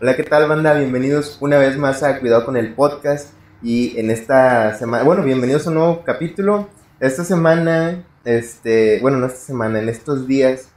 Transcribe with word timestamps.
Hola, 0.00 0.16
¿qué 0.16 0.24
tal, 0.24 0.48
banda? 0.48 0.74
Bienvenidos 0.74 1.38
una 1.40 1.56
vez 1.56 1.78
más 1.78 2.02
a 2.02 2.18
Cuidado 2.18 2.44
con 2.44 2.56
el 2.56 2.74
Podcast. 2.74 3.32
Y 3.62 3.96
en 3.96 4.10
esta 4.10 4.74
semana, 4.74 5.04
bueno, 5.04 5.22
bienvenidos 5.22 5.66
a 5.66 5.70
un 5.70 5.76
nuevo 5.76 6.02
capítulo. 6.02 6.68
Esta 6.98 7.22
semana, 7.22 8.04
este, 8.24 8.98
bueno, 9.02 9.18
no 9.18 9.26
esta 9.26 9.38
semana, 9.38 9.78
en 9.78 9.88
estos 9.88 10.26
días, 10.26 10.68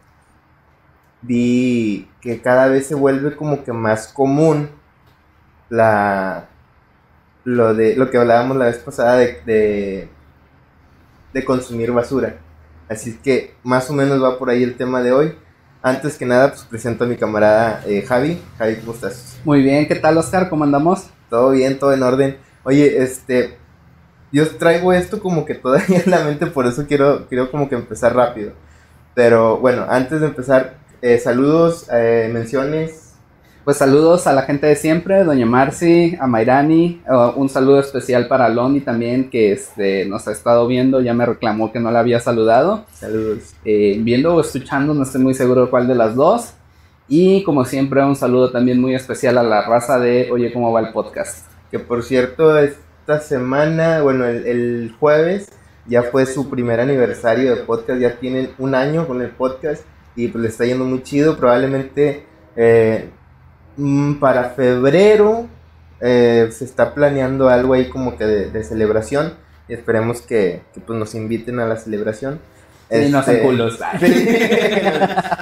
vi 1.24 2.08
que 2.22 2.44
cada 2.44 2.68
vez 2.68 2.86
se 2.86 2.94
vuelve 2.94 3.36
como 3.36 3.64
que 3.64 3.74
más 3.74 4.08
común 4.08 4.69
la, 5.70 6.49
lo 7.44 7.74
de, 7.74 7.96
lo 7.96 8.12
que 8.12 8.20
hablábamos 8.20 8.56
la 8.58 8.65
vez 8.65 8.78
pasada 8.78 9.15
de, 9.15 9.42
de, 9.47 10.10
de 11.34 11.44
consumir 11.44 11.92
basura. 11.92 12.38
Así 12.88 13.18
que 13.18 13.56
más 13.63 13.90
o 13.90 13.94
menos 13.94 14.24
va 14.24 14.38
por 14.38 14.52
ahí 14.52 14.62
el 14.62 14.78
tema 14.78 15.02
de 15.02 15.12
hoy. 15.12 15.36
Antes 15.88 16.17
que 16.17 16.26
nada, 16.26 16.49
pues 16.49 16.63
presento 16.63 17.05
a 17.05 17.08
mi 17.08 17.16
camarada 17.16 17.81
eh, 17.88 18.02
Javi. 18.02 18.41
Javi, 18.58 18.76
¿cómo 18.76 18.91
estás? 18.91 19.38
Muy 19.45 19.62
bien, 19.62 19.88
¿qué 19.88 19.95
tal 19.95 20.17
Oscar? 20.17 20.50
¿Cómo 20.50 20.66
andamos? 20.66 21.08
Todo 21.30 21.52
bien, 21.52 21.80
todo 21.80 21.94
en 21.94 22.04
orden. 22.04 22.38
Oye, 22.66 23.02
este, 23.02 23.58
yo 24.34 24.46
traigo 24.58 24.91
esto 24.91 25.22
como 25.22 25.46
que 25.46 25.55
todavía 25.55 26.02
en 26.04 26.12
la 26.12 26.26
mente, 26.26 26.46
por 26.48 26.68
eso 26.68 26.86
quiero, 26.88 27.26
quiero 27.30 27.50
como 27.50 27.70
que 27.70 27.76
empezar 27.76 28.13
rápido. 28.13 28.52
Pero 29.16 29.60
bueno, 29.60 29.86
antes 29.88 30.20
de 30.20 30.27
empezar, 30.27 30.76
eh, 31.02 31.20
saludos, 31.20 31.88
eh, 31.90 32.30
menciones, 32.34 33.07
pues 33.67 33.80
saludos 33.80 34.27
a 34.27 34.31
la 34.31 34.44
gente 34.44 34.66
de 34.66 34.77
siempre, 34.77 35.26
Doña 35.26 35.45
Marci, 35.45 36.16
a 36.21 36.26
Mairani, 36.26 37.02
uh, 37.05 37.38
un 37.38 37.49
saludo 37.49 37.81
especial 37.81 38.30
para 38.30 38.48
Loni 38.48 38.80
también, 38.80 39.30
que 39.30 39.52
este, 39.52 40.05
nos 40.05 40.26
ha 40.30 40.31
estado 40.31 40.66
viendo, 40.67 41.02
ya 41.02 41.13
me 41.13 41.26
reclamó 41.26 41.73
que 41.73 41.81
no 41.81 41.91
la 41.91 41.99
había 41.99 42.21
saludado. 42.21 42.85
Saludos. 42.93 43.55
Eh, 43.66 43.99
viendo 43.99 44.34
o 44.34 44.40
escuchando, 44.40 44.93
no 44.93 45.03
estoy 45.03 45.21
muy 45.21 45.34
seguro 45.34 45.70
cuál 45.70 45.85
de 45.85 45.95
las 45.95 46.16
dos. 46.16 46.53
Y 47.09 47.43
como 47.43 47.66
siempre, 47.66 48.02
un 48.05 48.16
saludo 48.16 48.52
también 48.52 48.80
muy 48.80 48.95
especial 48.95 49.38
a 49.38 49.43
la 49.43 49.63
raza 49.63 49.99
de 49.99 50.29
Oye, 50.31 50.54
¿cómo 50.54 50.71
va 50.71 50.79
el 50.79 50.93
podcast? 50.93 51.45
Que 51.70 51.77
por 51.77 52.04
cierto, 52.04 52.57
esta 52.57 53.20
semana, 53.20 54.02
bueno, 54.02 54.24
el, 54.27 54.48
el 54.48 54.96
jueves 54.98 55.49
ya 55.87 56.04
fue 56.04 56.26
su 56.26 56.49
primer 56.49 56.79
aniversario 56.79 57.54
de 57.54 57.63
podcast, 57.63 57.99
ya 57.99 58.15
tienen 58.15 58.49
un 58.59 58.76
año 58.76 59.05
con 59.05 59.21
el 59.21 59.31
podcast 59.31 59.84
y 60.15 60.29
pues 60.29 60.41
le 60.41 60.48
está 60.48 60.63
yendo 60.63 60.85
muy 60.85 61.04
chido, 61.04 61.35
probablemente... 61.35 62.24
Eh, 62.55 63.09
para 64.20 64.52
febrero 64.52 65.47
eh, 66.00 66.50
se 66.52 66.66
está 66.66 66.94
planeando 66.94 67.50
algo 67.50 67.73
ahí 67.73 67.89
como 67.89 68.17
que 68.17 68.25
de, 68.25 68.64
celebración 68.64 69.33
y 69.67 69.73
esperemos 69.73 70.22
que, 70.22 70.61
pues 70.86 70.97
nos 70.97 71.16
inviten 71.16 71.59
a 71.59 71.66
la 71.66 71.78
celebración. 71.78 72.39
Sí, 72.89 73.09
no 73.11 73.20
este, 73.20 73.42
culos. 73.42 73.78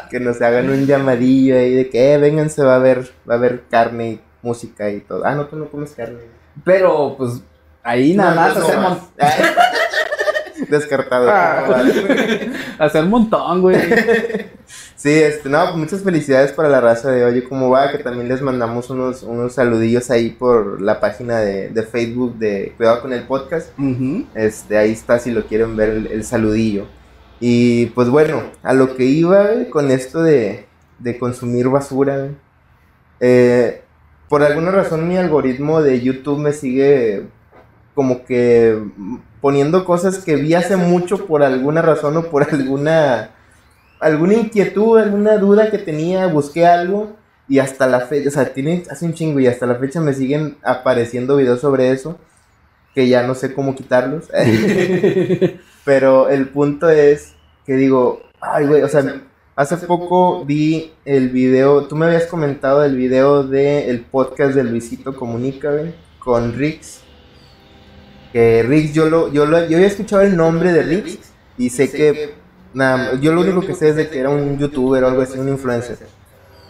que 0.09 0.19
nos 0.19 0.41
hagan 0.41 0.67
un 0.67 0.87
llamadillo 0.87 1.55
ahí 1.55 1.75
de 1.75 1.89
que, 1.91 2.13
eh, 2.13 2.17
vénganse, 2.17 2.63
va 2.63 2.73
a 2.73 2.77
haber, 2.77 3.11
va 3.29 3.35
a 3.35 3.37
haber 3.37 3.65
carne 3.69 4.09
y 4.13 4.21
música 4.41 4.89
y 4.89 5.01
todo. 5.01 5.23
Ah, 5.23 5.35
no, 5.35 5.45
tú 5.45 5.55
no 5.55 5.67
comes 5.69 5.91
carne. 5.91 6.21
Pero, 6.63 7.15
pues, 7.15 7.43
ahí 7.83 8.15
nada 8.15 8.33
más 8.33 8.57
hacemos... 8.57 8.97
Descartado. 10.69 11.29
Ah, 11.29 11.83
hacer 12.79 13.03
un 13.03 13.09
montón, 13.11 13.61
güey. 13.61 13.77
Sí, 14.95 15.11
este, 15.11 15.49
no, 15.49 15.61
pues 15.65 15.75
muchas 15.75 16.01
felicidades 16.03 16.53
para 16.53 16.69
la 16.69 16.79
raza 16.79 17.11
de 17.11 17.25
Oye 17.25 17.43
Cómo 17.43 17.69
Va, 17.69 17.91
que 17.91 17.97
también 17.97 18.29
les 18.29 18.41
mandamos 18.41 18.89
unos, 18.89 19.23
unos 19.23 19.53
saludillos 19.53 20.09
ahí 20.09 20.29
por 20.29 20.81
la 20.81 21.01
página 21.01 21.39
de, 21.39 21.83
Facebook 21.83 22.35
de 22.37 22.73
Cuidado 22.77 23.01
con 23.01 23.11
el 23.11 23.23
Podcast. 23.23 23.77
Este, 24.35 24.77
ahí 24.77 24.91
está 24.91 25.19
si 25.19 25.31
lo 25.31 25.45
quieren 25.47 25.75
ver 25.75 26.07
el, 26.09 26.23
saludillo. 26.23 26.85
Y 27.41 27.87
pues 27.87 28.09
bueno, 28.09 28.43
a 28.63 28.73
lo 28.73 28.95
que 28.95 29.03
iba 29.03 29.49
con 29.69 29.91
esto 29.91 30.23
de, 30.23 30.65
consumir 31.19 31.67
basura, 31.67 32.29
eh, 33.19 33.81
por 34.29 34.43
alguna 34.43 34.71
razón 34.71 35.09
mi 35.09 35.17
algoritmo 35.17 35.81
de 35.81 35.99
YouTube 36.01 36.39
me 36.39 36.53
sigue 36.53 37.25
como 37.93 38.25
que 38.25 38.81
poniendo 39.41 39.83
cosas 39.83 40.19
que 40.19 40.37
vi 40.37 40.53
hace 40.53 40.77
mucho 40.77 41.27
por 41.27 41.43
alguna 41.43 41.81
razón 41.81 42.15
o 42.15 42.23
por 42.23 42.43
alguna 42.53 43.34
alguna 43.99 44.33
inquietud, 44.33 44.97
alguna 44.97 45.37
duda 45.37 45.71
que 45.71 45.77
tenía, 45.77 46.27
busqué 46.27 46.65
algo 46.65 47.15
y 47.47 47.59
hasta 47.59 47.87
la 47.87 48.01
fecha, 48.01 48.29
o 48.29 48.31
sea, 48.31 48.53
tiene 48.53 48.83
hace 48.89 49.05
un 49.05 49.13
chingo 49.13 49.39
y 49.39 49.47
hasta 49.47 49.65
la 49.65 49.75
fecha 49.75 50.01
me 50.01 50.13
siguen 50.13 50.57
apareciendo 50.63 51.37
videos 51.37 51.61
sobre 51.61 51.91
eso 51.91 52.17
que 52.93 53.07
ya 53.07 53.27
no 53.27 53.35
sé 53.35 53.53
cómo 53.53 53.75
quitarlos. 53.75 54.29
Pero 55.85 56.29
el 56.29 56.47
punto 56.49 56.89
es 56.89 57.33
que 57.65 57.73
digo, 57.73 58.21
ay 58.39 58.65
güey, 58.65 58.81
o 58.83 58.87
sea, 58.87 59.21
hace 59.55 59.77
poco 59.77 60.45
vi 60.45 60.93
el 61.03 61.29
video, 61.29 61.87
tú 61.87 61.95
me 61.95 62.05
habías 62.05 62.25
comentado 62.25 62.83
el 62.83 62.95
video 62.95 63.43
del 63.43 63.89
el 63.89 64.01
podcast 64.01 64.55
de 64.55 64.63
Luisito 64.63 65.15
Comunica, 65.15 65.71
güey, 65.71 65.93
con 66.19 66.53
Rix 66.53 67.05
que 68.35 68.63
Rix, 68.63 68.93
yo 68.93 69.09
lo, 69.09 69.31
yo 69.31 69.45
lo, 69.45 69.65
yo 69.65 69.77
había 69.77 69.87
escuchado 69.87 70.21
el 70.23 70.35
nombre 70.35 70.73
de 70.73 70.83
Rix 70.83 71.19
y 71.57 71.69
sé 71.69 71.89
que, 71.89 72.33
nada, 72.75 73.19
yo 73.19 73.33
lo 73.33 73.41
único 73.41 73.61
que 73.61 73.73
sé 73.73 73.89
es 73.89 73.95
de 73.95 74.09
que 74.09 74.19
era 74.19 74.29
un 74.29 74.59
youtuber 74.59 75.03
o 75.03 75.07
algo 75.07 75.21
así, 75.21 75.39
un 75.39 75.49
influencer. 75.49 75.97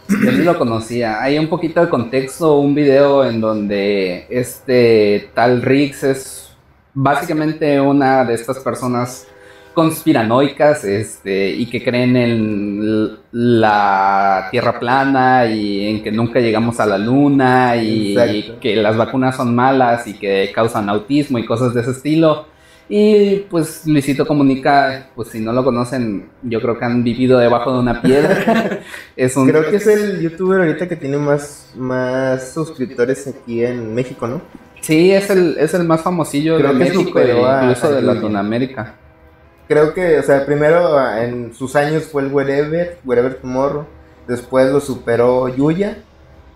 Yo 0.08 0.32
sí 0.32 0.44
lo 0.44 0.58
conocía. 0.58 1.22
Hay 1.22 1.38
un 1.40 1.50
poquito 1.50 1.82
de 1.82 1.90
contexto, 1.90 2.60
un 2.60 2.76
video 2.76 3.26
en 3.26 3.42
donde 3.42 4.28
este 4.30 5.32
tal 5.34 5.62
Rix 5.64 6.04
es 6.04 6.52
básicamente 6.94 7.82
una 7.82 8.24
de 8.24 8.36
estas 8.36 8.60
personas 8.60 9.28
conspiranoicas 9.74 10.86
este, 10.86 11.50
y 11.50 11.66
que 11.66 11.84
creen 11.84 12.16
en 12.16 13.18
la 13.32 14.48
tierra 14.50 14.80
plana 14.80 15.46
y 15.48 15.88
en 15.88 16.04
que 16.04 16.12
nunca 16.12 16.40
llegamos 16.40 16.80
a 16.80 16.86
la 16.86 16.98
luna 16.98 17.76
y, 17.76 18.16
que 18.62 18.76
las 18.78 18.96
vacunas 18.96 19.36
son 19.36 19.54
malas 19.54 20.08
y 20.08 20.14
que 20.14 20.52
causan 20.56 20.90
autismo 20.90 21.38
y 21.38 21.46
cosas 21.46 21.74
de 21.74 21.82
ese 21.82 21.92
estilo. 21.92 22.46
Y 22.88 23.38
pues 23.50 23.88
Luisito 23.88 24.28
Comunica, 24.28 25.09
pues 25.16 25.29
si 25.29 25.40
no 25.40 25.51
lo 25.51 25.63
conocen, 25.63 26.29
yo 26.44 26.62
creo 26.62 26.78
que 26.78 26.85
han 26.85 27.03
vivido 27.03 27.40
debajo 27.40 27.73
de 27.73 27.79
una 27.79 28.01
piedra. 28.01 28.81
es 29.16 29.35
un... 29.35 29.47
Creo 29.47 29.69
que 29.69 29.78
es 29.78 29.88
el 29.88 30.22
youtuber 30.22 30.62
ahorita 30.62 30.88
que 30.88 30.95
tiene 30.95 31.18
más, 31.18 31.72
más 31.75 32.53
suscriptores 32.53 33.28
aquí 33.28 33.63
en 33.63 33.95
México, 33.95 34.28
¿no? 34.28 34.41
Sí, 34.81 35.12
es 35.12 35.29
el, 35.31 35.57
es 35.57 35.74
el 35.74 35.84
más 35.85 36.01
famosillo 36.01 36.59
de 36.59 36.74
México 36.74 37.19
e 37.19 37.31
incluso 37.31 37.91
de 37.91 38.01
Latinoamérica 38.03 38.95
creo 39.68 39.94
que, 39.94 40.19
o 40.19 40.24
sea, 40.24 40.45
primero 40.45 40.97
ah, 40.97 41.24
en 41.24 41.53
sus 41.53 41.75
años 41.75 42.03
fue 42.03 42.24
el 42.24 42.31
Wherever, 42.31 42.97
Wherever 43.03 43.35
Tomorrow, 43.35 43.85
después 44.28 44.72
lo 44.72 44.79
superó 44.79 45.47
Yuya, 45.50 45.97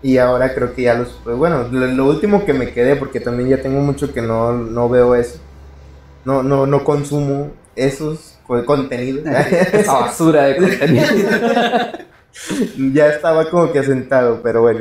y 0.02 0.16
ahora 0.16 0.54
creo 0.54 0.74
que 0.74 0.82
ya 0.82 0.94
lo 0.94 1.04
superó. 1.04 1.36
Bueno, 1.36 1.68
lo, 1.70 2.06
último 2.06 2.44
que 2.44 2.54
me 2.54 2.72
quedé, 2.72 2.96
porque 2.96 3.20
también 3.20 3.50
ya 3.50 3.62
tengo 3.62 3.80
mucho 3.80 4.12
que 4.12 4.22
no, 4.22 4.52
no 4.52 4.88
veo 4.88 5.14
eso, 5.14 5.38
no, 6.24 6.42
no, 6.42 6.66
no 6.66 6.84
consumo 6.84 7.52
esos 7.76 8.38
contenidos. 8.66 9.24
Esa 9.72 9.92
basura 9.92 10.44
de 10.44 10.56
contenido. 10.56 11.06
ya 12.92 13.08
estaba 13.08 13.48
como 13.48 13.72
que 13.72 13.78
asentado, 13.78 14.40
pero 14.42 14.62
bueno. 14.62 14.80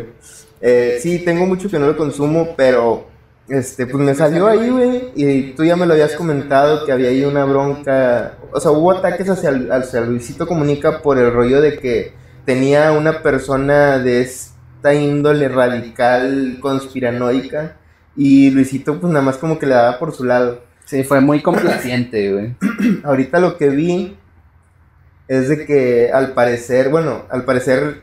Eh, 0.62 1.00
sí, 1.02 1.20
tengo 1.20 1.46
mucho 1.46 1.70
que 1.70 1.80
no 1.80 1.88
lo 1.88 1.98
consumo, 1.98 2.54
pero 2.58 3.08
este, 3.48 3.88
pues 3.88 4.04
me 4.04 4.14
salió 4.14 4.48
ahí, 4.48 4.70
güey, 4.70 5.12
y 5.16 5.54
tú 5.54 5.64
ya 5.64 5.76
me 5.76 5.86
lo 5.86 5.94
habías 5.94 6.16
comentado 6.16 6.86
que 6.86 6.92
había 6.92 7.10
ahí 7.10 7.24
una 7.24 7.46
bronca, 7.46 8.38
o 8.52 8.60
sea, 8.60 8.72
hubo 8.72 8.92
ataques 8.92 9.28
hacia, 9.30 9.52
hacia 9.72 10.02
Luisito 10.02 10.46
Comunica 10.46 11.02
por 11.02 11.18
el 11.18 11.34
rollo 11.34 11.62
de 11.62 11.80
que 11.80 12.14
tenía 12.46 12.92
una 12.92 13.24
persona 13.24 13.98
de 13.98 14.22
esta 14.22 14.94
índole 14.94 15.50
radical 15.50 16.58
conspiranoica 16.62 17.78
y 18.16 18.52
Luisito 18.52 19.00
pues 19.00 19.12
nada 19.12 19.26
más 19.26 19.38
como 19.38 19.58
que 19.58 19.66
le 19.66 19.76
daba 19.76 19.98
por 19.98 20.14
su 20.14 20.24
lado. 20.26 20.62
Sí, 20.90 21.04
fue 21.04 21.22
muy 21.22 21.44
complaciente, 21.44 22.34
güey. 22.34 22.56
Ahorita 23.04 23.40
lo 23.40 23.58
que 23.58 23.70
vi 23.70 24.18
es 25.28 25.48
de 25.48 25.68
que 25.68 26.10
al 26.12 26.34
parecer, 26.34 26.90
bueno, 26.90 27.26
al 27.30 27.46
parecer 27.46 28.02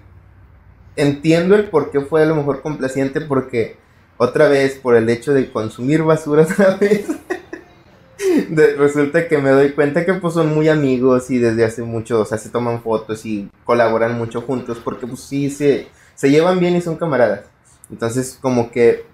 entiendo 0.94 1.56
el 1.56 1.64
por 1.64 1.90
qué 1.90 2.00
fue 2.02 2.22
a 2.22 2.26
lo 2.26 2.36
mejor 2.36 2.62
complaciente 2.62 3.20
porque 3.20 3.74
otra 4.18 4.48
vez 4.48 4.76
por 4.76 4.94
el 4.94 5.08
hecho 5.08 5.34
de 5.34 5.50
consumir 5.50 6.04
basura 6.04 6.42
otra 6.48 6.76
vez. 6.76 7.06
resulta 8.78 9.26
que 9.26 9.38
me 9.38 9.50
doy 9.50 9.72
cuenta 9.72 10.06
que 10.06 10.14
pues 10.14 10.34
son 10.34 10.54
muy 10.54 10.68
amigos 10.68 11.28
y 11.32 11.38
desde 11.38 11.64
hace 11.64 11.82
mucho, 11.82 12.20
o 12.20 12.24
sea, 12.24 12.38
se 12.38 12.50
toman 12.50 12.82
fotos 12.82 13.26
y 13.26 13.50
colaboran 13.64 14.16
mucho 14.16 14.42
juntos 14.42 14.78
porque 14.78 15.08
pues 15.08 15.22
sí 15.22 15.50
se, 15.50 15.88
se 16.14 16.30
llevan 16.30 16.60
bien 16.60 16.76
y 16.76 16.80
son 16.80 16.94
camaradas. 16.94 17.46
Entonces 17.90 18.38
como 18.40 18.70
que 18.70 19.06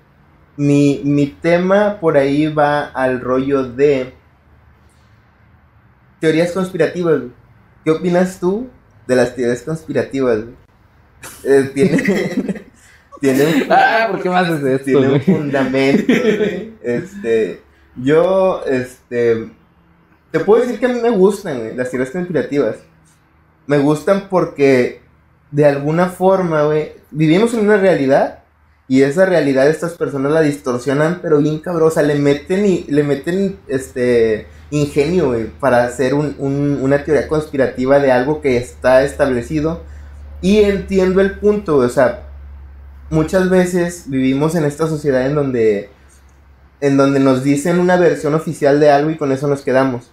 mi, 0.57 1.01
mi 1.05 1.27
tema 1.27 1.99
por 2.01 2.17
ahí 2.17 2.47
va 2.47 2.85
al 2.85 3.21
rollo 3.21 3.65
de 3.65 4.13
teorías 6.21 6.53
conspirativas. 6.53 7.23
¿Qué 7.85 7.91
opinas 7.91 8.39
tú 8.39 8.69
de 9.07 9.17
las 9.17 9.35
teorías 9.35 9.63
conspirativas? 9.63 10.45
Eh, 11.45 11.71
tiene, 11.75 11.97
tiene 13.21 13.45
un, 13.45 13.73
ah, 13.73 14.09
¿por 14.11 14.23
qué 14.23 14.31
más 14.31 14.49
es 14.49 14.63
esto? 14.63 15.01
Un 15.01 15.21
fundamento. 15.21 16.13
este, 16.83 17.61
yo, 17.97 18.63
este, 18.67 19.51
te 20.31 20.41
puedo 20.41 20.63
decir 20.63 20.79
que 20.79 20.87
a 20.87 20.91
mí 20.91 21.01
me 21.01 21.11
gustan 21.11 21.77
las 21.77 21.91
teorías 21.91 22.11
conspirativas. 22.11 22.77
Me 23.67 23.79
gustan 23.79 24.29
porque 24.29 25.01
de 25.51 25.67
alguna 25.67 26.09
forma, 26.09 26.65
güey, 26.65 26.93
vivimos 27.11 27.55
en 27.55 27.61
una 27.61 27.77
realidad 27.77 28.42
Y 28.93 29.05
esa 29.05 29.25
realidad 29.25 29.69
estas 29.69 29.95
personas 29.95 30.33
la 30.33 30.43
distorsionan, 30.43 31.21
pero 31.23 31.39
bien 31.39 31.61
cabrón, 31.61 31.91
o 31.97 32.03
le 32.03 32.15
meten, 32.15 32.67
y, 32.67 32.85
le 32.91 33.03
meten 33.03 33.57
este 33.67 34.49
ingenio, 34.71 35.35
para 35.61 35.85
hacer 35.85 36.13
un, 36.13 36.37
un, 36.39 36.79
una 36.83 37.03
teoría 37.03 37.27
conspirativa 37.27 38.01
de 38.01 38.13
algo 38.13 38.43
que 38.43 38.59
está 38.59 39.03
establecido. 39.03 39.81
Y 40.43 40.59
entiendo 40.59 41.23
el 41.23 41.39
punto, 41.39 41.79
o 41.79 41.89
sea, 41.89 42.25
muchas 43.09 43.49
veces 43.49 44.11
vivimos 44.11 44.55
en 44.57 44.67
esta 44.67 44.87
sociedad 44.87 45.25
en 45.25 45.37
donde, 45.37 45.89
en 46.83 46.99
donde 46.99 47.19
nos 47.19 47.43
dicen 47.43 47.81
una 47.81 47.97
versión 47.97 48.35
oficial 48.35 48.79
de 48.79 48.91
algo 48.91 49.09
y 49.09 49.17
con 49.17 49.33
eso 49.33 49.49
nos 49.49 49.63
quedamos. 49.63 50.11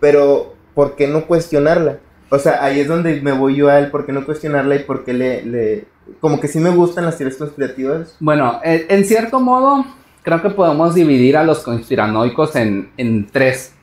Pero, 0.00 0.54
¿por 0.72 0.96
qué 0.96 1.06
no 1.06 1.26
cuestionarla? 1.26 1.98
O 2.30 2.38
sea, 2.38 2.62
ahí 2.64 2.80
es 2.80 2.88
donde 2.88 3.20
me 3.20 3.32
voy 3.32 3.56
yo 3.56 3.68
a 3.68 3.78
él, 3.78 3.90
¿por 3.90 4.06
qué 4.06 4.12
no 4.12 4.24
cuestionarla 4.24 4.76
y 4.76 4.84
por 4.84 5.04
qué 5.04 5.12
le, 5.12 5.42
le... 5.44 5.84
Como 6.20 6.40
que 6.40 6.48
sí 6.48 6.58
me 6.60 6.70
gustan 6.70 7.04
las 7.04 7.18
teorías 7.18 7.38
conspirativas. 7.38 8.16
Bueno, 8.20 8.60
en 8.62 9.04
cierto 9.04 9.40
modo, 9.40 9.84
creo 10.22 10.40
que 10.40 10.50
podemos 10.50 10.94
dividir 10.94 11.36
a 11.36 11.44
los 11.44 11.60
conspiranoicos 11.60 12.54
en, 12.56 12.90
en 12.96 13.26
tres. 13.30 13.74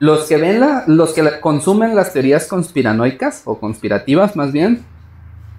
Los 0.00 0.24
que 0.28 0.36
ven 0.36 0.60
la, 0.60 0.84
los 0.86 1.12
que 1.12 1.24
consumen 1.40 1.96
las 1.96 2.12
teorías 2.12 2.46
conspiranoicas 2.46 3.42
o 3.46 3.58
conspirativas 3.58 4.36
más 4.36 4.52
bien, 4.52 4.84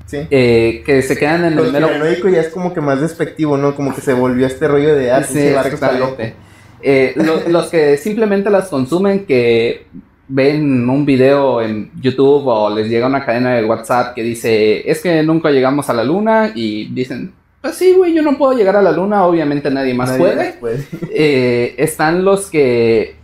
Sí. 0.06 0.26
eh, 0.32 0.82
que 0.88 1.04
se 1.04 1.16
quedan 1.16 1.46
en 1.46 1.60
el 1.60 1.72
mero 1.72 1.88
Conspiranoico 1.88 2.30
ya 2.30 2.42
es 2.42 2.50
como 2.50 2.74
que 2.74 2.82
más 2.82 3.00
despectivo, 3.00 3.58
¿no? 3.58 3.76
Como 3.76 3.94
que 3.94 4.02
se 4.02 4.14
volvió 4.14 4.48
este 4.48 4.68
rollo 4.68 4.96
de 4.96 5.12
ah, 5.12 5.22
Sí, 5.24 5.38
exactamente. 5.40 6.34
Eh, 6.82 7.14
lo- 7.16 7.48
los 7.50 7.68
que 7.68 7.96
simplemente 7.98 8.50
las 8.50 8.70
consumen, 8.70 9.26
que 9.26 9.86
ven 10.30 10.90
un 10.90 11.06
video 11.06 11.62
en 11.62 11.92
YouTube 12.00 12.48
o 12.48 12.70
les 12.70 12.88
llega 12.88 13.08
una 13.08 13.26
cadena 13.26 13.56
de 13.56 13.66
WhatsApp 13.66 14.14
que 14.16 14.24
dice, 14.24 14.90
es 14.90 15.02
que 15.02 15.22
nunca 15.24 15.50
llegamos 15.50 15.90
a 15.90 15.94
la 15.94 16.04
luna 16.04 16.52
y 16.56 16.86
dicen, 16.86 17.34
pues 17.62 17.76
sí, 17.76 17.94
güey, 17.94 18.14
yo 18.14 18.22
no 18.22 18.38
puedo 18.38 18.58
llegar 18.58 18.78
a 18.78 18.82
la 18.82 18.92
luna, 18.92 19.26
obviamente 19.26 19.70
nadie 19.70 19.94
más 19.94 20.18
Nadie 20.18 20.54
puede. 20.60 20.86
Eh, 21.12 21.76
están 21.78 22.24
los 22.24 22.50
que 22.50 23.16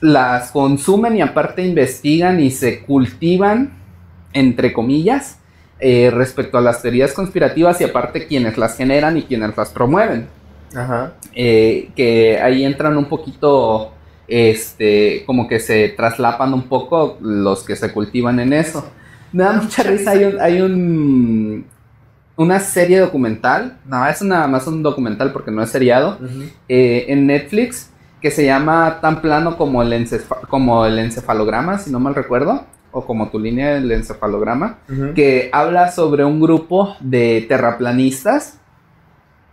las 0.00 0.50
consumen 0.50 1.16
y 1.16 1.20
aparte 1.22 1.62
investigan 1.62 2.40
y 2.40 2.50
se 2.50 2.82
cultivan, 2.82 3.72
entre 4.32 4.72
comillas, 4.72 5.38
eh, 5.80 6.10
respecto 6.12 6.58
a 6.58 6.60
las 6.60 6.82
teorías 6.82 7.12
conspirativas 7.12 7.80
y 7.80 7.84
aparte 7.84 8.26
quienes 8.26 8.58
las 8.58 8.76
generan 8.76 9.16
y 9.16 9.22
quienes 9.22 9.56
las 9.56 9.70
promueven 9.70 10.28
Ajá. 10.74 11.14
eh, 11.34 11.90
que 11.96 12.38
ahí 12.40 12.64
entran 12.64 12.96
un 12.96 13.06
poquito, 13.06 13.93
este, 14.28 15.22
como 15.26 15.46
que 15.48 15.60
se 15.60 15.88
traslapan 15.90 16.54
un 16.54 16.62
poco 16.64 17.18
los 17.20 17.62
que 17.64 17.76
se 17.76 17.92
cultivan 17.92 18.40
en 18.40 18.52
eso. 18.52 18.88
Me 19.32 19.42
da 19.44 19.52
mucha 19.54 19.82
risa, 19.82 20.12
hay 20.12 20.24
un, 20.24 20.40
hay 20.40 20.60
un, 20.60 21.64
una 22.36 22.60
serie 22.60 23.00
documental, 23.00 23.78
no, 23.86 24.06
es 24.06 24.22
nada 24.22 24.46
más 24.46 24.66
un 24.66 24.82
documental 24.82 25.32
porque 25.32 25.50
no 25.50 25.62
es 25.62 25.70
seriado, 25.70 26.18
eh, 26.68 27.06
en 27.08 27.26
Netflix 27.26 27.90
que 28.20 28.30
se 28.30 28.44
llama 28.46 29.00
tan 29.02 29.20
plano 29.20 29.56
como 29.58 29.82
el, 29.82 29.92
encefa- 29.92 30.40
como 30.48 30.86
el 30.86 30.98
encefalograma, 30.98 31.78
si 31.78 31.90
no 31.90 32.00
mal 32.00 32.14
recuerdo, 32.14 32.64
o 32.90 33.04
como 33.04 33.28
tu 33.28 33.38
línea 33.40 33.74
del 33.74 33.90
encefalograma 33.90 34.78
que 35.14 35.50
habla 35.52 35.90
sobre 35.90 36.24
un 36.24 36.40
grupo 36.40 36.96
de 37.00 37.44
terraplanistas, 37.48 38.60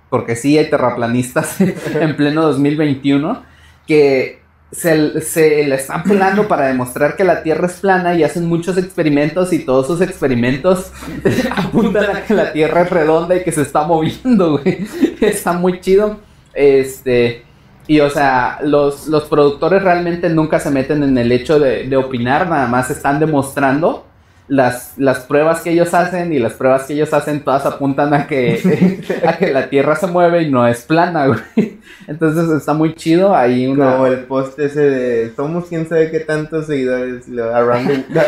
porque 0.10 0.36
sí 0.36 0.58
hay 0.58 0.70
terraplanistas 0.70 1.60
en 2.00 2.16
pleno 2.16 2.44
2021, 2.44 3.42
que 3.88 4.41
se, 4.72 5.22
se 5.22 5.66
le 5.68 5.76
están 5.76 6.04
pelando 6.04 6.48
para 6.48 6.68
demostrar 6.68 7.16
que 7.16 7.24
la 7.24 7.44
Tierra 7.44 7.68
es 7.68 7.74
plana 7.74 8.16
y 8.16 8.24
hacen 8.24 8.46
muchos 8.48 8.78
experimentos 8.78 9.52
y 9.54 9.60
todos 9.60 9.88
sus 9.88 10.02
experimentos 10.02 10.92
apuntan 11.56 12.16
a 12.16 12.24
que 12.24 12.34
la 12.34 12.54
Tierra 12.54 12.82
es 12.82 12.90
redonda 12.90 13.36
y 13.36 13.44
que 13.44 13.52
se 13.52 13.64
está 13.64 13.86
moviendo, 13.86 14.58
güey. 14.58 14.88
Está 15.22 15.54
muy 15.54 15.80
chido. 15.82 16.20
Este... 16.54 17.46
Y 17.88 18.00
o 18.00 18.10
sea, 18.10 18.60
los, 18.64 19.08
los 19.08 19.26
productores 19.26 19.84
realmente 19.84 20.30
nunca 20.30 20.60
se 20.60 20.70
meten 20.70 21.04
en 21.04 21.18
el 21.18 21.32
hecho 21.32 21.60
de 21.60 21.98
opinar, 21.98 22.48
nada 22.48 22.68
más 22.68 22.90
están 22.90 23.20
demostrando 23.20 24.06
las, 24.48 24.94
las 24.98 25.20
pruebas 25.22 25.62
que 25.62 25.72
ellos 25.72 25.94
hacen 25.94 26.34
y 26.34 26.40
las 26.40 26.54
pruebas 26.54 26.84
que 26.84 26.94
ellos 26.94 27.14
hacen 27.14 27.42
todas 27.42 27.66
apuntan 27.66 28.14
a 28.14 28.28
que, 28.28 29.00
a 29.26 29.38
que 29.38 29.52
la 29.54 29.70
Tierra 29.70 29.96
se 29.96 30.08
mueve 30.08 30.44
y 30.44 30.52
no 30.52 30.68
es 30.68 30.82
plana, 30.82 31.28
güey. 31.56 31.80
Entonces 32.08 32.50
está 32.58 32.74
muy 32.74 32.94
chido. 32.96 33.34
Hay 33.36 33.68
una... 33.68 33.94
Como 33.94 34.08
el 34.08 34.20
post 34.26 34.60
ese 34.60 34.82
de 34.82 35.34
somos 35.36 35.66
quién 35.70 35.88
sabe 35.88 36.12
qué 36.12 36.20
tantos 36.22 36.68
seguidores 36.68 37.28
lo- 37.30 37.56
around 37.56 37.88
the, 38.12 38.20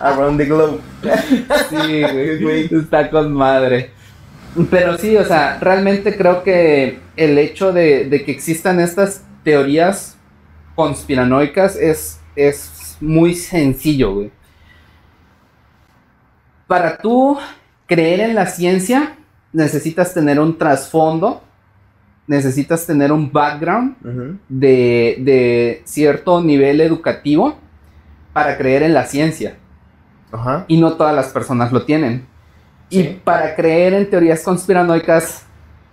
around 0.00 0.38
the 0.38 0.44
globe. 0.46 0.78
Sí, 1.70 2.02
güey. 2.42 2.68
Está 2.74 3.08
con 3.10 3.32
madre. 3.32 3.90
Pero 4.70 4.96
sí, 4.98 5.16
o 5.16 5.24
sea, 5.24 5.58
realmente 5.60 6.16
creo 6.16 6.42
que 6.44 7.00
el 7.16 7.38
hecho 7.38 7.72
de, 7.72 8.04
de 8.04 8.24
que 8.24 8.30
existan 8.32 8.78
estas 8.78 9.24
teorías 9.42 10.16
conspiranoicas 10.76 11.76
es, 11.76 12.20
es 12.36 12.70
muy 13.04 13.34
sencillo, 13.34 14.14
güey. 14.14 14.30
Para 16.66 16.98
tú 16.98 17.38
creer 17.86 18.20
en 18.20 18.34
la 18.34 18.46
ciencia, 18.46 19.16
necesitas 19.52 20.14
tener 20.14 20.40
un 20.40 20.56
trasfondo, 20.58 21.42
necesitas 22.26 22.86
tener 22.86 23.12
un 23.12 23.30
background 23.30 23.96
de, 24.48 25.16
de 25.20 25.82
cierto 25.84 26.42
nivel 26.42 26.80
educativo 26.80 27.56
para 28.32 28.56
creer 28.56 28.82
en 28.82 28.94
la 28.94 29.04
ciencia 29.04 29.56
y 30.66 30.80
no 30.80 30.94
todas 30.94 31.14
las 31.14 31.28
personas 31.28 31.72
lo 31.72 31.84
tienen. 31.84 32.26
Y 32.90 33.02
para 33.04 33.54
creer 33.54 33.94
en 33.94 34.10
teorías 34.10 34.42
conspiranoicas 34.42 35.44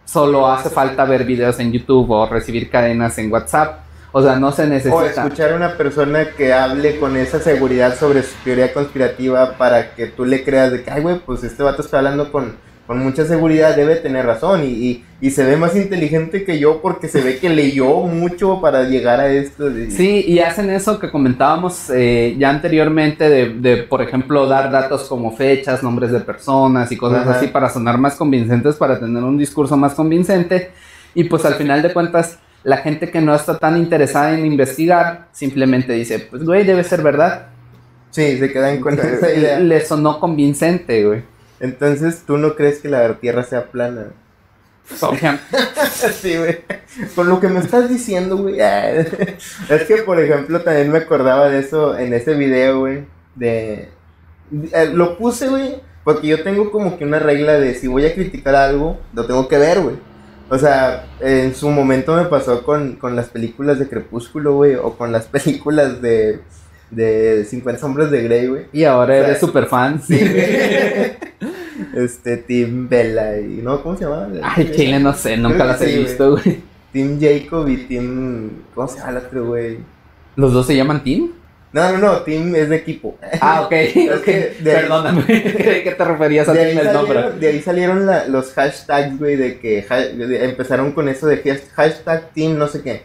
solo 0.05 0.47
hace 0.47 0.69
falta 0.69 1.05
ver 1.05 1.23
videos 1.25 1.59
en 1.59 1.71
YouTube 1.71 2.09
o 2.09 2.25
recibir 2.25 2.69
cadenas 2.69 3.17
en 3.17 3.31
WhatsApp. 3.31 3.79
O 4.13 4.21
sea, 4.21 4.35
no 4.37 4.51
se 4.51 4.63
O 4.63 4.67
necesita. 4.67 5.05
escuchar 5.07 5.53
a 5.53 5.55
una 5.55 5.77
persona 5.77 6.31
que 6.37 6.51
hable 6.53 6.99
con 6.99 7.15
esa 7.15 7.39
seguridad 7.39 7.95
sobre 7.97 8.23
su 8.23 8.35
teoría 8.43 8.73
conspirativa 8.73 9.57
para 9.57 9.95
que 9.95 10.07
tú 10.07 10.25
le 10.25 10.43
creas 10.43 10.71
de 10.71 10.83
que, 10.83 10.91
ay, 10.91 11.01
güey, 11.01 11.19
pues 11.25 11.43
este 11.43 11.63
vato 11.63 11.81
está 11.81 11.99
hablando 11.99 12.29
con, 12.29 12.55
con 12.87 12.99
mucha 12.99 13.23
seguridad, 13.25 13.73
debe 13.73 13.95
tener 13.95 14.25
razón. 14.25 14.63
Y, 14.65 14.67
y, 14.67 15.05
y 15.21 15.29
se 15.31 15.45
ve 15.45 15.55
más 15.55 15.77
inteligente 15.77 16.43
que 16.43 16.59
yo 16.59 16.81
porque 16.81 17.07
se 17.07 17.21
ve 17.21 17.37
que 17.37 17.47
leyó 17.49 17.87
mucho 18.01 18.59
para 18.59 18.83
llegar 18.83 19.21
a 19.21 19.29
esto. 19.29 19.69
de- 19.69 19.89
Sí, 19.91 20.25
y 20.27 20.39
hacen 20.39 20.69
eso 20.71 20.99
que 20.99 21.09
comentábamos 21.09 21.89
eh, 21.91 22.35
ya 22.37 22.49
anteriormente 22.49 23.29
de, 23.29 23.49
de, 23.53 23.77
por 23.83 24.01
ejemplo, 24.01 24.45
dar 24.45 24.71
datos 24.71 25.03
como 25.03 25.37
fechas, 25.37 25.83
nombres 25.83 26.11
de 26.11 26.19
personas 26.19 26.91
y 26.91 26.97
cosas 26.97 27.21
Ajá. 27.25 27.37
así 27.37 27.47
para 27.47 27.69
sonar 27.69 27.97
más 27.97 28.15
convincentes, 28.15 28.75
para 28.75 28.99
tener 28.99 29.23
un 29.23 29.37
discurso 29.37 29.77
más 29.77 29.93
convincente. 29.93 30.71
Y 31.15 31.23
pues 31.25 31.45
al 31.45 31.53
final 31.53 31.81
de 31.81 31.93
cuentas, 31.93 32.39
la 32.63 32.77
gente 32.77 33.09
que 33.09 33.21
no 33.21 33.33
está 33.35 33.57
tan 33.57 33.77
interesada 33.77 34.33
en 34.33 34.45
investigar 34.45 35.27
simplemente 35.31 35.93
dice, 35.93 36.19
pues 36.19 36.43
güey, 36.43 36.63
debe 36.65 36.83
ser 36.83 37.01
verdad. 37.01 37.47
Sí, 38.11 38.37
se 38.37 38.51
quedan 38.51 38.79
con 38.81 38.99
esa 38.99 39.33
idea. 39.33 39.59
Le 39.59 39.83
sonó 39.85 40.19
convincente, 40.19 41.05
güey. 41.05 41.23
Entonces, 41.59 42.23
¿tú 42.25 42.37
no 42.37 42.55
crees 42.55 42.79
que 42.79 42.89
la 42.89 43.13
Tierra 43.19 43.43
sea 43.43 43.65
plana? 43.71 44.07
Sí, 46.21 46.37
güey. 46.37 46.59
Con 47.15 47.29
lo 47.29 47.39
que 47.39 47.47
me 47.47 47.59
estás 47.59 47.87
diciendo, 47.89 48.37
güey. 48.37 48.59
Es 49.69 49.83
que, 49.87 49.97
por 50.05 50.19
ejemplo, 50.19 50.61
también 50.61 50.91
me 50.91 50.97
acordaba 50.99 51.49
de 51.49 51.59
eso 51.59 51.97
en 51.97 52.13
ese 52.13 52.33
video, 52.33 52.79
güey. 52.79 53.05
De. 53.35 53.89
eh, 54.73 54.89
Lo 54.93 55.17
puse, 55.17 55.47
güey. 55.47 55.75
Porque 56.03 56.27
yo 56.27 56.43
tengo 56.43 56.71
como 56.71 56.97
que 56.97 57.05
una 57.05 57.19
regla 57.19 57.53
de 57.59 57.75
si 57.75 57.87
voy 57.87 58.05
a 58.05 58.13
criticar 58.13 58.55
algo, 58.55 58.99
lo 59.13 59.25
tengo 59.25 59.47
que 59.47 59.57
ver, 59.57 59.81
güey. 59.81 59.95
O 60.51 60.57
sea, 60.57 61.07
en 61.21 61.55
su 61.55 61.69
momento 61.69 62.13
me 62.13 62.25
pasó 62.25 62.61
con, 62.63 62.97
con 62.97 63.15
las 63.15 63.29
películas 63.29 63.79
de 63.79 63.87
Crepúsculo, 63.87 64.55
güey. 64.55 64.75
O 64.75 64.97
con 64.97 65.11
las 65.13 65.25
películas 65.27 66.01
de. 66.01 66.41
De 66.89 67.45
50 67.45 67.79
Sombras 67.79 68.11
de 68.11 68.21
Grey, 68.21 68.47
güey. 68.47 68.65
Y 68.73 68.83
ahora 68.83 69.13
O 69.13 69.17
sea, 69.17 69.27
eres 69.27 69.39
super 69.39 69.65
fan. 69.65 70.01
Sí. 70.01 70.19
Este, 71.95 72.37
Tim 72.37 72.87
Bella 72.87 73.39
y. 73.39 73.61
¿No? 73.63 73.81
¿Cómo 73.81 73.97
se 73.97 74.03
llama? 74.03 74.27
Ay, 74.43 74.71
Chile, 74.75 74.99
no 74.99 75.13
sé, 75.13 75.35
nunca 75.35 75.55
Creo 75.55 75.67
las 75.67 75.81
he 75.81 75.87
sí, 75.87 75.97
visto, 75.99 76.31
güey. 76.31 76.59
Team 76.93 77.19
Jacob 77.19 77.67
y 77.67 77.77
Team. 77.87 78.49
¿Cómo 78.75 78.87
se 78.87 78.99
llama 78.99 79.11
el 79.11 79.17
otro, 79.17 79.45
güey? 79.47 79.79
¿Los 80.35 80.53
dos 80.53 80.67
se 80.67 80.75
llaman 80.75 81.03
Team? 81.03 81.31
No, 81.73 81.91
no, 81.93 81.97
no, 81.99 82.17
Team 82.23 82.53
es 82.55 82.67
de 82.69 82.75
equipo. 82.75 83.17
Ah, 83.39 83.61
ok, 83.65 83.71
Es 83.71 84.25
de 84.63 84.71
Perdóname. 84.73 85.23
Que 85.25 85.95
te 85.97 86.03
referías 86.03 86.49
a 86.49 86.53
Team 86.53 86.77
el 86.79 86.91
nombre. 86.93 87.31
de 87.39 87.47
ahí 87.47 87.61
salieron 87.61 88.05
la- 88.05 88.25
los 88.27 88.51
hashtags, 88.53 89.17
güey, 89.17 89.37
de 89.37 89.57
que 89.59 89.85
ha- 89.89 89.95
de- 89.99 90.45
empezaron 90.45 90.91
con 90.91 91.07
eso 91.07 91.27
de 91.27 91.41
hash- 91.41 91.69
hashtag 91.73 92.31
Team 92.33 92.57
no 92.57 92.67
sé 92.67 92.81
qué. 92.81 93.03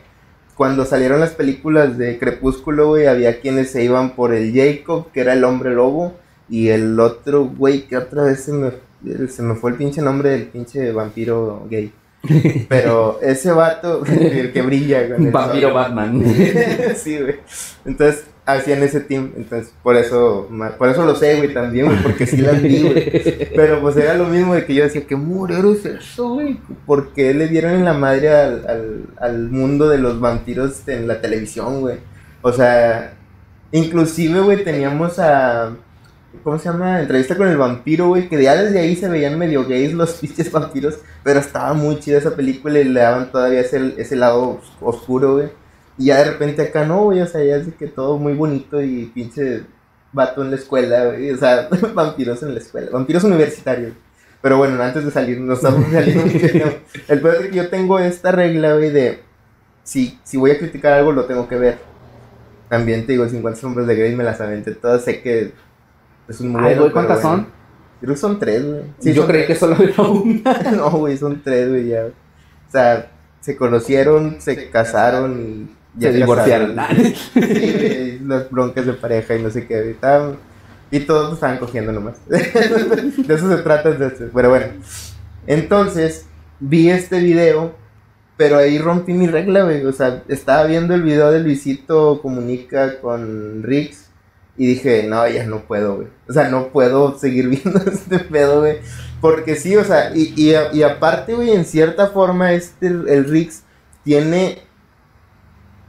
Cuando 0.56 0.84
salieron 0.84 1.20
las 1.20 1.30
películas 1.30 1.96
de 1.98 2.18
Crepúsculo, 2.18 2.88
güey, 2.88 3.06
había 3.06 3.40
quienes 3.40 3.70
se 3.70 3.84
iban 3.84 4.16
por 4.16 4.34
el 4.34 4.52
Jacob, 4.54 5.12
que 5.12 5.20
era 5.20 5.34
el 5.34 5.44
hombre 5.44 5.70
lobo, 5.74 6.14
y 6.48 6.68
el 6.68 6.98
otro, 6.98 7.44
güey, 7.44 7.82
que 7.82 7.96
otra 7.96 8.22
vez 8.24 8.44
se 8.44 8.52
me, 8.52 8.70
se 9.28 9.42
me 9.42 9.54
fue 9.54 9.72
el 9.72 9.76
pinche 9.76 10.00
nombre 10.00 10.30
del 10.30 10.44
pinche 10.44 10.90
vampiro 10.92 11.66
gay. 11.70 11.92
Pero 12.68 13.20
ese 13.22 13.52
vato, 13.52 14.02
el 14.20 14.52
que 14.52 14.62
brilla 14.62 15.06
con 15.08 15.26
el 15.26 15.30
Vampiro 15.30 15.68
sol. 15.68 15.74
Batman. 15.74 16.24
sí, 16.96 17.18
güey. 17.20 17.36
Entonces, 17.84 18.24
hacían 18.46 18.82
ese 18.82 19.00
team. 19.00 19.32
Entonces, 19.36 19.74
por 19.82 19.96
eso, 19.96 20.48
por 20.78 20.88
eso 20.88 21.04
lo 21.04 21.14
sé, 21.14 21.36
güey, 21.36 21.52
también, 21.52 21.86
güey, 21.86 22.02
porque 22.02 22.26
sí 22.26 22.38
las 22.38 22.62
vi, 22.62 22.82
güey. 22.82 23.50
Pero 23.56 23.80
pues 23.80 23.96
era 23.96 24.14
lo 24.14 24.26
mismo 24.26 24.54
de 24.54 24.64
que 24.64 24.74
yo 24.74 24.84
decía, 24.84 25.06
¿qué 25.06 25.16
murero 25.16 25.72
es 25.72 25.84
eso, 25.84 26.34
güey? 26.34 26.58
¿Por 26.86 27.12
qué 27.12 27.34
le 27.34 27.48
dieron 27.48 27.72
en 27.72 27.84
la 27.84 27.92
madre 27.92 28.30
al, 28.30 28.66
al, 28.66 29.04
al 29.18 29.50
mundo 29.50 29.88
de 29.88 29.98
los 29.98 30.20
vampiros 30.20 30.86
en 30.88 31.08
la 31.08 31.20
televisión, 31.20 31.80
güey? 31.80 31.96
O 32.40 32.52
sea, 32.52 33.14
inclusive, 33.72 34.40
güey, 34.40 34.64
teníamos 34.64 35.18
a... 35.18 35.76
¿Cómo 36.44 36.58
se 36.58 36.66
llama? 36.68 37.00
Entrevista 37.00 37.34
con 37.34 37.48
el 37.48 37.56
vampiro, 37.56 38.08
güey. 38.08 38.28
Que 38.28 38.40
ya 38.42 38.54
desde 38.54 38.78
ahí 38.78 38.94
se 38.94 39.08
veían 39.08 39.38
medio 39.38 39.66
gays 39.66 39.94
los 39.94 40.12
pinches 40.20 40.52
vampiros. 40.52 40.98
Pero 41.24 41.40
estaba 41.40 41.72
muy 41.72 41.98
chida 41.98 42.18
esa 42.18 42.36
película 42.36 42.78
y 42.78 42.84
le 42.84 43.00
daban 43.00 43.32
todavía 43.32 43.60
ese, 43.60 43.94
ese 43.96 44.16
lado 44.16 44.60
oscuro, 44.80 45.36
güey. 45.36 45.48
Y 45.98 46.06
ya 46.06 46.18
de 46.18 46.32
repente 46.32 46.62
acá 46.62 46.84
no, 46.84 47.04
güey, 47.04 47.20
o 47.20 47.26
sea, 47.26 47.42
ya 47.42 47.56
es 47.56 47.66
que 47.74 47.86
todo 47.86 48.18
muy 48.18 48.34
bonito 48.34 48.82
y 48.82 49.06
pinche 49.06 49.62
vato 50.12 50.42
en 50.42 50.50
la 50.50 50.56
escuela, 50.56 51.06
güey, 51.06 51.30
o 51.30 51.36
sea, 51.36 51.68
vampiros 51.94 52.42
en 52.42 52.54
la 52.54 52.60
escuela, 52.60 52.90
vampiros 52.90 53.24
universitarios. 53.24 53.92
Pero 54.42 54.58
bueno, 54.58 54.80
antes 54.82 55.04
de 55.04 55.10
salir, 55.10 55.40
no 55.40 55.54
estamos 55.54 55.86
saliendo. 55.92 56.24
el 57.08 57.20
peor 57.20 57.34
es 57.36 57.50
que 57.50 57.56
yo 57.56 57.68
tengo 57.68 57.98
esta 57.98 58.32
regla, 58.32 58.74
güey, 58.74 58.90
de 58.90 59.20
si, 59.82 60.18
si 60.24 60.36
voy 60.36 60.50
a 60.50 60.58
criticar 60.58 60.92
algo, 60.92 61.12
lo 61.12 61.24
tengo 61.24 61.48
que 61.48 61.56
ver. 61.56 61.78
También 62.68 63.06
te 63.06 63.12
digo, 63.12 63.28
50 63.28 63.60
sombras 63.60 63.86
de 63.86 63.94
Grey 63.94 64.14
me 64.14 64.24
las 64.24 64.40
aventé 64.40 64.74
todas, 64.74 65.04
sé 65.04 65.22
que 65.22 65.52
es 66.28 66.40
un 66.40 66.50
muy 66.50 66.74
güey, 66.74 66.90
¿cuántas 66.90 67.22
son? 67.22 67.46
Creo 68.00 68.12
que 68.12 68.20
son 68.20 68.38
tres, 68.38 68.64
güey. 68.64 68.82
Sí, 68.98 69.14
yo 69.14 69.26
creí 69.26 69.46
que 69.46 69.54
solo 69.54 69.76
era 69.82 70.02
una. 70.02 70.52
no, 70.76 70.90
güey, 70.90 71.16
son 71.16 71.42
tres, 71.42 71.68
güey, 71.68 71.88
ya. 71.88 72.06
O 72.06 72.70
sea, 72.70 73.10
se 73.40 73.56
conocieron, 73.56 74.40
se 74.40 74.70
casaron 74.70 75.70
y 75.98 76.02
se 76.02 76.12
divorciaron. 76.12 76.76
las 76.76 78.50
broncas 78.50 78.86
de 78.86 78.92
pareja 78.92 79.36
y 79.36 79.42
no 79.42 79.50
sé 79.50 79.66
qué. 79.66 79.96
Y, 80.90 81.00
todos 81.00 81.34
estaban 81.34 81.58
cogiendo 81.58 81.92
nomás. 81.92 82.16
de 82.28 83.34
eso 83.34 83.48
se 83.48 83.62
trata. 83.62 83.90
De 83.90 84.10
Pero 84.10 84.50
bueno, 84.50 84.66
entonces 85.46 86.26
vi 86.60 86.90
este 86.90 87.20
video, 87.20 87.74
pero 88.36 88.58
ahí 88.58 88.78
rompí 88.78 89.12
mi 89.12 89.26
regla, 89.26 89.64
güey. 89.64 89.84
O 89.84 89.92
sea, 89.92 90.22
estaba 90.28 90.64
viendo 90.64 90.94
el 90.94 91.02
video 91.02 91.30
de 91.30 91.40
Luisito 91.40 92.20
Comunica 92.22 93.00
con 93.00 93.62
Rix. 93.62 94.04
Y 94.58 94.66
dije, 94.66 95.02
no, 95.06 95.28
ya 95.28 95.44
no 95.44 95.60
puedo, 95.66 95.96
güey. 95.96 96.08
O 96.28 96.32
sea, 96.32 96.48
no 96.48 96.68
puedo 96.68 97.18
seguir 97.18 97.48
viendo 97.50 97.78
este 97.90 98.20
pedo, 98.20 98.60
güey. 98.60 98.78
Porque 99.20 99.56
sí, 99.56 99.76
o 99.76 99.84
sea, 99.84 100.12
y, 100.14 100.34
y, 100.36 100.82
aparte, 100.82 101.34
güey, 101.34 101.52
en 101.52 101.64
cierta 101.64 102.08
forma, 102.08 102.52
este, 102.52 102.86
el 102.86 103.24
Rix 103.24 103.64
tiene 104.04 104.65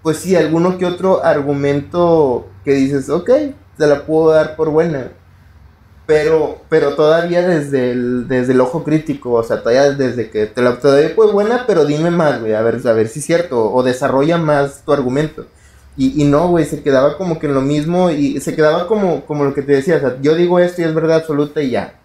pues 0.03 0.17
sí, 0.17 0.35
alguno 0.35 0.77
que 0.77 0.85
otro 0.85 1.23
argumento 1.23 2.47
que 2.63 2.73
dices, 2.73 3.09
ok, 3.09 3.29
te 3.77 3.87
la 3.87 4.05
puedo 4.05 4.31
dar 4.31 4.55
por 4.55 4.69
buena. 4.69 5.11
Pero, 6.05 6.61
pero 6.69 6.95
todavía 6.95 7.45
desde 7.45 7.91
el, 7.91 8.29
desde 8.29 8.53
el 8.53 8.61
ojo 8.61 8.83
crítico, 8.83 9.33
o 9.33 9.43
sea, 9.43 9.61
todavía 9.61 9.91
desde 9.91 10.29
que 10.29 10.45
te 10.45 10.61
la 10.61 10.71
doy 10.71 11.09
por 11.09 11.33
buena, 11.33 11.65
pero 11.67 11.85
dime 11.85 12.11
más, 12.11 12.39
güey, 12.39 12.53
a 12.53 12.61
ver, 12.61 12.79
a 12.87 12.93
ver 12.93 13.09
si 13.09 13.19
es 13.19 13.25
cierto, 13.25 13.73
o 13.73 13.83
desarrolla 13.83 14.37
más 14.37 14.83
tu 14.85 14.93
argumento. 14.93 15.45
Y, 15.97 16.21
y 16.21 16.25
no, 16.25 16.47
güey, 16.47 16.63
se 16.63 16.81
quedaba 16.81 17.17
como 17.17 17.39
que 17.39 17.47
en 17.47 17.55
lo 17.55 17.61
mismo 17.61 18.09
y 18.09 18.39
se 18.39 18.55
quedaba 18.55 18.87
como, 18.87 19.25
como 19.25 19.43
lo 19.43 19.53
que 19.53 19.63
te 19.63 19.73
decía, 19.73 19.97
o 19.97 19.99
sea, 19.99 20.17
yo 20.21 20.35
digo 20.35 20.59
esto 20.59 20.81
y 20.81 20.85
es 20.85 20.93
verdad 20.93 21.17
absoluta 21.17 21.61
y 21.61 21.71
ya. 21.71 21.99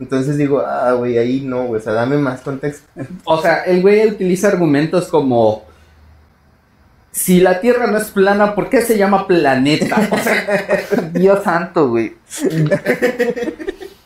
Entonces 0.00 0.36
digo, 0.36 0.60
ah, 0.60 0.92
güey, 0.94 1.18
ahí 1.18 1.40
no, 1.40 1.66
güey, 1.66 1.80
o 1.80 1.84
sea, 1.84 1.92
dame 1.92 2.16
más 2.16 2.40
contexto. 2.40 2.86
O 3.24 3.40
sea, 3.40 3.62
el 3.62 3.82
güey 3.82 4.08
utiliza 4.08 4.48
argumentos 4.48 5.06
como 5.06 5.62
si 7.14 7.40
la 7.40 7.60
Tierra 7.60 7.86
no 7.86 7.96
es 7.96 8.10
plana, 8.10 8.56
¿por 8.56 8.68
qué 8.68 8.82
se 8.82 8.98
llama 8.98 9.28
planeta? 9.28 9.96
Dios 11.12 11.44
santo, 11.44 11.88
güey. 11.88 12.14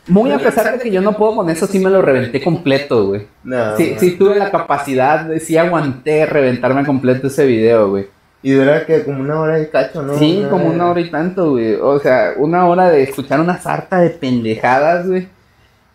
Muy 0.07 0.31
a 0.31 0.37
pesar 0.37 0.73
de 0.73 0.79
que 0.83 0.91
yo 0.91 1.01
no 1.01 1.17
puedo 1.17 1.37
con 1.37 1.49
eso, 1.49 1.65
sí 1.65 1.79
me 1.79 1.89
lo 1.89 2.03
reventé 2.03 2.39
completo, 2.39 3.07
güey. 3.07 3.25
No, 3.43 3.75
sí, 3.77 3.95
sí 3.97 4.11
tuve 4.11 4.35
la 4.35 4.51
capacidad, 4.51 5.27
sí 5.39 5.57
aguanté 5.57 6.27
reventarme 6.27 6.85
completo 6.85 7.27
ese 7.27 7.47
video, 7.47 7.89
güey. 7.89 8.05
Y 8.43 8.51
dura 8.51 8.85
que 8.85 9.03
como 9.03 9.21
una 9.21 9.41
hora 9.41 9.55
de 9.55 9.69
cacho, 9.69 10.03
¿no? 10.03 10.15
Sí, 10.19 10.45
como 10.47 10.67
una 10.67 10.91
hora 10.91 11.01
y 11.01 11.09
tanto, 11.09 11.51
güey. 11.51 11.77
O 11.81 11.99
sea, 11.99 12.33
una 12.37 12.67
hora 12.67 12.91
de 12.91 13.01
escuchar 13.01 13.39
una 13.39 13.57
sarta 13.57 14.01
de 14.01 14.11
pendejadas, 14.11 15.07
güey. 15.07 15.27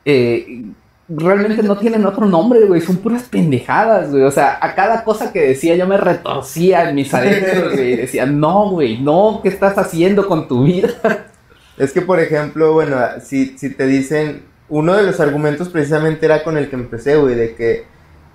Eh, 0.04 0.64
realmente 1.08 1.62
no 1.62 1.76
tienen 1.76 2.06
otro 2.06 2.26
nombre, 2.26 2.60
güey. 2.66 2.80
Son 2.80 2.96
puras 2.96 3.24
pendejadas, 3.24 4.10
güey. 4.10 4.22
O 4.22 4.30
sea, 4.30 4.58
a 4.60 4.74
cada 4.74 5.04
cosa 5.04 5.32
que 5.32 5.40
decía 5.40 5.76
yo 5.76 5.86
me 5.86 5.96
retorcía 5.96 6.88
en 6.88 6.94
mis 6.94 7.12
adentros, 7.12 7.74
güey. 7.74 7.96
Decía, 7.96 8.26
no, 8.26 8.70
güey, 8.70 9.00
no, 9.00 9.40
¿qué 9.42 9.48
estás 9.48 9.76
haciendo 9.78 10.26
con 10.26 10.48
tu 10.48 10.64
vida? 10.64 10.88
Es 11.76 11.90
que, 11.90 12.02
por 12.02 12.20
ejemplo, 12.20 12.72
bueno, 12.72 12.96
si, 13.20 13.58
si 13.58 13.68
te 13.68 13.88
dicen, 13.88 14.44
uno 14.68 14.94
de 14.94 15.02
los 15.02 15.18
argumentos 15.18 15.70
precisamente 15.70 16.24
era 16.24 16.44
con 16.44 16.56
el 16.56 16.70
que 16.70 16.76
empecé, 16.76 17.16
güey, 17.16 17.34
de 17.34 17.56
que 17.56 17.84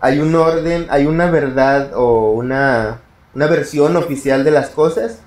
hay 0.02 0.20
un 0.20 0.36
orden, 0.36 0.88
hay 0.90 1.06
una 1.06 1.32
verdad 1.32 1.92
o 1.96 2.32
una, 2.32 3.00
una 3.34 3.48
versión 3.48 3.96
oficial 3.96 4.44
de 4.44 4.52
las 4.52 4.70
cosas. 4.70 5.22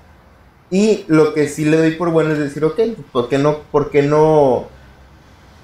Y 0.69 1.05
lo 1.07 1.33
que 1.33 1.47
sí 1.47 1.65
le 1.65 1.77
doy 1.77 1.91
por 1.91 2.11
bueno 2.11 2.33
es 2.33 2.39
decir, 2.39 2.63
ok, 2.63 2.79
¿por 3.11 3.29
qué 3.29 3.39
no, 3.39 3.57
por 3.71 3.89
qué 3.89 4.03
no 4.03 4.67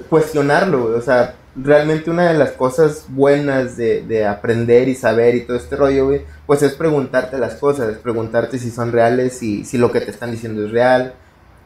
cuestionarlo, 0.10 0.84
güey? 0.84 0.94
O 0.96 1.02
sea, 1.02 1.36
realmente 1.56 2.10
una 2.10 2.32
de 2.32 2.38
las 2.38 2.52
cosas 2.52 3.06
buenas 3.10 3.78
de, 3.78 4.26
aprender 4.26 4.88
y 4.88 4.96
saber 4.96 5.36
y 5.36 5.42
todo 5.42 5.58
este 5.58 5.76
rollo, 5.76 6.08
güey, 6.08 6.22
pues 6.46 6.62
es 6.62 6.74
preguntarte 6.74 7.38
las 7.38 7.56
cosas, 7.56 7.98
preguntarte 7.98 8.60
si 8.60 8.72
son 8.72 8.92
reales, 8.92 9.42
y 9.44 9.66
si 9.66 9.78
lo 9.78 9.92
que 9.92 10.02
te 10.02 10.12
están 10.12 10.32
diciendo 10.32 10.66
es 10.66 10.72
real. 10.72 11.14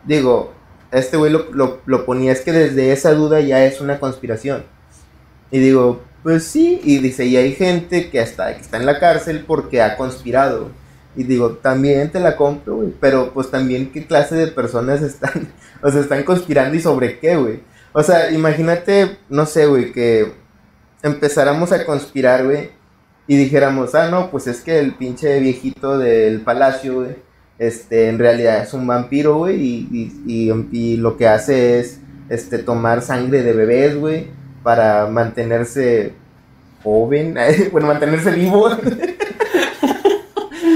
Digo, 0.05 0.53
este 0.91 1.17
güey 1.17 1.31
lo, 1.31 1.47
lo, 1.85 2.05
ponía, 2.05 2.31
es 2.31 2.41
que 2.41 2.51
desde 2.51 2.91
esa 2.91 3.13
duda 3.13 3.39
ya 3.39 3.65
es 3.65 3.81
una 3.81 3.99
conspiración. 3.99 4.63
Y 5.51 5.59
digo, 5.59 6.01
pues 6.23 6.43
sí, 6.45 6.81
y 6.83 6.97
dice, 6.99 7.25
y 7.25 7.37
hay 7.37 7.53
gente 7.53 8.09
que 8.09 8.19
hasta 8.19 8.55
que 8.55 8.61
está 8.61 8.77
en 8.77 8.85
la 8.85 8.99
cárcel 8.99 9.43
porque 9.45 9.81
ha 9.81 9.97
conspirado. 9.97 10.71
Y 11.15 11.23
digo, 11.23 11.51
también 11.51 12.11
te 12.11 12.19
la 12.19 12.35
compro, 12.35 12.77
güey, 12.77 12.93
pero 12.99 13.31
pues 13.33 13.51
también 13.51 13.91
qué 13.91 14.07
clase 14.07 14.35
de 14.35 14.47
personas 14.47 15.01
están, 15.01 15.49
o 15.83 15.89
están 15.89 16.23
conspirando 16.23 16.75
y 16.75 16.81
sobre 16.81 17.19
qué, 17.19 17.35
güey. 17.35 17.72
O 17.93 18.01
sea, 18.01 18.31
imagínate, 18.31 19.17
no 19.29 19.45
sé, 19.45 19.67
güey, 19.67 19.91
que 19.91 20.33
empezáramos 21.03 21.71
a 21.71 21.85
conspirar, 21.85 22.43
güey, 22.43 22.71
y 23.27 23.37
dijéramos, 23.37 23.93
ah, 23.93 24.09
no, 24.09 24.31
pues 24.31 24.47
es 24.47 24.61
que 24.61 24.79
el 24.79 24.95
pinche 24.95 25.39
viejito 25.39 25.99
del 25.99 26.41
palacio, 26.41 26.95
güey, 26.95 27.15
este, 27.59 28.09
en 28.09 28.17
realidad 28.17 28.63
es 28.63 28.73
un 28.73 28.87
vampiro, 28.87 29.37
güey, 29.37 29.61
y, 29.61 30.21
y, 30.25 30.67
y, 30.71 30.97
lo 30.97 31.17
que 31.17 31.27
hace 31.27 31.79
es, 31.79 31.99
este, 32.29 32.57
tomar 32.57 33.03
sangre 33.03 33.43
de 33.43 33.53
bebés, 33.53 33.95
güey, 33.95 34.27
para 34.63 35.05
mantenerse 35.05 36.13
joven, 36.83 37.37
bueno, 37.71 37.87
mantenerse 37.87 38.31
vivo. 38.31 38.69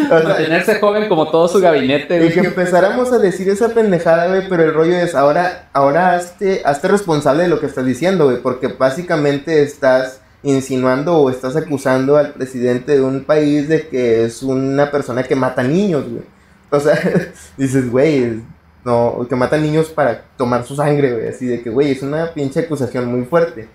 Mantenerse 0.10 0.80
joven 0.80 1.08
como 1.08 1.30
todo 1.30 1.48
su 1.48 1.60
gabinete. 1.60 2.26
Y 2.26 2.30
que 2.32 2.40
empezáramos 2.40 3.12
a 3.12 3.20
decir 3.20 3.50
esa 3.50 3.70
pendejada, 3.70 4.28
güey, 4.28 4.48
pero 4.50 4.64
el 4.64 4.74
rollo 4.74 4.96
es, 4.96 5.16
ahora, 5.16 5.70
ahora 5.74 6.16
hazte, 6.16 6.62
hazte 6.66 6.88
responsable 6.88 7.44
de 7.44 7.50
lo 7.50 7.60
que 7.60 7.66
estás 7.66 7.86
diciendo, 7.86 8.26
güey, 8.26 8.42
porque 8.42 8.68
básicamente 8.68 9.62
estás 9.64 10.22
insinuando 10.44 11.18
o 11.18 11.30
estás 11.30 11.56
acusando 11.56 12.18
al 12.18 12.34
presidente 12.34 12.94
de 12.94 13.02
un 13.02 13.24
país 13.24 13.68
de 13.68 13.88
que 13.88 14.24
es 14.24 14.44
una 14.44 14.92
persona 14.92 15.24
que 15.24 15.36
mata 15.36 15.64
niños, 15.64 16.06
güey. 16.10 16.24
O 16.70 16.80
sea, 16.80 17.00
dices, 17.58 17.90
güey, 17.90 18.42
no, 18.84 19.26
que 19.28 19.36
mata 19.36 19.58
niños 19.58 19.90
para 19.90 20.24
tomar 20.38 20.66
su 20.66 20.76
sangre, 20.76 21.14
güey, 21.14 21.28
así 21.28 21.46
de 21.46 21.62
que, 21.62 21.70
güey, 21.70 21.92
es 21.92 22.02
una 22.02 22.34
pinche 22.34 22.62
acusación 22.62 23.06
muy 23.06 23.26
fuerte. 23.26 23.68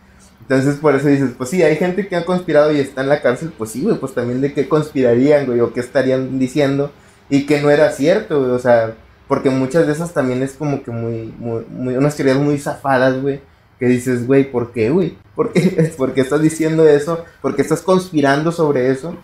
Entonces 0.43 0.77
por 0.77 0.95
eso 0.95 1.09
dices, 1.09 1.31
pues 1.37 1.51
sí, 1.51 1.63
hay 1.63 1.77
gente 1.77 2.09
que 2.09 2.17
ha 2.17 2.25
conspirado 2.25 2.73
y 2.73 2.81
está 2.81 3.03
en 3.03 3.09
la 3.09 3.23
cárcel, 3.23 3.53
pues 3.57 3.71
sí, 3.71 3.83
güey, 3.83 3.97
pues 3.97 4.15
también 4.15 4.41
de 4.41 4.53
qué 4.53 4.69
conspirarían, 4.69 5.47
güey, 5.47 5.61
o 5.61 5.73
qué 5.73 5.81
estarían 5.81 6.39
diciendo 6.39 6.93
y 7.31 7.47
que 7.47 7.63
no 7.63 7.71
era 7.71 7.91
cierto, 7.93 8.41
güey, 8.41 8.51
o 8.51 8.59
sea, 8.59 8.95
porque 9.29 9.49
muchas 9.51 9.87
de 9.87 9.93
esas 9.93 10.13
también 10.13 10.43
es 10.43 10.53
como 10.53 10.83
que 10.83 10.91
muy, 10.91 11.33
muy, 11.39 11.65
muy 11.71 11.97
unas 11.97 12.17
teorías 12.17 12.37
muy 12.37 12.59
zafadas, 12.59 13.23
güey, 13.23 13.41
que 13.79 13.87
dices, 13.87 14.27
güey, 14.27 14.51
¿por 14.51 14.73
qué, 14.73 14.91
güey? 14.91 15.17
¿Por 15.35 15.53
qué? 15.53 15.93
¿Por 15.97 16.13
qué 16.13 16.21
estás 16.21 16.43
diciendo 16.43 16.87
eso? 16.87 17.25
¿Por 17.41 17.57
qué 17.57 17.63
estás 17.63 17.81
conspirando 17.81 18.53
sobre 18.53 18.91
eso? 18.91 19.17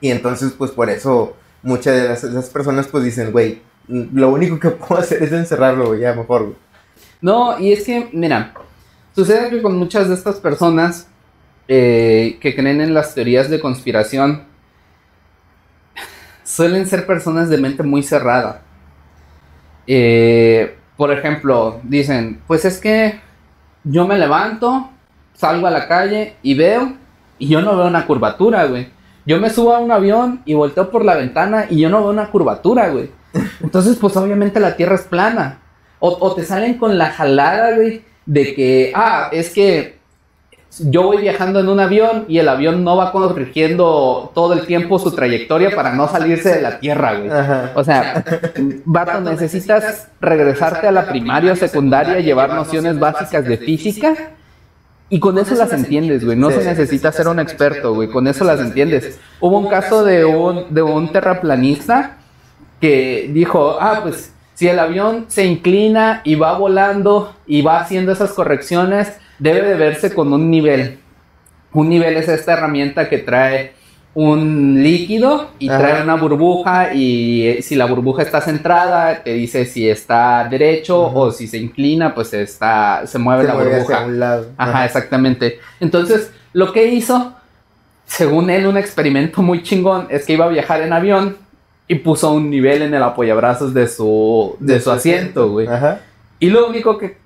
Y 0.00 0.10
entonces, 0.10 0.52
pues 0.56 0.70
por 0.70 0.90
eso 0.90 1.34
muchas 1.62 1.94
de 1.94 2.12
esas 2.12 2.50
personas 2.50 2.86
pues 2.86 3.02
dicen, 3.02 3.32
güey, 3.32 3.60
lo 3.88 4.30
único 4.30 4.60
que 4.60 4.70
puedo 4.70 5.00
hacer 5.00 5.22
es 5.22 5.32
encerrarlo, 5.32 5.88
güey, 5.88 6.00
ya 6.00 6.14
mejor, 6.14 6.42
güey. 6.42 6.56
No, 7.20 7.58
y 7.58 7.72
es 7.72 7.82
que, 7.82 8.08
mira, 8.12 8.54
Sucede 9.16 9.48
que 9.48 9.62
con 9.62 9.78
muchas 9.78 10.08
de 10.08 10.14
estas 10.14 10.36
personas 10.36 11.08
eh, 11.68 12.36
que 12.38 12.54
creen 12.54 12.82
en 12.82 12.92
las 12.92 13.14
teorías 13.14 13.48
de 13.48 13.58
conspiración, 13.58 14.42
suelen 16.44 16.86
ser 16.86 17.06
personas 17.06 17.48
de 17.48 17.56
mente 17.56 17.82
muy 17.82 18.02
cerrada. 18.02 18.60
Eh, 19.86 20.76
por 20.98 21.12
ejemplo, 21.12 21.80
dicen, 21.82 22.42
pues 22.46 22.66
es 22.66 22.78
que 22.78 23.18
yo 23.84 24.06
me 24.06 24.18
levanto, 24.18 24.90
salgo 25.32 25.66
a 25.66 25.70
la 25.70 25.88
calle 25.88 26.36
y 26.42 26.52
veo, 26.52 26.92
y 27.38 27.48
yo 27.48 27.62
no 27.62 27.74
veo 27.74 27.86
una 27.86 28.06
curvatura, 28.06 28.66
güey. 28.66 28.90
Yo 29.24 29.40
me 29.40 29.48
subo 29.48 29.74
a 29.74 29.78
un 29.78 29.92
avión 29.92 30.42
y 30.44 30.52
volteo 30.52 30.90
por 30.90 31.06
la 31.06 31.14
ventana 31.14 31.64
y 31.70 31.80
yo 31.80 31.88
no 31.88 32.02
veo 32.02 32.10
una 32.10 32.30
curvatura, 32.30 32.90
güey. 32.90 33.10
Entonces, 33.62 33.96
pues 33.96 34.14
obviamente 34.18 34.60
la 34.60 34.76
Tierra 34.76 34.96
es 34.96 35.04
plana. 35.04 35.60
O, 36.00 36.18
o 36.20 36.34
te 36.34 36.44
salen 36.44 36.76
con 36.76 36.98
la 36.98 37.06
jalada, 37.06 37.74
güey, 37.76 38.04
de 38.26 38.54
que, 38.54 38.92
ah, 38.94 39.28
es 39.32 39.50
que 39.50 39.96
yo 40.78 41.04
voy 41.04 41.18
viajando 41.18 41.60
en 41.60 41.68
un 41.68 41.80
avión 41.80 42.26
y 42.28 42.38
el 42.38 42.48
avión 42.48 42.84
no 42.84 42.96
va 42.96 43.12
corrigiendo 43.12 44.30
todo 44.34 44.52
el 44.52 44.66
tiempo 44.66 44.98
su 44.98 45.10
trayectoria 45.12 45.74
para 45.74 45.94
no 45.94 46.06
salirse 46.08 46.54
de 46.54 46.60
la 46.60 46.78
Tierra, 46.78 47.14
güey. 47.14 47.30
O 47.74 47.82
sea, 47.82 48.24
vato, 48.84 49.20
necesitas 49.20 50.08
regresarte 50.20 50.86
a 50.86 50.92
la 50.92 51.06
primaria 51.08 51.52
o 51.52 51.56
secundaria, 51.56 52.20
llevar 52.20 52.52
nociones 52.52 52.98
básicas 52.98 53.46
de 53.46 53.56
física 53.56 54.14
y 55.08 55.20
con 55.20 55.38
eso 55.38 55.54
las 55.54 55.72
entiendes, 55.72 56.24
güey. 56.24 56.36
No 56.36 56.50
se 56.50 56.64
necesita 56.64 57.12
ser 57.12 57.28
un 57.28 57.38
experto, 57.38 57.94
güey. 57.94 58.08
Con 58.08 58.26
eso 58.26 58.44
las 58.44 58.60
entiendes. 58.60 59.18
Hubo 59.40 59.58
un 59.58 59.68
caso 59.68 60.04
de 60.04 60.24
un, 60.24 60.74
de 60.74 60.82
un 60.82 61.12
terraplanista 61.12 62.18
que 62.80 63.30
dijo, 63.32 63.78
ah, 63.80 64.00
pues 64.02 64.32
si 64.56 64.68
el 64.68 64.78
avión 64.78 65.26
se 65.28 65.44
inclina 65.44 66.22
y 66.24 66.34
va 66.34 66.56
volando 66.56 67.34
y 67.46 67.60
va 67.60 67.78
haciendo 67.78 68.10
esas 68.10 68.32
correcciones, 68.32 69.12
debe 69.38 69.60
de 69.60 69.74
verse 69.74 70.14
con 70.14 70.32
un 70.32 70.50
nivel. 70.50 70.98
Un 71.74 71.90
nivel 71.90 72.16
es 72.16 72.26
esta 72.28 72.54
herramienta 72.54 73.10
que 73.10 73.18
trae 73.18 73.74
un 74.14 74.82
líquido 74.82 75.50
y 75.58 75.68
trae 75.68 76.02
una 76.02 76.14
burbuja 76.14 76.94
y 76.94 77.46
eh, 77.46 77.62
si 77.62 77.74
la 77.74 77.84
burbuja 77.84 78.22
está 78.22 78.40
centrada 78.40 79.22
te 79.22 79.34
dice 79.34 79.66
si 79.66 79.86
está 79.86 80.48
derecho 80.48 81.12
o 81.12 81.30
si 81.30 81.46
se 81.46 81.58
inclina 81.58 82.14
pues 82.14 82.32
está 82.32 83.02
se 83.06 83.18
mueve 83.18 83.44
la 83.44 83.52
burbuja. 83.52 84.06
un 84.06 84.18
lado. 84.18 84.46
Ajá, 84.56 84.86
exactamente. 84.86 85.60
Entonces, 85.80 86.30
lo 86.54 86.72
que 86.72 86.86
hizo 86.86 87.34
según 88.06 88.48
él 88.48 88.66
un 88.66 88.78
experimento 88.78 89.42
muy 89.42 89.62
chingón 89.62 90.06
es 90.08 90.24
que 90.24 90.32
iba 90.32 90.46
a 90.46 90.48
viajar 90.48 90.80
en 90.80 90.94
avión 90.94 91.36
y 91.88 91.96
puso 91.96 92.32
un 92.32 92.50
nivel 92.50 92.82
en 92.82 92.94
el 92.94 93.02
apoyabrazos 93.02 93.72
de 93.72 93.86
su 93.88 94.56
de, 94.60 94.80
su 94.80 94.90
asiento, 94.90 95.50
güey. 95.50 95.66
Ajá. 95.66 96.00
Y 96.38 96.50
lo 96.50 96.68
único 96.68 96.98
que 96.98 97.16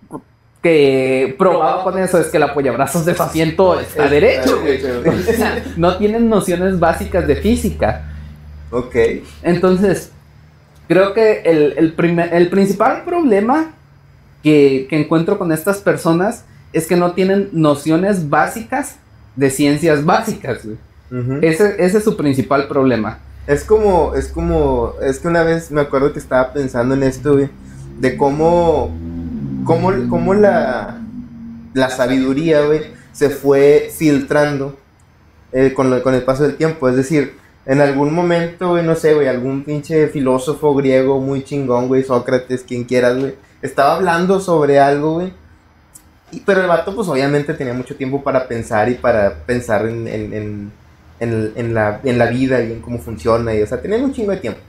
que 0.63 1.35
probaba 1.39 1.83
con 1.83 1.99
eso 1.99 2.19
es 2.19 2.27
que 2.27 2.37
el 2.37 2.43
apoyabrazos 2.43 3.07
de 3.07 3.15
su 3.15 3.23
asiento 3.23 3.81
está 3.81 4.09
derecho, 4.09 4.61
güey. 4.61 4.81
no 5.77 5.97
tienen 5.97 6.29
nociones 6.29 6.79
básicas 6.79 7.27
de 7.27 7.37
física. 7.37 8.11
Ok. 8.71 8.95
Entonces, 9.43 10.13
creo 10.87 11.15
que 11.15 11.43
el, 11.45 11.95
el, 12.33 12.49
principal 12.51 13.05
problema 13.05 13.73
que, 14.43 14.87
encuentro 14.91 15.39
con 15.39 15.51
estas 15.51 15.79
personas 15.79 16.45
es 16.73 16.87
que 16.87 16.97
no 16.97 17.13
tienen 17.13 17.49
nociones 17.53 18.29
básicas 18.29 18.97
de 19.37 19.51
ciencias 19.51 20.05
básicas, 20.05 20.61
güey. 20.65 20.77
ese, 21.41 21.77
ese 21.79 21.99
es 21.99 22.05
su 22.05 22.17
principal 22.17 22.69
problema. 22.69 23.19
Es 23.51 23.65
como, 23.65 24.15
es 24.15 24.29
como, 24.29 24.95
es 25.03 25.19
que 25.19 25.29
una 25.29 25.43
vez 25.43 25.71
me 25.71 25.81
acuerdo 25.81 26.13
que 26.13 26.21
estaba 26.21 26.53
pensando 26.53 26.95
en 26.95 27.03
esto, 27.03 27.33
güey, 27.33 27.51
de 27.99 28.17
cómo 28.17 28.91
cómo, 29.65 30.35
la, 30.35 30.99
la 31.75 31.91
sabiduría, 31.91 32.63
güey, 32.63 32.83
se 33.13 33.31
fue 33.31 33.91
filtrando 33.95 34.77
eh, 35.53 35.73
con, 35.75 35.93
el 35.93 36.23
paso 36.23 36.45
del 36.45 36.57
tiempo. 36.57 36.89
Es 36.89 36.97
decir, 36.97 37.35
en 37.67 37.81
algún 37.81 38.13
momento, 38.15 38.71
güey, 38.71 38.85
no 38.85 38.95
sé, 38.95 39.15
güey, 39.15 39.29
algún 39.29 39.65
pinche 39.65 40.09
filósofo 40.09 40.75
griego 40.75 41.21
muy 41.21 41.45
chingón, 41.45 41.89
güey, 41.89 42.03
Sócrates, 42.03 42.63
quien 42.63 42.85
quieras, 42.85 43.19
güey, 43.19 43.35
estaba 43.63 43.97
hablando 43.97 44.41
sobre 44.41 44.81
algo, 44.81 45.15
güey. 45.15 45.33
pero 46.47 46.63
el 46.63 46.69
vato, 46.69 46.95
pues 46.95 47.09
obviamente 47.09 47.55
tenía 47.55 47.75
mucho 47.75 47.97
tiempo 47.97 48.23
para 48.23 48.49
pensar 48.49 48.89
y 48.89 48.95
para 48.95 49.35
pensar 49.47 49.87
en, 49.87 50.09
en, 50.09 50.33
en, 50.33 50.73
la, 51.21 52.01
en 52.03 52.19
la 52.19 52.27
vida 52.27 52.63
y 52.63 52.73
en 52.73 52.81
cómo 52.81 52.99
funciona. 52.99 53.55
Y, 53.55 53.63
o 53.63 53.67
sea, 53.67 53.81
tenía 53.81 53.99
un 53.99 54.13
chingo 54.13 54.33
de 54.33 54.39
tiempo. 54.39 54.61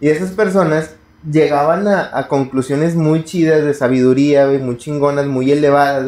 Y 0.00 0.08
esas 0.08 0.30
personas 0.30 0.94
llegaban 1.28 1.86
a, 1.88 2.26
conclusiones 2.28 2.94
muy 2.94 3.24
chidas 3.24 3.64
de 3.64 3.74
sabiduría, 3.74 4.46
muy 4.60 4.76
chingonas, 4.76 5.26
muy 5.26 5.50
elevadas. 5.52 6.06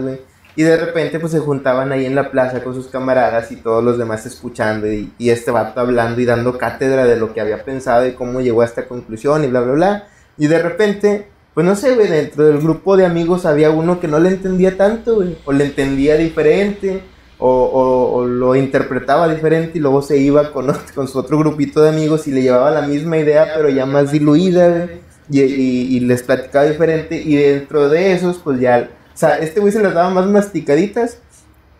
Y 0.54 0.62
de 0.62 0.76
repente, 0.76 1.18
pues 1.18 1.32
se 1.32 1.38
juntaban 1.38 1.92
ahí 1.92 2.06
en 2.06 2.14
la 2.14 2.30
plaza 2.30 2.62
con 2.62 2.74
sus 2.74 2.88
camaradas 2.88 3.50
y 3.52 3.56
todos 3.56 3.82
los 3.82 3.98
demás 3.98 4.26
escuchando 4.26 4.86
y, 4.86 5.10
este 5.18 5.50
vato 5.50 5.80
hablando 5.80 6.20
y 6.20 6.24
dando 6.24 6.58
cátedra 6.58 7.04
de 7.04 7.16
lo 7.16 7.32
que 7.32 7.40
había 7.40 7.64
pensado 7.64 8.06
y 8.06 8.12
cómo 8.12 8.40
llegó 8.40 8.62
a 8.62 8.66
esta 8.66 8.86
conclusión 8.86 9.44
y 9.44 9.48
bla, 9.48 9.60
bla, 9.60 9.72
bla. 9.72 10.08
Y 10.36 10.46
de 10.46 10.62
repente, 10.62 11.28
pues 11.54 11.66
no 11.66 11.74
sé, 11.74 11.96
dentro 11.96 12.44
del 12.44 12.58
grupo 12.58 12.96
de 12.96 13.06
amigos 13.06 13.46
había 13.46 13.70
uno 13.70 14.00
que 14.00 14.08
no 14.08 14.18
le 14.18 14.30
entendía 14.30 14.76
tanto, 14.76 15.22
o 15.44 15.52
le 15.52 15.64
entendía 15.64 16.16
diferente, 16.16 17.02
o, 17.44 18.24
lo 18.26 18.54
interpretaba 18.54 19.32
diferente 19.32 19.78
y 19.78 19.80
luego 19.80 20.02
se 20.02 20.18
iba 20.18 20.52
con, 20.52 20.72
su 21.08 21.18
otro 21.18 21.38
grupito 21.38 21.82
de 21.82 21.90
amigos 21.90 22.26
y 22.26 22.32
le 22.32 22.42
llevaba 22.42 22.70
la 22.70 22.82
misma 22.82 23.18
idea, 23.18 23.48
pero 23.54 23.68
ya 23.68 23.86
más 23.86 24.12
diluida, 24.12 24.88
y, 25.30 26.00
les 26.00 26.22
platicaba 26.22 26.66
diferente. 26.66 27.16
Y 27.16 27.36
dentro 27.36 27.88
de 27.88 28.12
esos, 28.12 28.38
pues 28.38 28.60
ya, 28.60 28.90
o 29.14 29.16
sea, 29.16 29.38
este 29.38 29.60
güey 29.60 29.72
se 29.72 29.82
las 29.82 29.94
daba 29.94 30.10
más 30.10 30.26
masticaditas. 30.26 31.18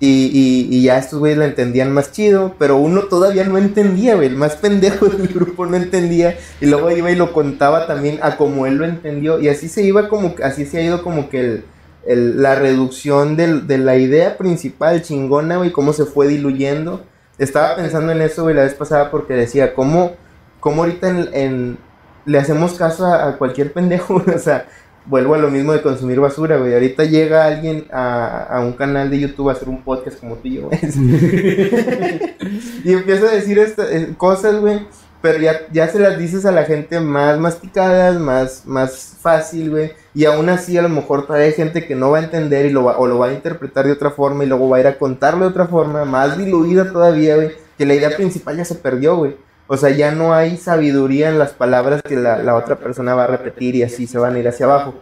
Y, 0.04 0.82
ya 0.82 0.98
estos 0.98 1.20
güeyes 1.20 1.38
la 1.38 1.44
entendían 1.44 1.92
más 1.92 2.10
chido, 2.10 2.56
pero 2.58 2.76
uno 2.76 3.02
todavía 3.02 3.44
no 3.44 3.56
entendía. 3.56 4.14
El 4.14 4.36
más 4.36 4.56
pendejo 4.56 5.06
del 5.08 5.28
grupo 5.28 5.66
no 5.66 5.76
entendía. 5.76 6.36
Y 6.60 6.66
luego 6.66 6.90
iba 6.90 7.10
y 7.10 7.16
lo 7.16 7.32
contaba 7.32 7.86
también 7.86 8.18
a 8.22 8.36
como 8.36 8.66
él 8.66 8.76
lo 8.76 8.84
entendió. 8.84 9.40
Y 9.40 9.48
así 9.48 9.68
se 9.68 9.82
iba 9.82 10.08
como, 10.08 10.34
así 10.42 10.66
se 10.66 10.78
ha 10.78 10.82
ido 10.82 11.04
como 11.04 11.28
que 11.28 11.40
el, 11.40 11.64
la 12.06 12.56
reducción 12.56 13.36
de 13.36 13.78
la 13.78 13.96
idea 13.96 14.36
principal 14.36 15.02
chingona, 15.02 15.56
güey, 15.56 15.70
cómo 15.70 15.92
se 15.92 16.04
fue 16.04 16.28
diluyendo. 16.28 17.02
Estaba 17.38 17.76
pensando 17.76 18.12
en 18.12 18.22
eso, 18.22 18.42
güey, 18.42 18.54
la 18.54 18.62
vez 18.62 18.74
pasada 18.74 19.10
porque 19.10 19.34
decía, 19.34 19.74
¿cómo, 19.74 20.12
cómo 20.60 20.82
ahorita 20.82 21.08
en, 21.32 21.78
le 22.24 22.38
hacemos 22.38 22.74
caso 22.74 23.06
a, 23.06 23.36
cualquier 23.38 23.72
pendejo? 23.72 24.22
o 24.34 24.38
sea, 24.38 24.66
vuelvo 25.06 25.34
a 25.34 25.38
lo 25.38 25.50
mismo 25.50 25.72
de 25.72 25.82
consumir 25.82 26.20
basura, 26.20 26.56
güey. 26.56 26.74
Ahorita 26.74 27.04
llega 27.04 27.46
alguien 27.46 27.86
a, 27.92 28.44
a, 28.44 28.60
un 28.60 28.72
canal 28.72 29.10
de 29.10 29.20
YouTube 29.20 29.48
a 29.48 29.52
hacer 29.52 29.68
un 29.68 29.82
podcast 29.82 30.18
como 30.18 30.36
tú 30.36 30.48
y 30.48 30.54
yo, 30.54 30.70
y 32.84 32.92
empieza 32.92 33.26
a 33.26 33.34
decir 33.34 33.58
estas 33.58 33.90
eh, 33.90 34.14
cosas, 34.16 34.60
güey 34.60 34.86
pero 35.22 35.38
ya, 35.38 35.60
ya 35.72 35.88
se 35.88 36.00
las 36.00 36.18
dices 36.18 36.44
a 36.44 36.52
la 36.52 36.64
gente 36.64 36.98
más 37.00 37.38
masticadas, 37.38 38.18
más, 38.18 38.66
más 38.66 39.16
fácil, 39.20 39.70
güey. 39.70 39.92
Y 40.14 40.24
aún 40.24 40.48
así 40.48 40.76
a 40.76 40.82
lo 40.82 40.88
mejor 40.88 41.26
todavía 41.26 41.46
hay 41.46 41.52
gente 41.52 41.86
que 41.86 41.94
no 41.94 42.10
va 42.10 42.18
a 42.18 42.24
entender 42.24 42.66
y 42.66 42.70
lo 42.70 42.84
va, 42.84 42.98
o 42.98 43.06
lo 43.06 43.18
va 43.18 43.28
a 43.28 43.32
interpretar 43.32 43.86
de 43.86 43.92
otra 43.92 44.10
forma 44.10 44.42
y 44.42 44.48
luego 44.48 44.68
va 44.68 44.78
a 44.78 44.80
ir 44.80 44.86
a 44.88 44.98
contarlo 44.98 45.44
de 45.44 45.50
otra 45.50 45.66
forma, 45.66 46.04
más 46.04 46.36
diluida 46.36 46.92
todavía, 46.92 47.36
güey. 47.36 47.52
Que 47.78 47.86
la 47.86 47.94
idea 47.94 48.14
principal 48.14 48.56
ya 48.56 48.64
se 48.64 48.74
perdió, 48.74 49.16
güey. 49.16 49.36
O 49.68 49.76
sea, 49.76 49.90
ya 49.90 50.10
no 50.10 50.34
hay 50.34 50.56
sabiduría 50.56 51.28
en 51.28 51.38
las 51.38 51.52
palabras 51.52 52.02
que 52.02 52.16
la, 52.16 52.38
la 52.38 52.56
otra 52.56 52.76
persona 52.76 53.14
va 53.14 53.24
a 53.24 53.28
repetir 53.28 53.76
y 53.76 53.84
así 53.84 54.08
se 54.08 54.18
van 54.18 54.34
a 54.34 54.38
ir 54.40 54.48
hacia 54.48 54.66
abajo. 54.66 54.94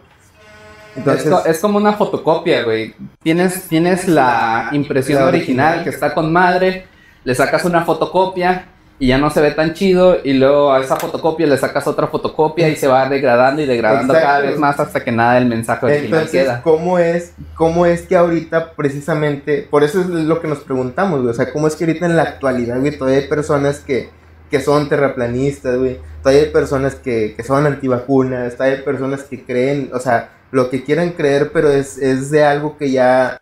Entonces, 0.95 1.33
es, 1.45 1.59
como 1.59 1.77
una 1.77 1.93
fotocopia, 1.93 2.63
güey. 2.63 2.93
Tienes, 3.23 3.63
tienes 3.67 4.07
la 4.07 4.69
impresión 4.71 5.23
original 5.23 5.83
que 5.83 5.89
está 5.89 6.13
con 6.13 6.31
madre, 6.31 6.85
le 7.23 7.33
sacas 7.33 7.65
una 7.65 7.83
fotocopia 7.85 8.67
y 9.01 9.07
ya 9.07 9.17
no 9.17 9.31
se 9.31 9.41
ve 9.41 9.49
tan 9.49 9.73
chido 9.73 10.19
y 10.23 10.33
luego 10.33 10.71
a 10.71 10.79
esa 10.79 10.95
fotocopia 10.95 11.47
le 11.47 11.57
sacas 11.57 11.87
otra 11.87 12.05
fotocopia 12.05 12.69
y 12.69 12.75
se 12.75 12.87
va 12.87 13.09
degradando 13.09 13.59
y 13.59 13.65
degradando 13.65 14.13
cada 14.13 14.41
vez 14.41 14.59
más 14.59 14.79
hasta 14.79 15.03
que 15.03 15.11
nada 15.11 15.39
el 15.39 15.47
mensaje 15.47 16.05
Entonces, 16.05 16.29
queda. 16.29 16.61
¿cómo 16.61 16.99
es, 16.99 17.33
¿cómo 17.55 17.87
es 17.87 18.03
que 18.03 18.15
ahorita 18.15 18.73
precisamente, 18.73 19.67
por 19.67 19.83
eso 19.83 20.01
es 20.01 20.05
lo 20.05 20.39
que 20.39 20.47
nos 20.47 20.59
preguntamos, 20.59 21.21
güey, 21.21 21.31
o 21.31 21.33
sea, 21.33 21.51
cómo 21.51 21.65
es 21.65 21.75
que 21.75 21.85
ahorita 21.85 22.05
en 22.05 22.15
la 22.15 22.21
actualidad, 22.21 22.79
güey, 22.79 22.95
todavía 22.95 23.21
hay 23.21 23.27
personas 23.27 23.79
que, 23.79 24.11
que 24.51 24.61
son 24.61 24.87
terraplanistas, 24.87 25.79
güey, 25.79 25.97
todavía 26.21 26.43
hay 26.43 26.49
personas 26.51 26.93
que, 26.93 27.33
que 27.35 27.43
son 27.43 27.65
antivacunas, 27.65 28.53
todavía 28.53 28.77
hay 28.77 28.83
personas 28.83 29.23
que 29.23 29.43
creen, 29.43 29.89
o 29.95 29.99
sea, 29.99 30.29
lo 30.51 30.69
que 30.69 30.83
quieran 30.83 31.09
creer, 31.13 31.49
pero 31.51 31.71
es, 31.71 31.97
es 31.97 32.29
de 32.29 32.43
algo 32.43 32.77
que 32.77 32.91
ya 32.91 33.39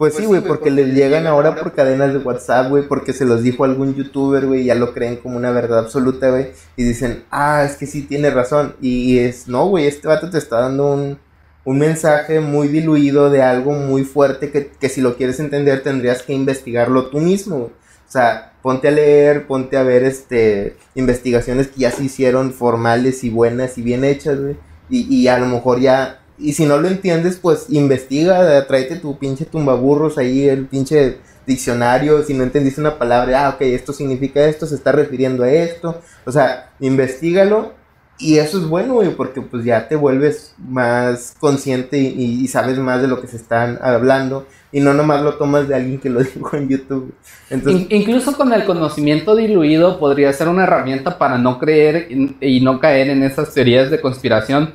pues, 0.00 0.14
pues 0.14 0.24
sí, 0.24 0.24
güey, 0.24 0.40
porque 0.40 0.70
les 0.70 0.94
llegan 0.94 1.26
ahora 1.26 1.54
por 1.54 1.74
cadenas 1.74 2.14
de 2.14 2.20
WhatsApp, 2.20 2.70
güey, 2.70 2.88
porque 2.88 3.12
se 3.12 3.26
los 3.26 3.42
dijo 3.42 3.64
algún 3.64 3.94
youtuber, 3.94 4.46
güey, 4.46 4.62
y 4.62 4.64
ya 4.64 4.74
lo 4.74 4.94
creen 4.94 5.16
como 5.16 5.36
una 5.36 5.50
verdad 5.50 5.80
absoluta, 5.80 6.30
güey, 6.30 6.52
y 6.74 6.84
dicen, 6.84 7.24
ah, 7.30 7.64
es 7.66 7.76
que 7.76 7.84
sí 7.84 8.04
tiene 8.04 8.30
razón, 8.30 8.74
y 8.80 9.18
es, 9.18 9.46
no, 9.46 9.68
güey, 9.68 9.86
este 9.86 10.08
vato 10.08 10.30
te 10.30 10.38
está 10.38 10.60
dando 10.60 10.90
un, 10.90 11.18
un 11.66 11.78
mensaje 11.78 12.40
muy 12.40 12.68
diluido 12.68 13.28
de 13.28 13.42
algo 13.42 13.72
muy 13.72 14.04
fuerte 14.04 14.50
que, 14.50 14.68
que, 14.68 14.88
si 14.88 15.02
lo 15.02 15.18
quieres 15.18 15.38
entender 15.38 15.82
tendrías 15.82 16.22
que 16.22 16.32
investigarlo 16.32 17.08
tú 17.08 17.18
mismo, 17.18 17.58
güey. 17.58 17.70
O 18.08 18.10
sea, 18.10 18.54
ponte 18.62 18.88
a 18.88 18.92
leer, 18.92 19.46
ponte 19.46 19.76
a 19.76 19.82
ver, 19.82 20.02
este, 20.04 20.78
investigaciones 20.94 21.68
que 21.68 21.80
ya 21.80 21.90
se 21.90 22.04
hicieron 22.04 22.54
formales 22.54 23.22
y 23.22 23.28
buenas 23.28 23.76
y 23.76 23.82
bien 23.82 24.04
hechas, 24.04 24.40
güey, 24.40 24.56
y, 24.88 25.14
y 25.14 25.28
a 25.28 25.38
lo 25.38 25.44
mejor 25.44 25.78
ya 25.78 26.19
y 26.40 26.52
si 26.54 26.64
no 26.64 26.78
lo 26.78 26.88
entiendes, 26.88 27.38
pues 27.40 27.66
investiga, 27.68 28.66
tráete 28.66 28.96
tu 28.96 29.18
pinche 29.18 29.44
tumbaburros 29.44 30.18
ahí, 30.18 30.48
el 30.48 30.66
pinche 30.66 31.18
diccionario, 31.46 32.22
si 32.22 32.34
no 32.34 32.44
entendiste 32.44 32.80
una 32.80 32.98
palabra, 32.98 33.46
ah, 33.46 33.50
ok, 33.50 33.62
esto 33.62 33.92
significa 33.92 34.44
esto, 34.44 34.66
se 34.66 34.74
está 34.74 34.92
refiriendo 34.92 35.44
a 35.44 35.50
esto, 35.50 36.00
o 36.24 36.32
sea, 36.32 36.70
investigalo 36.80 37.74
Y 38.22 38.36
eso 38.36 38.58
es 38.58 38.66
bueno, 38.66 38.94
güey, 38.94 39.14
porque 39.16 39.40
pues 39.40 39.64
ya 39.64 39.88
te 39.88 39.96
vuelves 39.96 40.54
más 40.58 41.34
consciente 41.40 41.98
y, 41.98 42.46
sabes 42.48 42.78
más 42.78 43.00
de 43.00 43.08
lo 43.08 43.18
que 43.20 43.26
se 43.26 43.36
están 43.36 43.78
hablando 43.80 44.46
y 44.72 44.80
no 44.80 44.92
nomás 44.92 45.22
lo 45.22 45.34
tomas 45.36 45.66
de 45.68 45.74
alguien 45.74 45.98
que 45.98 46.10
lo 46.10 46.20
dijo 46.22 46.54
en 46.54 46.68
YouTube. 46.68 47.14
Entonces... 47.48 47.86
incluso 47.88 48.36
con 48.36 48.52
el 48.52 48.66
conocimiento 48.66 49.34
diluido 49.34 49.98
podría 49.98 50.32
ser 50.34 50.48
una 50.48 50.64
herramienta 50.64 51.16
para 51.16 51.38
no 51.38 51.58
creer 51.58 52.08
y 52.10 52.60
no 52.60 52.78
caer 52.78 53.08
en 53.08 53.22
esas 53.22 53.54
teorías 53.54 53.90
de 53.90 54.02
conspiración, 54.02 54.74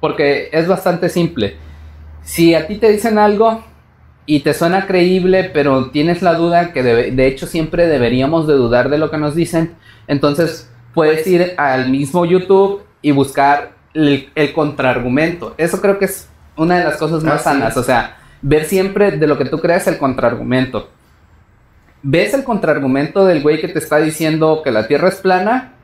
porque 0.00 0.48
es 0.52 0.66
bastante 0.68 1.08
simple. 1.08 1.56
Si 2.22 2.54
a 2.54 2.66
ti 2.66 2.76
te 2.76 2.90
dicen 2.90 3.18
algo 3.18 3.64
y 4.26 4.40
te 4.40 4.54
suena 4.54 4.86
creíble, 4.86 5.50
pero 5.52 5.90
tienes 5.90 6.22
la 6.22 6.34
duda 6.34 6.72
que 6.72 6.82
de 6.82 7.26
hecho 7.26 7.46
siempre 7.46 7.86
deberíamos 7.86 8.46
de 8.46 8.54
dudar 8.54 8.90
de 8.90 8.98
lo 8.98 9.10
que 9.10 9.18
nos 9.18 9.34
dicen, 9.34 9.74
entonces 10.06 10.70
puedes 10.94 11.26
ir 11.26 11.54
al 11.56 11.90
mismo 11.90 12.24
YouTube 12.24 12.82
y 13.02 13.12
buscar 13.12 13.72
el, 13.94 14.52
contraargumento. 14.54 15.54
Eso 15.56 15.80
creo 15.80 15.98
que 15.98 16.06
es 16.06 16.28
una 16.56 16.78
de 16.78 16.84
las 16.84 16.96
cosas 16.96 17.22
más 17.22 17.42
sanas. 17.42 17.76
O 17.76 17.82
sea, 17.82 18.16
ver 18.42 18.64
siempre 18.64 19.12
de 19.12 19.26
lo 19.26 19.38
que 19.38 19.44
tú 19.44 19.58
creas 19.58 19.86
el 19.86 19.98
contraargumento. 19.98 20.90
Ves 22.02 22.34
el 22.34 22.44
contraargumento 22.44 23.24
del 23.24 23.42
güey 23.42 23.60
que 23.60 23.68
te 23.68 23.78
está 23.78 23.98
diciendo 23.98 24.62
que 24.62 24.70
la 24.70 24.86
Tierra 24.86 25.08
es 25.08 25.16
plana 25.16 25.74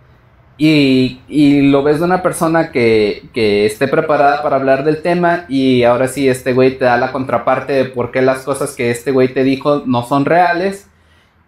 y, 0.57 1.21
y 1.29 1.62
lo 1.62 1.83
ves 1.83 1.99
de 1.99 2.05
una 2.05 2.23
persona 2.23 2.71
que, 2.71 3.29
que, 3.33 3.67
esté 3.67 3.88
preparada 3.88 4.43
para 4.43 4.57
hablar 4.57 4.85
del 4.85 5.03
tema 5.03 5.47
y 5.49 5.83
ahora 5.83 6.07
sí 6.07 6.29
este 6.29 6.53
güey 6.53 6.79
te 6.79 6.85
da 6.85 6.97
la 6.97 7.11
contraparte 7.11 7.73
de 7.73 7.85
por 7.87 8.12
qué 8.12 8.23
las 8.23 8.40
cosas 8.43 8.75
que 8.75 8.90
este 8.90 9.11
güey 9.11 9.35
te 9.35 9.43
dijo 9.43 9.83
no 9.87 10.07
son 10.07 10.25
reales. 10.25 10.88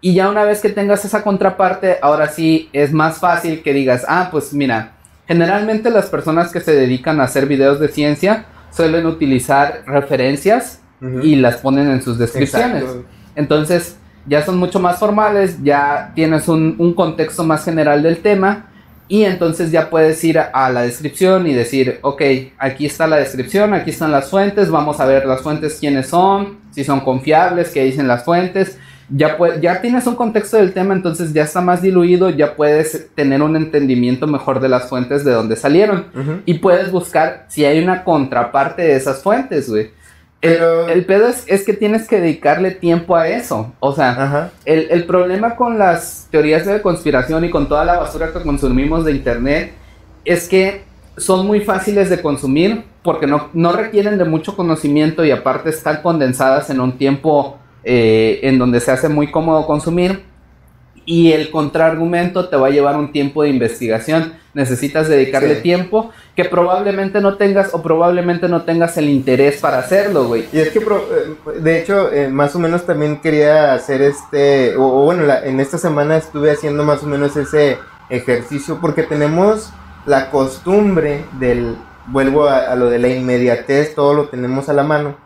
Y 0.01 0.15
ya 0.15 0.29
una 0.29 0.45
vez 0.45 0.61
que 0.61 0.69
tengas 0.69 1.05
esa 1.05 1.23
contraparte, 1.23 1.99
ahora 2.03 2.29
sí 2.29 2.69
es 2.73 2.93
más 2.93 3.19
fácil 3.19 3.63
que 3.63 3.73
digas, 3.73 4.05
ah, 4.09 4.29
pues 4.31 4.53
mira, 4.53 4.93
generalmente 5.27 5.91
las 5.91 6.07
personas 6.07 6.53
que 6.53 6.61
se 6.61 6.75
dedican 6.75 7.21
a 7.21 7.25
hacer 7.25 7.47
videos 7.47 7.81
de 7.81 7.89
ciencia 7.89 8.47
suelen 8.71 9.07
utilizar 9.07 9.83
referencias 9.87 10.83
y 11.23 11.37
las 11.37 11.57
ponen 11.57 11.91
en 11.91 12.03
sus 12.03 12.19
descripciones. 12.19 12.85
Entonces, 13.35 13.97
ya 14.27 14.43
son 14.45 14.59
mucho 14.59 14.81
más 14.81 14.99
formales, 14.99 15.63
ya 15.63 16.13
tienes 16.15 16.49
un, 16.49 16.95
contexto 16.95 17.45
más 17.45 17.65
general 17.65 18.03
del 18.03 18.19
tema 18.19 18.71
y 19.09 19.25
entonces 19.25 19.71
ya 19.71 19.91
puedes 19.91 20.23
ir 20.25 20.39
a, 20.39 20.71
la 20.71 20.83
descripción 20.83 21.47
y 21.47 21.55
decir, 21.55 21.99
ok, 22.03 22.23
aquí 22.59 22.87
está 22.87 23.07
la 23.07 23.17
descripción, 23.17 23.75
aquí 23.75 23.91
están 23.91 24.13
las 24.13 24.31
fuentes, 24.31 24.71
vamos 24.71 25.01
a 25.01 25.07
ver 25.07 25.27
las 25.27 25.43
fuentes 25.43 25.79
quiénes 25.79 26.09
son, 26.09 26.59
si 26.71 26.85
son 26.85 27.01
confiables, 27.01 27.71
qué 27.71 27.85
dicen 27.85 28.09
las 28.09 28.25
fuentes 28.25 28.79
ya, 29.09 29.37
ya 29.61 29.81
tienes 29.81 30.07
un 30.07 30.17
contexto 30.17 30.57
del 30.57 30.73
tema, 30.73 30.95
entonces 30.95 31.33
ya 31.33 31.45
está 31.45 31.61
más 31.61 31.81
diluido, 31.81 32.31
ya 32.31 32.57
puedes 32.57 33.09
tener 33.15 33.41
un 33.43 33.55
entendimiento 33.57 34.27
mejor 34.27 34.61
de 34.61 34.69
las 34.69 34.89
fuentes 34.89 35.25
de 35.25 35.33
donde 35.33 35.57
salieron. 35.57 36.07
Y 36.45 36.55
puedes 36.55 36.91
buscar 36.91 37.47
si 37.49 37.65
hay 37.65 37.83
una 37.83 38.03
contraparte 38.03 38.83
de 38.83 38.97
esas 38.97 39.23
fuentes, 39.23 39.69
güey. 39.69 39.91
El, 40.43 41.05
pedo 41.07 41.29
es, 41.29 41.65
que 41.65 41.73
tienes 41.73 42.07
que 42.07 42.21
dedicarle 42.21 42.71
tiempo 42.71 43.17
a 43.17 43.29
eso. 43.29 43.73
O 43.81 43.93
sea, 43.93 44.53
el, 44.65 44.89
el, 44.91 45.05
problema 45.05 45.57
con 45.57 45.79
las 45.79 46.29
teorías 46.31 46.65
de 46.67 46.83
conspiración 46.83 47.45
y 47.45 47.51
con 47.51 47.69
toda 47.69 47.85
la 47.85 47.99
basura 47.99 48.33
que 48.33 48.43
consumimos 48.43 49.05
de 49.05 49.13
internet 49.13 49.73
es 50.25 50.49
que 50.49 50.83
son 51.17 51.47
muy 51.47 51.61
fáciles 51.61 52.11
de 52.11 52.21
consumir 52.21 52.85
porque 53.03 53.27
no, 53.27 53.49
no 53.55 53.73
requieren 53.73 54.19
de 54.19 54.25
mucho 54.25 54.57
conocimiento 54.57 55.25
y 55.25 55.31
aparte 55.31 55.71
están 55.71 56.03
condensadas 56.03 56.71
en 56.71 56.81
un 56.81 56.99
tiempo 56.99 57.59
eh, 57.85 58.41
en 58.43 58.59
donde 58.59 58.81
se 58.81 58.91
hace 58.91 59.09
muy 59.09 59.31
cómodo 59.31 59.67
consumir 59.67 60.25
y 61.07 61.33
el 61.33 61.51
contraargumento 61.51 62.49
te 62.49 62.57
va 62.57 62.67
a 62.67 62.71
llevar 62.71 62.97
un 62.97 63.13
tiempo 63.13 63.45
de 63.45 63.51
investigación. 63.51 64.35
Necesitas 64.53 65.09
dedicarle 65.09 65.57
tiempo 65.57 66.11
que 66.35 66.45
probablemente 66.45 67.21
no 67.21 67.37
tengas 67.37 67.73
o 67.73 67.83
probablemente 67.83 68.49
no 68.49 68.63
tengas 68.63 68.97
el 68.99 69.09
interés 69.09 69.61
para 69.61 69.79
hacerlo, 69.79 70.27
güey. 70.27 70.47
Y 70.53 70.59
es 70.59 70.71
que, 70.71 70.81
eh, 70.81 71.61
de 71.61 71.81
hecho, 71.81 72.13
eh, 72.13 72.29
más 72.29 72.55
o 72.57 72.59
menos 72.59 72.85
también 72.85 73.21
quería 73.21 73.73
hacer 73.75 74.03
este, 74.03 74.75
o, 74.77 75.05
bueno, 75.05 75.25
en 75.45 75.61
esta 75.61 75.79
semana 75.79 76.17
estuve 76.17 76.51
haciendo 76.51 76.83
más 76.83 77.03
o 77.05 77.07
menos 77.07 77.37
ese 77.37 77.79
ejercicio 78.11 78.79
porque 78.81 79.05
tenemos 79.05 79.73
la 80.07 80.31
costumbre 80.31 81.25
del, 81.39 81.77
vuelvo 82.07 82.49
a 82.49 82.75
lo 82.75 82.91
de 82.91 82.99
la 82.99 83.09
inmediatez, 83.09 83.95
todo 83.95 84.15
lo 84.15 84.29
tenemos 84.29 84.69
a 84.69 84.73
la 84.73 84.83
mano. 84.83 85.26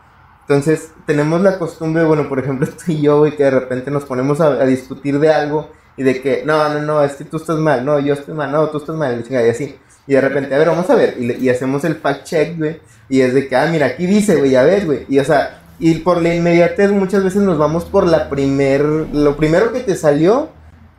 Entonces, 0.51 0.91
tenemos 1.05 1.39
la 1.39 1.57
costumbre, 1.57 2.03
bueno, 2.03 2.27
por 2.27 2.37
ejemplo, 2.37 2.67
tú 2.85 2.91
y 2.91 3.01
yo, 3.01 3.19
güey, 3.19 3.37
que 3.37 3.45
de 3.45 3.51
repente 3.51 3.89
nos 3.89 4.03
ponemos 4.03 4.41
a, 4.41 4.65
discutir 4.65 5.17
de 5.17 5.31
algo 5.31 5.69
y 5.95 6.03
de 6.03 6.21
que, 6.21 6.43
no, 6.45 6.67
no, 6.67 6.81
no, 6.81 7.01
es 7.01 7.13
que 7.13 7.23
tú 7.23 7.37
estás 7.37 7.55
mal, 7.57 7.85
no, 7.85 7.99
yo 7.99 8.13
estoy 8.13 8.33
mal, 8.33 8.51
no, 8.51 8.67
tú 8.67 8.79
estás 8.79 8.97
mal, 8.97 9.23
y 9.29 9.33
así. 9.33 9.77
Y 10.07 10.13
de 10.13 10.19
repente, 10.19 10.53
a 10.53 10.57
ver, 10.57 10.67
vamos 10.67 10.89
a 10.89 10.95
ver, 10.95 11.15
y, 11.17 11.47
hacemos 11.47 11.85
el 11.85 11.95
fact 11.95 12.25
check, 12.25 12.57
güey, 12.57 12.81
y 13.07 13.21
es 13.21 13.33
de 13.33 13.47
que, 13.47 13.55
ah, 13.55 13.69
mira, 13.71 13.85
aquí 13.85 14.05
dice, 14.05 14.35
güey, 14.35 14.51
ya 14.51 14.63
ves, 14.63 14.85
güey, 14.85 15.05
y 15.07 15.19
o 15.19 15.23
sea, 15.23 15.61
y 15.79 15.95
por 15.99 16.21
la 16.21 16.35
inmediatez 16.35 16.91
muchas 16.91 17.23
veces 17.23 17.43
nos 17.43 17.57
vamos 17.57 17.85
por 17.85 18.05
la 18.05 18.29
primer, 18.29 18.81
lo 18.81 19.37
primero 19.37 19.71
que 19.71 19.79
te 19.79 19.95
salió, 19.95 20.49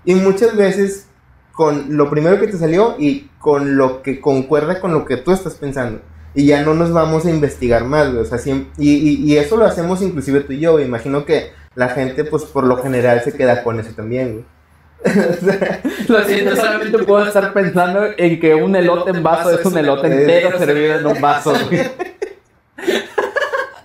y 0.07 0.15
muchas 0.15 0.57
veces 0.57 1.09
con 1.53 1.95
lo 1.99 2.09
primero 2.09 2.41
que 2.41 2.47
te 2.47 2.57
salió 2.57 2.97
y 2.99 3.29
con 3.39 3.77
lo 3.77 4.01
que 4.01 4.19
concuerda 4.19 4.81
con 4.81 4.93
lo 4.93 5.05
que 5.05 5.19
tú 5.19 5.31
estás 5.31 5.57
pensando 5.57 6.01
y 6.35 6.47
ya 6.47 6.63
no 6.63 6.75
nos 6.75 6.93
vamos 6.93 7.27
a 7.27 7.31
investigar 7.31 7.85
más, 7.85 8.11
güey. 8.11 8.23
O 8.23 8.25
sea, 8.25 8.39
y, 8.47 8.71
y, 8.79 9.37
eso 9.37 9.57
lo 9.57 9.65
hacemos 9.65 10.01
inclusive 10.03 10.41
tú 10.41 10.53
y 10.53 10.61
yo, 10.61 10.73
güey. 10.73 10.85
Imagino 10.85 11.25
que 11.25 11.51
la 11.75 11.91
gente, 11.91 12.25
pues 12.25 12.45
por 12.45 12.65
lo 12.65 12.83
general, 12.83 13.23
se 13.23 13.33
queda 13.33 13.63
con 13.63 13.81
eso 13.81 13.91
también, 13.95 14.33
güey. 14.33 14.45
lo 16.09 16.25
siento, 16.25 16.55
solamente 16.55 16.99
puedo 16.99 17.27
estar 17.27 17.53
pensando 17.53 18.07
en 18.17 18.39
que 18.39 18.55
un 18.55 18.77
elote 18.77 19.11
en 19.11 19.23
vaso 19.23 19.51
es 19.51 19.67
un 19.67 19.77
elote 19.77 20.07
entero 20.07 20.57
servido 20.59 20.95
en 20.95 21.07
un 21.07 21.21
vaso, 21.21 21.55
güey. 21.69 21.91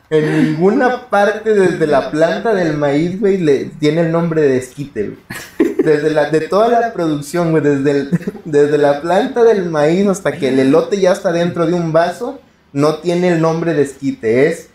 En 0.10 0.44
ninguna 0.44 1.10
parte 1.10 1.54
desde 1.54 1.86
la 1.86 2.12
planta 2.12 2.54
del 2.54 2.78
maíz, 2.78 3.20
güey, 3.20 3.40
le 3.40 3.66
tiene 3.66 4.02
el 4.02 4.12
nombre 4.12 4.42
de 4.42 4.58
esquite, 4.58 5.04
güey. 5.04 5.67
Desde 5.88 6.10
la, 6.10 6.30
de 6.30 6.42
toda 6.42 6.68
la 6.68 6.92
producción, 6.92 7.52
güey, 7.52 7.64
desde, 7.64 8.10
desde 8.44 8.78
la 8.78 9.00
planta 9.00 9.46
del 9.46 9.70
maíz 9.70 10.06
hasta 10.10 10.34
que 10.34 10.50
el 10.50 10.60
elote 10.60 11.00
ya 11.00 11.14
está 11.14 11.32
dentro 11.32 11.66
de 11.66 11.74
un 11.74 11.94
vaso, 11.94 12.42
no 12.74 12.96
tiene 12.96 13.30
el 13.30 13.42
nombre 13.42 13.74
de 13.74 13.84
esquite. 13.84 14.48
Es 14.50 14.68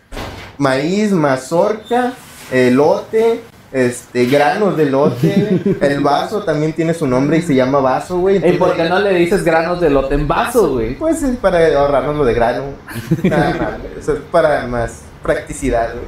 maíz, 0.57 1.11
mazorca, 1.11 2.13
elote, 2.51 3.41
este, 3.71 4.25
granos 4.25 4.75
de 4.75 4.83
elote. 4.83 5.61
El 5.81 5.99
vaso 5.99 6.41
también 6.41 6.73
tiene 6.73 6.95
su 6.95 7.05
nombre 7.05 7.37
y 7.37 7.41
se 7.43 7.53
llama 7.53 7.79
vaso, 7.79 8.17
güey. 8.17 8.37
¿Y 8.37 8.53
por 8.53 8.75
qué 8.75 8.85
no 8.85 8.97
le 8.97 9.13
dices 9.13 9.43
granos 9.43 9.79
de 9.81 9.87
elote 9.87 10.15
en 10.15 10.27
vaso, 10.27 10.73
güey? 10.73 10.95
Pues 10.95 11.21
es 11.21 11.37
para 11.37 11.77
ahorrarnos 11.77 12.15
lo 12.15 12.25
de 12.25 12.33
grano. 12.33 12.63
Nada 13.21 13.77
Eso 13.99 14.13
es 14.13 14.19
para 14.31 14.65
más 14.65 15.01
practicidad, 15.21 15.91
güey. 15.93 16.05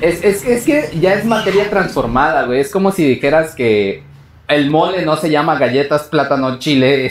Es, 0.00 0.22
es, 0.22 0.44
es, 0.44 0.64
que 0.64 0.96
ya 1.00 1.14
es 1.14 1.24
materia 1.24 1.68
transformada, 1.68 2.44
güey. 2.44 2.60
Es 2.60 2.70
como 2.70 2.92
si 2.92 3.04
dijeras 3.04 3.56
que 3.56 4.06
el 4.48 4.70
mole 4.70 5.04
no 5.04 5.16
se 5.16 5.30
llama 5.30 5.58
galletas, 5.58 6.04
plátano, 6.04 6.58
chile. 6.58 7.10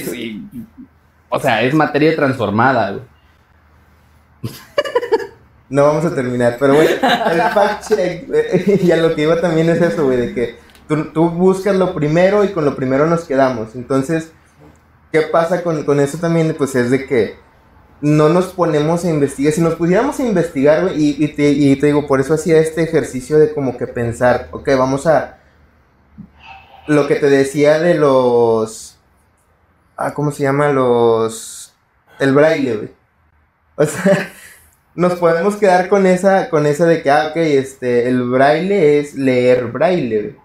o 1.30 1.40
sea, 1.40 1.62
es 1.62 1.74
materia 1.74 2.16
transformada, 2.16 2.92
güey. 2.92 3.04
No 5.70 5.84
vamos 5.84 6.06
a 6.06 6.16
terminar, 6.16 6.56
pero 6.58 6.76
bueno, 6.76 6.92
el 6.92 7.42
fact 7.54 7.90
check, 7.90 8.82
y 8.82 8.90
a 8.90 8.96
lo 8.96 9.14
que 9.14 9.24
iba 9.24 9.42
también 9.42 9.70
es 9.70 9.82
eso, 9.82 10.06
güey, 10.06 10.18
de 10.18 10.34
que 10.34 10.56
tú, 10.88 11.30
buscas 11.30 11.76
lo 11.76 11.94
primero 11.94 12.46
y 12.46 12.54
con 12.54 12.64
lo 12.64 12.74
primero 12.74 13.06
nos 13.06 13.26
quedamos. 13.26 13.76
Entonces, 13.76 14.32
¿qué 15.12 15.24
pasa 15.24 15.64
con, 15.64 15.84
con 15.84 16.00
eso 16.00 16.20
también? 16.20 16.56
Pues 16.58 16.74
es 16.76 16.90
de 16.90 17.06
que 17.06 17.36
no 18.02 18.30
nos 18.30 18.48
ponemos 18.48 19.04
a 19.06 19.10
investigar. 19.10 19.54
Si 19.54 19.62
nos 19.62 19.76
pudiéramos 19.76 20.20
a 20.20 20.24
investigar, 20.24 20.92
y, 20.96 21.28
te, 21.30 21.54
digo, 21.54 22.08
por 22.08 22.20
eso 22.20 22.34
hacía 22.34 22.60
este 22.60 22.84
ejercicio 22.84 23.38
de 23.38 23.54
como 23.54 23.78
que 23.78 23.88
pensar, 23.88 24.50
ok, 24.52 24.70
vamos 24.78 25.08
a... 25.08 25.40
Lo 26.88 27.08
que 27.08 27.16
te 27.16 27.30
decía 27.30 27.80
de 27.80 27.96
los... 27.96 28.98
Ah, 29.96 30.14
¿cómo 30.14 30.32
se 30.32 30.44
llama? 30.44 30.70
Los... 30.70 31.74
El 32.20 32.34
braille, 32.34 32.76
güey. 32.76 32.90
O 33.76 33.86
sea, 33.86 34.32
nos 34.96 35.14
podemos 35.16 35.56
quedar 35.58 35.90
con 35.90 36.06
esa, 36.06 36.50
con 36.50 36.66
esa 36.66 36.86
de 36.86 37.04
que, 37.04 37.10
ah, 37.12 37.28
ok, 37.30 37.38
este, 37.38 38.08
el 38.10 38.24
braille 38.24 39.00
es 39.00 39.14
leer 39.16 39.68
braille, 39.68 40.36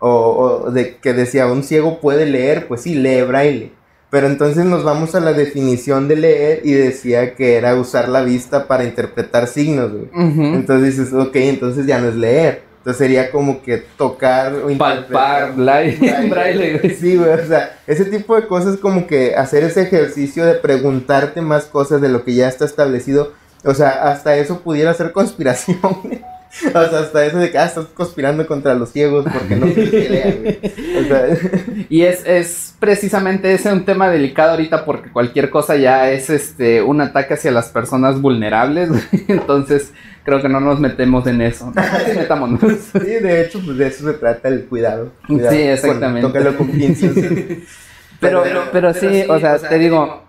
O, 0.00 0.64
o 0.66 0.70
de 0.70 0.96
que 0.96 1.12
decía, 1.12 1.46
un 1.46 1.62
ciego 1.62 2.00
puede 2.00 2.26
leer, 2.26 2.66
pues 2.66 2.82
sí, 2.82 2.94
lee 2.94 3.22
braille. 3.22 3.72
Pero 4.10 4.28
entonces 4.28 4.64
nos 4.64 4.84
vamos 4.84 5.14
a 5.16 5.20
la 5.20 5.32
definición 5.32 6.06
de 6.06 6.14
leer 6.14 6.60
y 6.62 6.72
decía 6.72 7.34
que 7.34 7.56
era 7.56 7.74
usar 7.74 8.08
la 8.08 8.22
vista 8.22 8.68
para 8.68 8.84
interpretar 8.84 9.48
signos, 9.48 9.90
güey. 9.90 10.08
Entonces 10.54 10.96
dices, 10.96 11.12
ok, 11.12 11.34
entonces 11.34 11.84
ya 11.84 11.98
no 11.98 12.08
es 12.08 12.14
leer. 12.14 12.62
Entonces 12.84 12.98
sería 12.98 13.30
como 13.30 13.62
que 13.62 13.78
tocar 13.78 14.52
o 14.52 14.76
Palpar, 14.76 15.56
braille, 15.56 15.96
güey. 16.78 16.94
Sí, 16.94 17.16
güey, 17.16 17.30
o 17.30 17.46
sea, 17.46 17.78
ese 17.86 18.04
tipo 18.04 18.36
de 18.36 18.46
cosas 18.46 18.76
como 18.76 19.06
que 19.06 19.34
hacer 19.34 19.64
ese 19.64 19.80
ejercicio 19.80 20.44
de 20.44 20.56
preguntarte 20.56 21.40
más 21.40 21.64
cosas 21.64 22.02
de 22.02 22.10
lo 22.10 22.24
que 22.24 22.34
ya 22.34 22.46
está 22.46 22.66
establecido. 22.66 23.32
O 23.64 23.72
sea, 23.72 24.10
hasta 24.10 24.36
eso 24.36 24.60
pudiera 24.60 24.92
ser 24.92 25.12
conspiración, 25.12 25.78
O 26.68 26.70
sea, 26.70 27.00
hasta 27.00 27.24
eso 27.24 27.38
de 27.38 27.50
que 27.50 27.58
ah, 27.58 27.64
estás 27.64 27.86
conspirando 27.86 28.46
contra 28.46 28.74
los 28.74 28.90
ciegos 28.90 29.24
porque 29.32 29.56
no 29.56 29.66
quieres 29.66 29.90
que 29.90 30.08
lean, 30.08 30.38
güey. 30.42 30.58
O 31.00 31.08
sea. 31.08 31.26
y 31.88 32.02
es, 32.02 32.24
es 32.26 32.73
precisamente 32.84 33.54
ese 33.54 33.72
un 33.72 33.86
tema 33.86 34.10
delicado 34.10 34.50
ahorita 34.50 34.84
porque 34.84 35.10
cualquier 35.10 35.48
cosa 35.48 35.74
ya 35.76 36.10
es 36.10 36.28
este 36.28 36.82
un 36.82 37.00
ataque 37.00 37.32
hacia 37.32 37.50
las 37.50 37.70
personas 37.70 38.20
vulnerables. 38.20 38.90
Entonces, 39.28 39.94
creo 40.22 40.42
que 40.42 40.50
no 40.50 40.60
nos 40.60 40.80
metemos 40.80 41.26
en 41.26 41.40
eso. 41.40 41.72
Metámonos. 42.14 42.60
Sí, 42.92 42.98
de 43.00 43.40
hecho, 43.40 43.60
pues 43.64 43.78
de 43.78 43.86
eso 43.86 44.04
se 44.04 44.18
trata 44.18 44.48
el 44.48 44.66
cuidado. 44.66 45.12
sí, 45.26 45.56
exactamente. 45.62 46.28
tócalo 46.28 46.58
con 46.58 46.68
pinzas. 46.68 47.12
pero, 48.20 48.42
pero, 48.42 48.64
pero, 48.70 48.92
sí, 48.92 49.24
o 49.28 49.40
sea, 49.40 49.58
te 49.58 49.78
digo, 49.78 50.22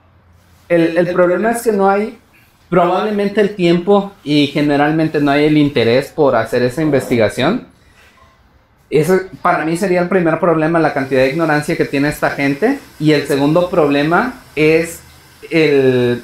el, 0.69 0.97
el 0.97 1.07
problema 1.09 1.51
es 1.51 1.61
que 1.61 1.73
no 1.73 1.89
hay 1.89 2.17
probablemente 2.69 3.41
el 3.41 3.53
tiempo 3.53 4.13
y 4.23 4.47
generalmente 4.47 5.19
no 5.19 5.31
hay 5.31 5.45
el 5.45 5.57
interés 5.57 6.07
por 6.07 6.37
hacer 6.37 6.63
esa 6.63 6.81
investigación. 6.81 7.67
Eso 8.89 9.19
para 9.41 9.65
mí 9.65 9.77
sería 9.77 10.01
el 10.01 10.09
primer 10.09 10.39
problema, 10.39 10.79
la 10.79 10.93
cantidad 10.93 11.21
de 11.21 11.29
ignorancia 11.29 11.75
que 11.75 11.85
tiene 11.85 12.09
esta 12.09 12.31
gente. 12.31 12.79
Y 12.99 13.11
el 13.11 13.27
segundo 13.27 13.69
problema 13.69 14.41
es 14.55 14.99
el, 15.49 16.23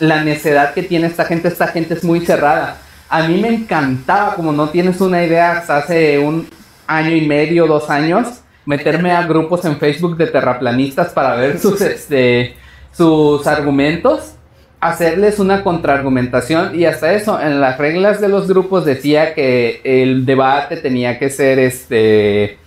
la 0.00 0.24
necedad 0.24 0.74
que 0.74 0.82
tiene 0.82 1.06
esta 1.06 1.24
gente. 1.24 1.48
Esta 1.48 1.68
gente 1.68 1.94
es 1.94 2.04
muy 2.04 2.24
cerrada. 2.24 2.78
A 3.08 3.28
mí 3.28 3.40
me 3.40 3.48
encantaba, 3.48 4.34
como 4.34 4.52
no 4.52 4.70
tienes 4.70 5.00
una 5.00 5.24
idea, 5.24 5.52
hasta 5.52 5.78
hace 5.78 6.18
un 6.18 6.48
año 6.86 7.14
y 7.14 7.26
medio, 7.26 7.66
dos 7.66 7.88
años, 7.90 8.40
meterme 8.64 9.12
a 9.12 9.22
grupos 9.26 9.64
en 9.64 9.78
Facebook 9.78 10.16
de 10.16 10.26
terraplanistas 10.26 11.10
para 11.10 11.34
ver 11.36 11.58
sus, 11.58 11.80
este, 11.80 12.56
sus 12.92 13.46
argumentos 13.46 14.34
hacerles 14.82 15.38
una 15.38 15.62
contraargumentación 15.62 16.74
y 16.74 16.86
hasta 16.86 17.12
eso, 17.12 17.40
en 17.40 17.60
las 17.60 17.78
reglas 17.78 18.20
de 18.20 18.28
los 18.28 18.48
grupos 18.48 18.84
decía 18.84 19.32
que 19.32 19.80
el 19.84 20.26
debate 20.26 20.76
tenía 20.76 21.20
que 21.20 21.30
ser 21.30 21.60
este 21.60 22.58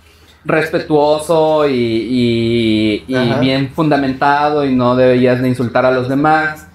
respetuoso 0.46 1.68
y, 1.68 3.04
bien 3.38 3.68
fundamentado 3.68 4.64
y 4.64 4.74
no 4.74 4.96
debías 4.96 5.42
de 5.42 5.48
insultar 5.48 5.84
a 5.84 5.90
los 5.90 6.08
demás. 6.08 6.66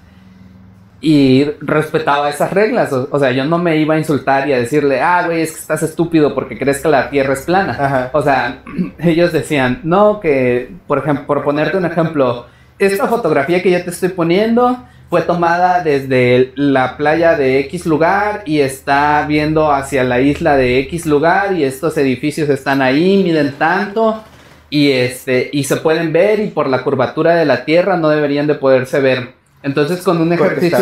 Y 1.00 1.44
respetaba 1.60 2.30
esas 2.30 2.52
reglas, 2.52 2.92
o, 2.92 3.18
sea, 3.18 3.32
yo 3.32 3.44
no 3.44 3.58
me 3.58 3.78
iba 3.78 3.96
a 3.96 3.98
insultar 3.98 4.48
y 4.48 4.52
a 4.52 4.58
decirle, 4.58 5.00
ah, 5.00 5.24
güey, 5.26 5.42
es 5.42 5.50
que 5.50 5.58
estás 5.58 5.82
estúpido 5.82 6.32
porque 6.36 6.56
crees 6.56 6.80
que 6.80 6.88
la 6.88 7.10
Tierra 7.10 7.32
es 7.32 7.42
plana. 7.42 8.10
O 8.12 8.22
sea, 8.22 8.62
ellos 9.00 9.32
decían, 9.32 9.80
no, 9.82 10.20
que, 10.20 10.70
por 10.86 10.98
ejemplo, 10.98 11.26
por 11.26 11.42
ponerte 11.42 11.76
un 11.78 11.86
ejemplo, 11.86 12.46
esta 12.78 13.08
fotografía 13.08 13.60
que 13.60 13.72
yo 13.72 13.82
te 13.82 13.90
estoy 13.90 14.10
poniendo 14.10 14.78
fue 15.12 15.20
tomada 15.20 15.84
desde 15.84 16.52
la 16.54 16.96
playa 16.96 17.36
de 17.36 17.58
X 17.58 17.84
lugar 17.84 18.44
y 18.46 18.60
está 18.60 19.26
viendo 19.28 19.70
hacia 19.70 20.04
la 20.04 20.22
isla 20.22 20.56
de 20.56 20.78
X 20.78 21.04
lugar 21.04 21.52
y 21.52 21.64
estos 21.64 21.98
edificios 21.98 22.48
están 22.48 22.80
ahí, 22.80 23.22
miden 23.22 23.52
tanto 23.58 24.24
y 24.70 24.90
este 24.90 25.50
y 25.52 25.64
se 25.64 25.76
pueden 25.76 26.14
ver 26.14 26.40
y 26.40 26.46
por 26.46 26.66
la 26.66 26.82
curvatura 26.82 27.34
de 27.34 27.44
la 27.44 27.66
Tierra 27.66 27.98
no 27.98 28.08
deberían 28.08 28.46
de 28.46 28.54
poderse 28.54 29.00
ver. 29.00 29.34
Entonces 29.62 30.00
con 30.00 30.18
un 30.18 30.32
ejercicio 30.32 30.78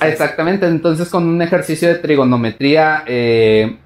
exactamente, 0.00 0.68
entonces 0.68 1.08
con 1.08 1.26
un 1.26 1.42
ejercicio 1.42 1.88
de 1.88 1.96
trigonometría 1.96 3.02
eh, 3.04 3.78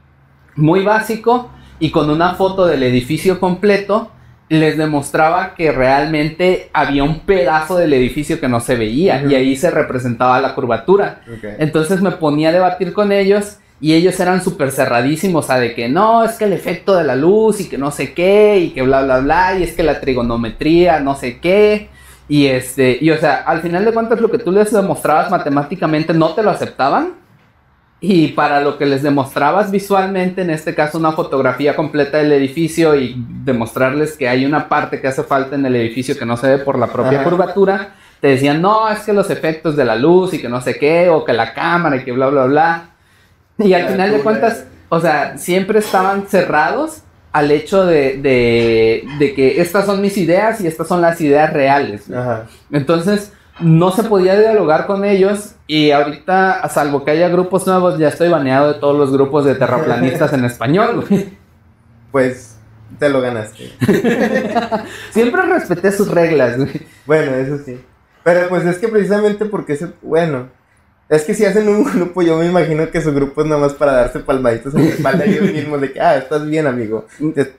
muy 0.56 0.82
básico 0.82 1.52
y 1.78 1.90
con 1.90 2.10
una 2.10 2.34
foto 2.34 2.66
del 2.66 2.82
edificio 2.82 3.40
completo 3.40 4.10
les 4.50 4.76
demostraba 4.76 5.54
que 5.54 5.70
realmente 5.70 6.70
había 6.72 7.04
un 7.04 7.20
pedazo 7.20 7.76
del 7.76 7.92
edificio 7.92 8.40
que 8.40 8.48
no 8.48 8.58
se 8.58 8.74
veía 8.74 9.22
y 9.22 9.36
ahí 9.36 9.54
se 9.54 9.70
representaba 9.70 10.40
la 10.40 10.56
curvatura. 10.56 11.22
Entonces 11.58 12.02
me 12.02 12.10
ponía 12.10 12.48
a 12.48 12.52
debatir 12.52 12.92
con 12.92 13.12
ellos 13.12 13.58
y 13.80 13.94
ellos 13.94 14.18
eran 14.18 14.42
súper 14.42 14.72
cerradísimos, 14.72 15.44
o 15.44 15.46
sea, 15.46 15.60
de 15.60 15.72
que 15.72 15.88
no, 15.88 16.24
es 16.24 16.32
que 16.32 16.46
el 16.46 16.52
efecto 16.52 16.96
de 16.96 17.04
la 17.04 17.14
luz 17.14 17.60
y 17.60 17.68
que 17.68 17.78
no 17.78 17.92
sé 17.92 18.12
qué 18.12 18.58
y 18.58 18.70
que 18.70 18.82
bla, 18.82 19.02
bla, 19.02 19.20
bla, 19.20 19.56
y 19.56 19.62
es 19.62 19.72
que 19.72 19.84
la 19.84 20.00
trigonometría, 20.00 20.98
no 20.98 21.14
sé 21.14 21.38
qué. 21.38 21.88
Y 22.28 22.46
este, 22.46 22.98
y 23.00 23.10
o 23.10 23.18
sea, 23.18 23.36
al 23.36 23.60
final 23.60 23.84
de 23.84 23.92
cuentas 23.92 24.20
lo 24.20 24.32
que 24.32 24.38
tú 24.38 24.50
les 24.50 24.72
demostrabas 24.72 25.30
matemáticamente 25.30 26.12
no 26.12 26.34
te 26.34 26.42
lo 26.42 26.50
aceptaban 26.50 27.19
y 28.00 28.28
para 28.28 28.62
lo 28.62 28.78
que 28.78 28.86
les 28.86 29.02
demostrabas 29.02 29.70
visualmente, 29.70 30.40
en 30.40 30.50
este 30.50 30.74
caso 30.74 30.96
una 30.96 31.12
fotografía 31.12 31.76
completa 31.76 32.18
del 32.18 32.32
edificio 32.32 32.94
y 32.94 33.14
demostrarles 33.44 34.16
que 34.16 34.26
hay 34.26 34.46
una 34.46 34.68
parte 34.68 35.00
que 35.00 35.08
hace 35.08 35.22
falta 35.22 35.54
en 35.54 35.66
el 35.66 35.76
edificio 35.76 36.18
que 36.18 36.24
no 36.24 36.38
se 36.38 36.48
ve 36.48 36.58
por 36.58 36.78
la 36.78 36.86
propia 36.86 37.22
curvatura, 37.22 37.94
te 38.20 38.28
decían, 38.28 38.62
no, 38.62 38.88
es 38.88 39.00
que 39.00 39.12
los 39.12 39.28
efectos 39.28 39.76
de 39.76 39.84
la 39.84 39.96
luz 39.96 40.32
y 40.32 40.40
que 40.40 40.48
no 40.48 40.60
sé 40.62 40.78
qué, 40.78 41.10
o 41.10 41.24
que 41.24 41.34
la 41.34 41.52
cámara 41.52 41.96
y 41.96 42.04
que 42.04 42.12
bla, 42.12 42.28
bla, 42.28 42.44
bla. 42.46 42.90
Y 43.58 43.72
al 43.74 43.88
final 43.88 44.12
de 44.12 44.20
cuentas, 44.20 44.64
o 44.88 45.00
sea, 45.00 45.36
siempre 45.36 45.78
estaban 45.78 46.26
cerrados 46.26 47.02
al 47.32 47.50
hecho 47.50 47.84
de, 47.84 48.18
de, 48.18 49.34
que 49.34 49.60
estas 49.60 49.86
son 49.86 50.00
mis 50.00 50.16
ideas 50.16 50.60
y 50.60 50.66
estas 50.66 50.88
son 50.88 51.00
las 51.00 51.20
ideas 51.20 51.52
reales. 51.52 52.06
Entonces, 52.70 53.32
no 53.60 53.90
se 53.90 54.02
podía 54.04 54.38
dialogar 54.38 54.86
con 54.86 55.04
ellos 55.04 55.54
y 55.70 55.92
ahorita, 55.92 56.54
a 56.54 56.68
salvo 56.68 57.04
que 57.04 57.12
haya 57.12 57.28
grupos 57.28 57.64
nuevos, 57.64 57.96
ya 57.96 58.08
estoy 58.08 58.28
baneado 58.28 58.72
de 58.72 58.80
todos 58.80 58.98
los 58.98 59.12
grupos 59.12 59.44
de 59.44 59.54
terraplanistas 59.54 60.32
en 60.32 60.44
español, 60.44 61.04
Pues 62.10 62.56
te 62.98 63.08
lo 63.08 63.20
ganaste. 63.20 63.70
Siempre 65.12 65.42
respeté 65.42 65.92
sus 65.92 66.08
reglas, 66.08 66.56
güey. 66.56 66.72
Bueno, 67.06 67.36
eso 67.36 67.58
sí. 67.64 67.80
Pero 68.24 68.48
pues 68.48 68.66
es 68.66 68.78
que 68.78 68.88
precisamente 68.88 69.44
porque 69.44 69.74
es, 69.74 69.86
bueno, 70.02 70.48
es 71.08 71.22
que 71.22 71.34
si 71.34 71.44
hacen 71.44 71.68
un 71.68 71.84
grupo, 71.94 72.20
yo 72.22 72.36
me 72.36 72.46
imagino 72.46 72.90
que 72.90 73.00
su 73.00 73.14
grupo 73.14 73.42
es 73.42 73.46
nada 73.46 73.60
más 73.60 73.74
para 73.74 73.92
darse 73.92 74.18
palmaditos 74.18 74.74
en 74.74 74.86
la 74.86 74.90
espalda 74.90 75.24
ellos 75.24 75.52
mismos 75.52 75.80
de 75.80 75.92
que, 75.92 76.00
ah, 76.00 76.16
estás 76.16 76.44
bien, 76.48 76.66
amigo, 76.66 77.06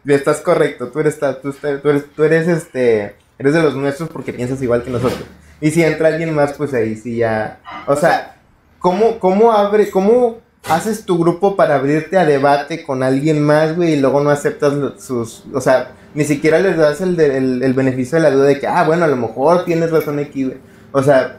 estás 0.05 0.41
correcto, 0.41 0.89
tú 0.89 0.99
eres, 0.99 1.17
tú, 1.41 1.53
tú 1.53 1.89
eres, 1.89 2.05
tú 2.13 2.23
eres, 2.25 2.49
este, 2.49 3.15
eres 3.39 3.53
de 3.53 3.61
los 3.61 3.73
nuestros 3.73 4.09
porque 4.09 4.33
piensas 4.33 4.61
igual 4.61 4.83
que 4.83 4.89
nosotros. 4.89 5.23
Y 5.61 5.71
si 5.71 5.83
entra 5.83 6.09
alguien 6.09 6.33
más, 6.33 6.53
pues 6.53 6.73
ahí 6.73 6.95
sí 6.95 7.17
ya. 7.17 7.59
O 7.85 7.95
sea, 7.95 8.35
¿cómo, 8.79 9.19
cómo 9.19 9.51
abre, 9.51 9.89
cómo 9.89 10.39
haces 10.67 11.05
tu 11.05 11.17
grupo 11.17 11.55
para 11.55 11.75
abrirte 11.75 12.17
a 12.17 12.25
debate 12.25 12.83
con 12.83 13.03
alguien 13.03 13.41
más, 13.41 13.75
güey, 13.75 13.93
y 13.93 13.99
luego 13.99 14.21
no 14.21 14.31
aceptas 14.31 14.73
sus. 14.99 15.43
O 15.53 15.61
sea, 15.61 15.93
ni 16.13 16.23
siquiera 16.23 16.59
les 16.59 16.77
das 16.77 17.01
el, 17.01 17.19
el, 17.19 17.73
beneficio 17.73 18.17
de 18.17 18.23
la 18.23 18.31
duda 18.31 18.45
de 18.45 18.59
que, 18.59 18.67
ah, 18.67 18.83
bueno, 18.83 19.05
a 19.05 19.07
lo 19.07 19.15
mejor 19.15 19.65
tienes 19.65 19.91
razón 19.91 20.19
aquí, 20.19 20.45
güey. 20.45 20.57
O 20.91 21.01
sea, 21.01 21.37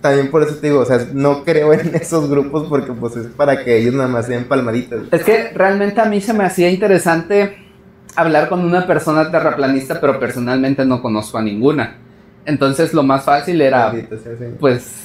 también 0.00 0.30
por 0.30 0.42
eso 0.42 0.56
te 0.56 0.68
digo, 0.68 0.80
o 0.80 0.84
sea, 0.84 1.06
no 1.12 1.44
creo 1.44 1.72
en 1.72 1.94
esos 1.94 2.28
grupos 2.28 2.66
porque 2.68 2.92
pues 2.92 3.16
es 3.16 3.26
para 3.28 3.64
que 3.64 3.78
ellos 3.78 3.94
nada 3.94 4.08
más 4.08 4.26
sean 4.26 4.44
palmaditas. 4.44 5.00
Es 5.10 5.24
que 5.24 5.50
realmente 5.54 6.00
a 6.00 6.06
mí 6.06 6.20
se 6.20 6.32
me 6.32 6.44
hacía 6.44 6.70
interesante 6.70 7.56
hablar 8.16 8.48
con 8.48 8.60
una 8.60 8.86
persona 8.86 9.30
terraplanista, 9.30 10.00
pero 10.00 10.18
personalmente 10.18 10.84
no 10.84 11.00
conozco 11.00 11.38
a 11.38 11.42
ninguna. 11.42 11.98
Entonces 12.46 12.94
lo 12.94 13.02
más 13.02 13.24
fácil 13.24 13.60
era, 13.60 13.92
pues, 14.58 15.02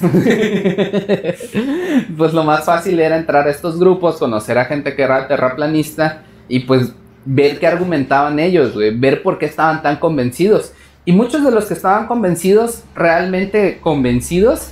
pues 2.16 2.32
lo 2.32 2.44
más 2.44 2.64
fácil 2.64 2.98
era 2.98 3.16
entrar 3.16 3.46
a 3.46 3.50
estos 3.50 3.78
grupos, 3.78 4.16
conocer 4.16 4.58
a 4.58 4.64
gente 4.64 4.96
que 4.96 5.02
era 5.02 5.28
terraplanista 5.28 6.22
y 6.48 6.60
pues 6.60 6.92
ver 7.26 7.58
qué 7.58 7.66
argumentaban 7.66 8.38
ellos, 8.38 8.74
ver 8.74 9.22
por 9.22 9.38
qué 9.38 9.46
estaban 9.46 9.82
tan 9.82 9.96
convencidos. 9.96 10.72
Y 11.04 11.12
muchos 11.12 11.44
de 11.44 11.50
los 11.50 11.66
que 11.66 11.74
estaban 11.74 12.06
convencidos, 12.06 12.82
realmente 12.94 13.78
convencidos, 13.80 14.70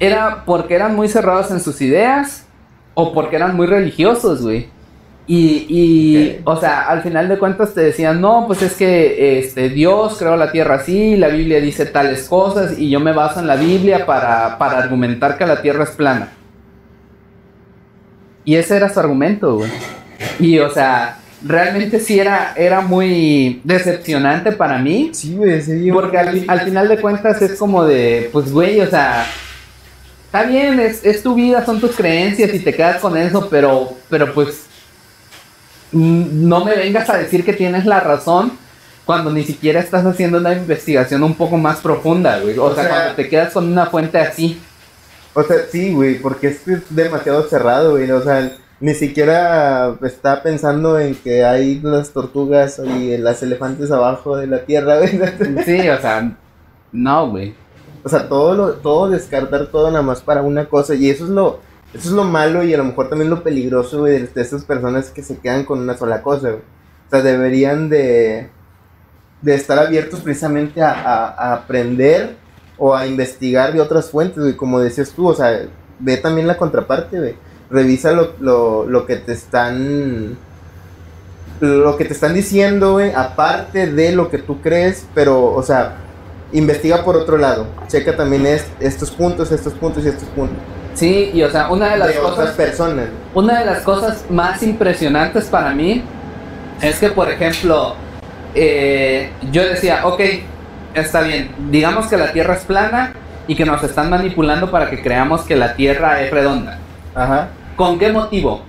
era 0.00 0.44
porque 0.44 0.74
eran 0.74 0.96
muy 0.96 1.08
cerrados 1.08 1.50
en 1.50 1.60
sus 1.60 1.80
ideas 1.80 2.46
o 2.94 3.12
porque 3.12 3.36
eran 3.36 3.54
muy 3.54 3.66
religiosos, 3.66 4.42
güey. 4.42 4.68
Y, 5.32 5.66
y 5.68 6.40
o 6.42 6.56
sea, 6.56 6.88
al 6.88 7.02
final 7.02 7.28
de 7.28 7.38
cuentas 7.38 7.72
te 7.72 7.82
decían, 7.82 8.20
no, 8.20 8.46
pues 8.48 8.62
es 8.62 8.74
que 8.74 9.38
este, 9.38 9.68
Dios 9.68 10.16
creó 10.18 10.36
la 10.36 10.50
tierra 10.50 10.74
así, 10.74 11.16
la 11.16 11.28
Biblia 11.28 11.60
dice 11.60 11.86
tales 11.86 12.26
cosas, 12.26 12.76
y 12.76 12.90
yo 12.90 12.98
me 12.98 13.12
baso 13.12 13.38
en 13.38 13.46
la 13.46 13.54
Biblia 13.54 14.04
para, 14.06 14.58
para 14.58 14.78
argumentar 14.78 15.38
que 15.38 15.46
la 15.46 15.62
tierra 15.62 15.84
es 15.84 15.90
plana. 15.90 16.32
Y 18.44 18.56
ese 18.56 18.76
era 18.76 18.92
su 18.92 18.98
argumento, 18.98 19.58
güey. 19.58 19.70
Y, 20.40 20.58
o 20.58 20.68
sea, 20.68 21.18
realmente 21.46 22.00
sí 22.00 22.18
era, 22.18 22.52
era 22.56 22.80
muy 22.80 23.60
decepcionante 23.62 24.50
para 24.50 24.78
mí. 24.78 25.10
Sí, 25.12 25.36
güey, 25.36 25.62
sí, 25.62 25.92
Porque 25.92 26.18
al, 26.18 26.44
al, 26.48 26.60
final 26.62 26.88
de 26.88 27.00
cuentas 27.00 27.40
es 27.40 27.56
como 27.56 27.84
de, 27.84 28.30
pues, 28.32 28.50
güey, 28.50 28.80
o 28.80 28.90
sea, 28.90 29.24
está 30.24 30.42
bien, 30.42 30.80
es, 30.80 31.04
es 31.04 31.22
tu 31.22 31.36
vida, 31.36 31.64
son 31.64 31.80
tus 31.80 31.94
creencias 31.94 32.52
y 32.52 32.58
te 32.58 32.74
quedas 32.74 32.96
con 33.00 33.16
eso, 33.16 33.46
pero, 33.48 33.90
pero 34.08 34.34
pues 34.34 34.69
no 35.92 36.64
me 36.64 36.76
vengas 36.76 37.10
a 37.10 37.18
decir 37.18 37.44
que 37.44 37.52
tienes 37.52 37.86
la 37.86 38.00
razón 38.00 38.52
cuando 39.04 39.32
ni 39.32 39.42
siquiera 39.42 39.80
estás 39.80 40.06
haciendo 40.06 40.38
una 40.38 40.52
investigación 40.52 41.22
un 41.24 41.34
poco 41.34 41.56
más 41.56 41.80
profunda, 41.80 42.38
güey. 42.38 42.56
O, 42.58 42.74
sea, 42.74 42.88
cuando 42.88 43.14
te 43.14 43.28
quedas 43.28 43.52
con 43.52 43.70
una 43.70 43.86
fuente 43.86 44.18
así. 44.18 44.60
O 45.34 45.42
sea, 45.42 45.56
sí, 45.70 45.92
güey, 45.92 46.20
porque 46.20 46.48
es 46.48 46.60
demasiado 46.90 47.42
cerrado, 47.48 47.92
güey. 47.92 48.10
O 48.10 48.22
sea, 48.22 48.52
ni 48.78 48.94
siquiera 48.94 49.96
está 50.02 50.42
pensando 50.42 50.98
en 50.98 51.14
que 51.14 51.44
hay 51.44 51.80
las 51.80 52.10
tortugas 52.10 52.80
y 52.84 53.16
las 53.16 53.42
elefantes 53.42 53.90
abajo 53.90 54.36
de 54.36 54.46
la 54.46 54.64
tierra, 54.64 54.98
güey. 54.98 55.10
Sí, 55.64 55.88
o 55.88 56.00
sea, 56.00 56.36
no, 56.92 57.30
güey. 57.30 57.54
O 58.04 58.08
sea, 58.08 58.28
todo 58.28 58.54
lo, 58.54 58.72
todo 58.74 59.10
descartar 59.10 59.66
todo 59.66 59.90
nada 59.90 60.02
más 60.02 60.22
para 60.22 60.42
una 60.42 60.66
cosa. 60.66 60.94
Y 60.94 61.10
eso 61.10 61.24
es 61.24 61.30
lo, 61.30 61.60
eso 61.94 62.08
es 62.08 62.14
lo 62.14 62.24
malo 62.24 62.62
y 62.62 62.72
a 62.72 62.78
lo 62.78 62.84
mejor 62.84 63.08
también 63.08 63.30
lo 63.30 63.42
peligroso, 63.42 64.04
de, 64.04 64.28
esas 64.36 64.64
personas 64.64 65.10
que 65.10 65.22
se 65.22 65.38
quedan 65.38 65.64
con 65.64 65.80
una 65.80 65.96
sola 65.96 66.22
cosa, 66.22 66.50
O 66.50 67.10
sea, 67.10 67.22
deberían 67.22 67.88
de... 67.88 68.48
de 69.42 69.54
estar 69.54 69.78
abiertos 69.78 70.20
precisamente 70.20 70.82
a, 70.82 71.52
aprender 71.54 72.36
o 72.78 72.94
a 72.94 73.06
investigar 73.06 73.72
de 73.72 73.80
otras 73.80 74.10
fuentes, 74.10 74.38
güey, 74.38 74.56
como 74.56 74.80
decías 74.80 75.10
tú, 75.10 75.28
o 75.28 75.34
sea, 75.34 75.68
ve 75.98 76.16
también 76.16 76.46
la 76.46 76.56
contraparte, 76.56 77.18
güey. 77.18 77.34
Revisa 77.70 78.12
lo, 78.12 78.34
lo, 78.40 78.86
lo 78.86 79.06
que 79.06 79.16
te 79.16 79.32
están 79.32 80.36
lo 81.60 81.96
que 81.98 82.06
te 82.06 82.14
están 82.14 82.32
diciendo, 82.32 82.92
güey, 82.92 83.12
aparte 83.12 83.86
de 83.86 84.12
lo 84.12 84.30
que 84.30 84.38
tú 84.38 84.62
crees, 84.62 85.06
pero, 85.14 85.52
o 85.52 85.62
sea, 85.62 85.96
investiga 86.52 87.04
por 87.04 87.16
otro 87.16 87.36
lado. 87.36 87.66
Checa 87.86 88.16
también 88.16 88.46
estos 88.80 89.10
puntos, 89.10 89.52
estos 89.52 89.74
puntos 89.74 90.04
y 90.04 90.08
estos 90.08 90.28
puntos. 90.30 90.56
Sí, 90.94 91.30
y 91.32 91.42
o 91.42 91.50
sea, 91.50 91.70
una 91.70 91.90
de 91.90 91.98
las 91.98 92.12
cosas. 92.12 92.50
personas. 92.50 93.06
Una 93.34 93.60
de 93.60 93.66
las 93.66 93.80
cosas 93.80 94.24
más 94.28 94.62
impresionantes 94.62 95.46
para 95.46 95.70
mí 95.70 96.02
es 96.82 96.98
que, 96.98 97.10
por 97.10 97.30
ejemplo, 97.30 97.94
eh, 98.54 99.30
yo 99.50 99.64
decía, 99.64 100.06
ok, 100.06 100.20
está 100.94 101.22
bien, 101.22 101.54
digamos 101.70 102.06
que 102.06 102.16
la 102.16 102.32
Tierra 102.32 102.54
es 102.54 102.64
plana 102.64 103.12
y 103.46 103.54
que 103.54 103.64
nos 103.64 103.82
están 103.82 104.10
manipulando 104.10 104.70
para 104.70 104.90
que 104.90 105.02
creamos 105.02 105.42
que 105.42 105.56
la 105.56 105.74
Tierra 105.74 106.20
es 106.22 106.30
redonda. 106.30 106.78
Ajá. 107.14 107.48
¿Con 107.76 107.98
qué 107.98 108.12
motivo? 108.12 108.62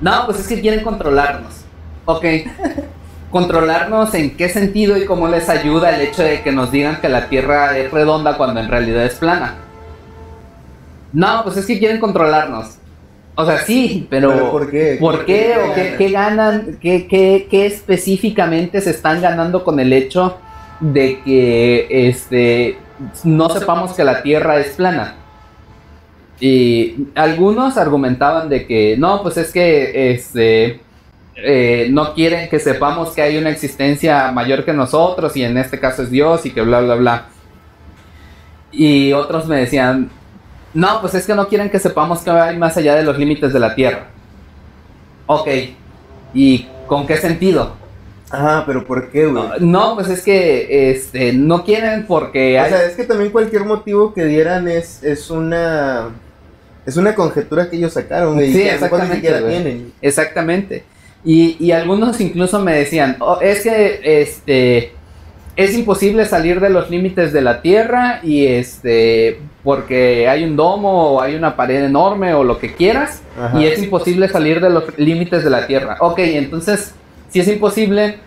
No, 0.00 0.26
pues 0.26 0.40
es 0.40 0.48
que 0.48 0.60
quieren 0.60 0.82
controlarnos. 0.82 1.64
Ok. 2.06 2.24
Controlarnos 3.30 4.12
en 4.14 4.36
qué 4.36 4.48
sentido 4.48 4.96
y 4.96 5.04
cómo 5.04 5.28
les 5.28 5.48
ayuda 5.48 5.94
el 5.94 6.00
hecho 6.00 6.24
de 6.24 6.42
que 6.42 6.50
nos 6.50 6.72
digan 6.72 7.00
que 7.00 7.08
la 7.08 7.28
Tierra 7.28 7.78
es 7.78 7.92
redonda 7.92 8.36
cuando 8.36 8.58
en 8.58 8.68
realidad 8.68 9.04
es 9.04 9.14
plana. 9.14 9.54
No, 11.12 11.42
pues 11.44 11.56
es 11.56 11.66
que 11.66 11.78
quieren 11.78 11.98
controlarnos. 11.98 12.78
O 13.34 13.46
sea, 13.46 13.58
sí, 13.58 14.06
pero, 14.10 14.50
¿por 14.50 14.70
qué? 14.70 14.96
¿Por 15.00 15.24
qué? 15.24 15.54
¿O 15.58 15.74
qué, 15.74 16.10
ganan? 16.10 16.78
¿Qué, 16.80 17.06
qué, 17.08 17.66
específicamente 17.66 18.80
se 18.80 18.90
están 18.90 19.22
ganando 19.22 19.64
con 19.64 19.80
el 19.80 19.92
hecho 19.92 20.36
de 20.80 21.20
que 21.22 21.86
este, 22.08 22.78
no 23.24 23.48
sepamos 23.48 23.92
que 23.92 24.04
la 24.04 24.22
Tierra 24.22 24.58
es 24.58 24.74
plana? 24.74 25.16
Y 26.38 27.08
algunos 27.14 27.76
argumentaban 27.76 28.48
de 28.48 28.66
que 28.66 28.96
no, 28.98 29.22
pues 29.22 29.36
es 29.36 29.52
que 29.52 30.12
este, 30.12 30.80
eh, 31.36 31.88
no 31.90 32.12
quieren 32.14 32.48
que 32.50 32.58
sepamos 32.58 33.10
que 33.10 33.22
hay 33.22 33.38
una 33.38 33.50
existencia 33.50 34.32
mayor 34.32 34.64
que 34.64 34.72
nosotros 34.72 35.36
y 35.36 35.44
en 35.44 35.56
este 35.56 35.78
caso 35.78 36.02
es 36.02 36.10
Dios 36.10 36.44
y 36.44 36.50
que 36.50 36.62
bla, 36.62 36.80
bla, 36.80 36.94
bla. 36.96 37.26
Y 38.72 39.12
otros 39.12 39.46
me 39.46 39.56
decían, 39.56 40.10
no, 40.74 41.00
pues 41.00 41.14
es 41.14 41.26
que 41.26 41.34
no 41.34 41.48
quieren 41.48 41.70
que 41.70 41.78
sepamos 41.78 42.20
que 42.20 42.30
hay 42.30 42.56
más 42.56 42.76
allá 42.76 42.94
de 42.94 43.02
los 43.02 43.18
límites 43.18 43.52
de 43.52 43.60
la 43.60 43.74
Tierra. 43.74 44.06
Ok, 45.26 45.48
¿y 46.34 46.66
con 46.86 47.06
qué 47.06 47.16
sentido? 47.16 47.74
Ah, 48.30 48.62
pero 48.66 48.84
¿por 48.86 49.10
qué, 49.10 49.26
güey? 49.26 49.44
No, 49.60 49.96
pues 49.96 50.08
es 50.08 50.22
que 50.22 50.90
este, 50.90 51.32
no 51.32 51.64
quieren 51.64 52.06
porque... 52.06 52.60
O 52.60 52.68
sea, 52.68 52.84
es 52.84 52.94
que 52.94 53.04
también 53.04 53.32
cualquier 53.32 53.64
motivo 53.64 54.14
que 54.14 54.24
dieran 54.24 54.68
es, 54.68 55.02
es 55.02 55.30
una... 55.30 56.10
Es 56.86 56.96
una 56.96 57.14
conjetura 57.14 57.68
que 57.68 57.76
ellos 57.76 57.92
sacaron, 57.92 58.34
güey. 58.34 58.52
Sí, 58.52 58.62
exactamente. 58.62 59.86
Exactamente. 60.00 60.84
Y, 61.24 61.56
y, 61.60 61.72
algunos 61.72 62.20
incluso 62.20 62.58
me 62.60 62.74
decían, 62.74 63.16
oh, 63.20 63.38
es 63.42 63.62
que 63.62 64.00
este 64.02 64.92
es 65.56 65.74
imposible 65.74 66.24
salir 66.24 66.60
de 66.60 66.70
los 66.70 66.90
límites 66.90 67.32
de 67.32 67.40
la 67.40 67.60
Tierra 67.60 68.20
y 68.22 68.46
este 68.46 69.40
porque 69.62 70.28
hay 70.28 70.44
un 70.44 70.56
domo 70.56 71.12
o 71.12 71.20
hay 71.20 71.34
una 71.34 71.56
pared 71.56 71.84
enorme 71.84 72.32
o 72.34 72.44
lo 72.44 72.58
que 72.58 72.74
quieras 72.74 73.22
y 73.58 73.64
es 73.64 73.82
imposible 73.82 74.28
salir 74.28 74.60
de 74.60 74.70
los 74.70 74.98
límites 74.98 75.44
de 75.44 75.50
la 75.50 75.66
Tierra. 75.66 75.96
Ok, 76.00 76.18
entonces 76.20 76.94
si 77.28 77.40
es 77.40 77.48
imposible, 77.48 78.18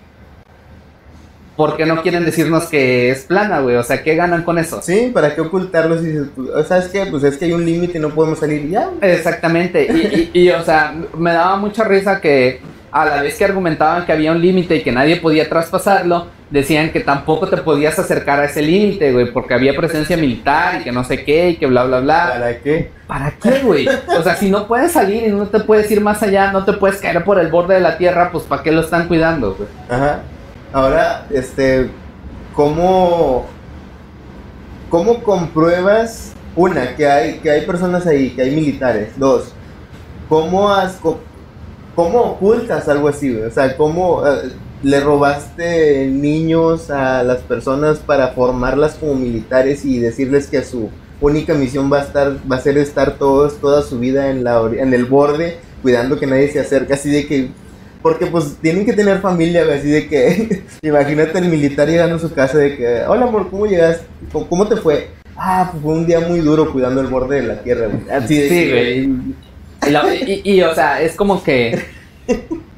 ¿por 1.55 1.75
qué 1.75 1.85
no 1.85 2.01
quieren 2.01 2.25
decirnos 2.25 2.65
que 2.65 3.09
es 3.09 3.23
plana, 3.23 3.59
güey? 3.59 3.75
O 3.75 3.83
sea, 3.83 4.03
¿qué 4.03 4.15
ganan 4.15 4.43
con 4.43 4.57
eso? 4.57 4.81
Sí, 4.81 5.11
¿para 5.13 5.35
qué 5.35 5.41
ocultarlo? 5.41 6.01
Si, 6.01 6.17
o 6.17 6.63
sea, 6.63 6.77
es 6.77 6.87
que, 6.87 7.05
pues 7.07 7.23
es 7.23 7.37
que 7.37 7.45
hay 7.45 7.53
un 7.53 7.65
límite 7.65 7.97
y 7.97 8.01
no 8.01 8.09
podemos 8.09 8.39
salir 8.39 8.69
ya. 8.69 8.89
Exactamente. 9.01 10.31
y, 10.33 10.39
y, 10.39 10.49
o 10.51 10.63
sea, 10.63 10.95
me 11.17 11.33
daba 11.33 11.57
mucha 11.57 11.83
risa 11.83 12.21
que 12.21 12.61
a 12.91 13.05
la 13.05 13.21
vez 13.21 13.37
que 13.37 13.45
argumentaban 13.45 14.05
que 14.05 14.11
había 14.11 14.31
un 14.31 14.39
límite 14.39 14.77
y 14.77 14.83
que 14.83 14.91
nadie 14.91 15.17
podía 15.17 15.49
traspasarlo, 15.49 16.27
decían 16.53 16.91
que 16.91 16.99
tampoco 16.99 17.47
te 17.49 17.57
podías 17.57 17.97
acercar 17.97 18.39
a 18.39 18.45
ese 18.45 18.61
límite, 18.61 19.11
güey, 19.11 19.31
porque 19.31 19.55
había 19.55 19.75
presencia 19.75 20.15
militar 20.15 20.79
y 20.79 20.83
que 20.83 20.91
no 20.91 21.03
sé 21.03 21.25
qué 21.25 21.49
y 21.49 21.55
que 21.55 21.65
bla, 21.65 21.83
bla, 21.83 21.99
bla. 21.99 22.29
¿Para 22.33 22.59
qué? 22.59 22.91
¿Para 23.07 23.31
qué, 23.31 23.59
güey? 23.63 23.87
O 23.87 24.21
sea, 24.21 24.35
si 24.35 24.51
no 24.51 24.67
puedes 24.67 24.91
salir 24.91 25.23
y 25.23 25.31
no 25.31 25.47
te 25.47 25.61
puedes 25.61 25.89
ir 25.89 25.99
más 25.99 26.21
allá, 26.21 26.51
no 26.51 26.63
te 26.63 26.73
puedes 26.73 27.01
caer 27.01 27.23
por 27.23 27.39
el 27.39 27.47
borde 27.47 27.73
de 27.73 27.81
la 27.81 27.97
tierra, 27.97 28.29
pues 28.31 28.43
¿para 28.43 28.61
qué 28.61 28.71
lo 28.71 28.81
están 28.81 29.07
cuidando, 29.07 29.55
güey? 29.55 29.67
Ajá. 29.89 30.19
Ahora, 30.71 31.25
este, 31.31 31.89
¿cómo, 32.53 33.47
cómo 34.91 35.23
compruebas, 35.23 36.33
una, 36.55 36.95
que 36.95 37.07
hay, 37.07 37.39
que 37.39 37.49
hay 37.49 37.65
personas 37.65 38.05
ahí, 38.05 38.29
que 38.29 38.43
hay 38.43 38.51
militares? 38.51 39.17
Dos, 39.17 39.51
¿cómo 40.29 40.71
has 40.71 40.99
¿Cómo 41.95 42.21
ocultas 42.21 42.87
algo 42.89 43.07
así, 43.07 43.31
güey? 43.31 43.45
O 43.45 43.51
sea, 43.51 43.77
¿cómo 43.77 44.25
eh, 44.27 44.51
le 44.83 44.99
robaste 44.99 46.07
niños 46.07 46.91
a 46.91 47.23
las 47.23 47.39
personas 47.39 47.99
para 47.99 48.29
formarlas 48.29 48.95
como 48.95 49.15
militares 49.15 49.85
y 49.85 49.99
decirles 49.99 50.47
que 50.47 50.63
su 50.63 50.89
única 51.21 51.53
misión 51.53 51.91
va 51.91 51.99
a 51.99 52.03
estar 52.03 52.33
va 52.51 52.57
a 52.57 52.59
ser 52.59 52.77
estar 52.77 53.17
todos 53.17 53.59
toda 53.59 53.81
su 53.81 53.97
vida 53.97 54.29
en 54.29 54.43
la 54.43 54.61
en 54.77 54.93
el 54.93 55.05
borde 55.05 55.57
cuidando 55.81 56.19
que 56.19 56.27
nadie 56.27 56.51
se 56.51 56.59
acerque 56.59 56.93
así 56.93 57.09
de 57.09 57.25
que 57.25 57.49
porque 58.01 58.25
pues 58.25 58.57
tienen 58.61 58.85
que 58.85 58.91
tener 58.91 59.19
familia, 59.19 59.63
así 59.73 59.89
de 59.89 60.07
que 60.07 60.63
imagínate 60.81 61.39
el 61.39 61.45
militar 61.45 61.87
llegando 61.87 62.17
a 62.17 62.19
su 62.19 62.33
casa 62.33 62.57
de 62.57 62.75
que, 62.75 63.03
"Hola, 63.07 63.27
amor, 63.27 63.49
¿cómo 63.49 63.65
llegaste? 63.65 64.05
¿Cómo 64.49 64.67
te 64.67 64.75
fue?" 64.75 65.07
Ah, 65.37 65.69
pues 65.71 65.81
fue 65.81 65.93
un 65.93 66.05
día 66.05 66.19
muy 66.19 66.41
duro 66.41 66.71
cuidando 66.71 66.99
el 66.99 67.07
borde 67.07 67.37
de 67.37 67.47
la 67.47 67.63
tierra, 67.63 67.87
güey. 67.87 68.09
Así 68.11 68.37
de 68.37 68.49
sí, 68.49 68.69
güey. 68.69 70.41
Y, 70.43 70.61
o 70.61 70.75
sea, 70.75 71.01
es 71.01 71.15
como 71.15 71.41
que 71.43 71.79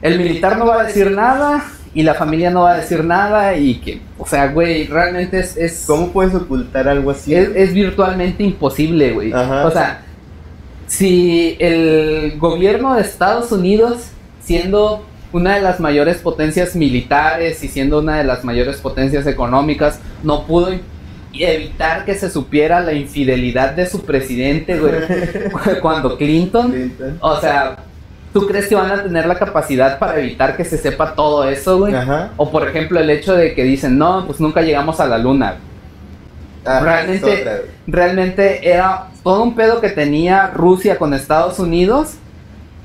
el 0.01 0.17
militar 0.19 0.57
no 0.57 0.67
va 0.67 0.81
a 0.81 0.83
decir 0.85 1.11
nada 1.11 1.65
y 1.95 2.03
la 2.03 2.13
familia 2.13 2.51
no 2.51 2.63
va 2.63 2.73
a 2.73 2.77
decir 2.77 3.05
nada 3.05 3.55
y 3.55 3.75
que, 3.75 4.01
o 4.19 4.27
sea, 4.27 4.47
güey, 4.47 4.85
realmente 4.85 5.39
es... 5.39 5.85
¿Cómo 5.87 6.09
puedes 6.09 6.35
ocultar 6.35 6.89
algo 6.89 7.11
así? 7.11 7.33
Es, 7.33 7.73
virtualmente 7.73 8.43
imposible, 8.43 9.13
güey. 9.13 9.31
O 9.31 9.71
sea, 9.71 10.03
si 10.87 11.55
el 11.57 12.37
gobierno 12.37 12.95
de 12.95 13.01
Estados 13.01 13.49
Unidos, 13.53 14.09
siendo 14.43 15.05
una 15.31 15.55
de 15.55 15.61
las 15.61 15.79
mayores 15.79 16.17
potencias 16.17 16.75
militares 16.75 17.63
y 17.63 17.69
siendo 17.69 17.99
una 17.99 18.17
de 18.17 18.25
las 18.25 18.43
mayores 18.43 18.77
potencias 18.77 19.25
económicas, 19.25 20.01
no 20.21 20.45
pudo 20.45 20.71
evitar 21.31 22.03
que 22.03 22.15
se 22.15 22.29
supiera 22.29 22.81
la 22.81 22.91
infidelidad 22.91 23.71
de 23.71 23.85
su 23.87 24.01
presidente, 24.01 24.77
güey. 24.77 24.95
Cuando 25.81 26.17
Clinton, 26.17 26.93
o 27.21 27.39
sea, 27.39 27.77
¿tú 28.35 28.45
crees 28.45 28.67
que 28.67 28.75
van 28.75 28.91
a 28.91 29.01
tener 29.01 29.25
la 29.27 29.35
capacidad 29.35 29.97
para 29.97 30.19
evitar 30.19 30.57
que 30.57 30.65
se 30.65 30.77
sepa 30.77 31.15
todo 31.15 31.45
eso, 31.45 31.77
güey? 31.77 31.93
O 32.35 32.51
por 32.51 32.67
ejemplo, 32.67 32.99
el 32.99 33.09
hecho 33.09 33.33
de 33.33 33.53
que 33.53 33.63
dicen, 33.63 33.97
no, 33.97 34.25
pues 34.25 34.41
nunca 34.41 34.61
llegamos 34.61 34.99
a 34.99 35.07
la 35.07 35.17
luna. 35.17 35.55
Ah, 36.65 36.81
realmente, 36.81 37.61
realmente 37.87 38.69
era 38.69 39.07
todo 39.23 39.41
un 39.41 39.55
pedo 39.55 39.79
que 39.79 39.87
tenía 39.87 40.47
Rusia 40.47 40.97
con 40.97 41.13
Estados 41.13 41.59
Unidos 41.59 42.15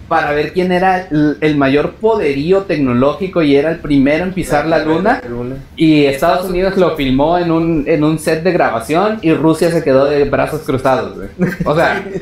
para 0.06 0.30
ver 0.30 0.52
quién 0.52 0.70
era 0.70 1.08
el, 1.10 1.56
mayor 1.56 1.94
poderío 1.94 2.62
tecnológico 2.62 3.42
y 3.42 3.56
era 3.56 3.72
el 3.72 3.78
primero 3.78 4.22
en 4.22 4.32
pisar 4.32 4.66
la, 4.66 4.84
luna. 4.84 5.20
Y 5.74 6.04
Estados 6.04 6.48
Unidos 6.48 6.76
lo 6.76 6.94
filmó 6.94 7.38
en 7.38 7.50
un, 7.50 7.84
en 7.88 8.04
un 8.04 8.20
set 8.20 8.44
de 8.44 8.52
grabación 8.52 9.18
y 9.20 9.32
Rusia 9.32 9.72
se 9.72 9.82
quedó 9.82 10.04
de 10.04 10.26
brazos 10.26 10.60
cruzados, 10.60 11.18
O 11.64 11.74
sea... 11.74 12.04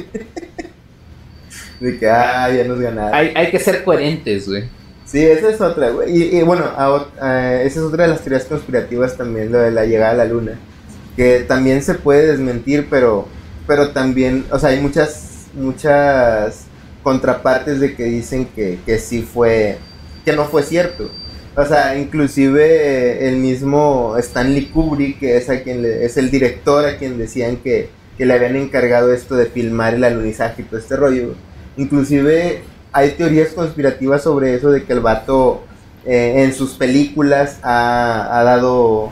de 1.81 1.99
que, 1.99 2.09
ah, 2.09 2.51
ya 2.51 2.65
nos 2.65 2.81
ganaron. 2.81 3.15
Hay, 3.15 3.33
hay 3.35 3.51
que 3.51 3.59
ser 3.59 3.85
coherentes, 3.85 4.49
güey. 4.49 4.65
Sí, 5.09 5.25
esa 5.25 5.49
es 5.49 5.61
otra, 5.61 5.89
güey. 5.91 6.37
Y, 6.37 6.43
bueno, 6.43 6.65
esa 6.67 7.63
es 7.65 7.79
otra 7.79 8.05
de 8.05 8.11
las 8.11 8.21
teorías 8.21 8.45
conspirativas 8.45 9.17
también, 9.17 9.51
lo 9.51 9.59
de 9.59 9.71
la 9.71 9.87
llegada 9.87 10.13
a 10.13 10.17
la 10.17 10.25
luna. 10.27 10.59
Que 11.17 11.41
también 11.41 11.83
se 11.83 11.95
puede 11.95 12.27
desmentir, 12.27 12.89
pero, 12.91 13.27
pero 13.67 13.91
también, 13.91 14.45
o 14.51 14.59
sea, 14.59 14.71
hay 14.71 14.81
muchas, 14.81 15.47
muchas 15.55 16.67
contrapartes 17.03 17.81
de 17.81 17.95
que 17.95 18.05
dicen 18.05 18.47
que, 18.55 18.79
que 18.85 18.99
sí 18.99 19.23
fue, 19.23 19.79
que 20.27 20.35
no 20.35 20.45
fue 20.45 20.63
cierto. 20.63 21.11
O 21.57 21.65
sea, 21.65 21.99
inclusive 21.99 23.29
el 23.29 23.39
mismo 23.39 24.15
Stanley 24.19 24.67
Kubrick, 24.67 25.19
que 25.19 25.39
es, 25.39 25.49
a 25.49 25.63
quien 25.63 25.85
es 25.85 26.19
el 26.19 26.31
director 26.31 26.85
a 26.85 26.99
quien 26.99 27.19
decían 27.19 27.57
que, 27.57 27.89
que, 28.17 28.27
le 28.27 28.35
habían 28.35 28.57
encargado 28.57 29.13
esto 29.13 29.37
de 29.37 29.47
filmar 29.47 29.95
el 29.95 30.05
alunizaje 30.05 30.63
y 30.63 30.65
todo 30.67 30.79
este 30.79 30.97
rollo. 30.97 31.35
Inclusive 31.79 32.63
hay 32.93 33.13
teorías 33.13 33.53
conspirativas 33.53 34.23
sobre 34.23 34.55
eso 34.55 34.71
de 34.71 34.85
que 34.85 34.93
el 34.93 35.01
vato 35.01 35.63
eh, 36.05 36.43
en 36.45 36.53
sus 36.53 36.73
películas 36.75 37.59
ha, 37.63 38.39
ha, 38.39 38.45
dado 38.45 39.11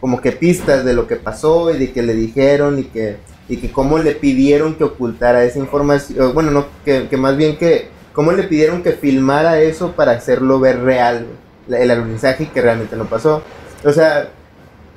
como 0.00 0.20
que 0.20 0.32
pistas 0.32 0.84
de 0.84 0.94
lo 0.94 1.06
que 1.06 1.16
pasó 1.16 1.72
y 1.72 1.78
de 1.78 1.92
que 1.92 2.02
le 2.02 2.14
dijeron 2.14 2.80
y 2.80 2.84
que 2.84 3.18
y 3.48 3.58
que 3.58 3.70
cómo 3.70 3.98
le 3.98 4.12
pidieron 4.12 4.74
que 4.74 4.84
ocultara 4.84 5.44
esa 5.44 5.58
información, 5.58 6.34
bueno, 6.34 6.50
no, 6.50 6.66
que, 6.84 7.08
más 7.16 7.36
bien 7.36 7.56
que 7.56 7.88
cómo 8.12 8.32
le 8.32 8.44
pidieron 8.44 8.82
que 8.82 8.92
filmara 8.92 9.60
eso 9.60 9.92
para 9.92 10.12
hacerlo 10.12 10.58
ver 10.58 10.80
real, 10.80 11.26
el 11.68 11.90
alunizaje 11.90 12.48
que 12.52 12.60
realmente 12.60 12.96
no 12.96 13.04
pasó. 13.04 13.42
O 13.84 13.92
sea, 13.92 14.30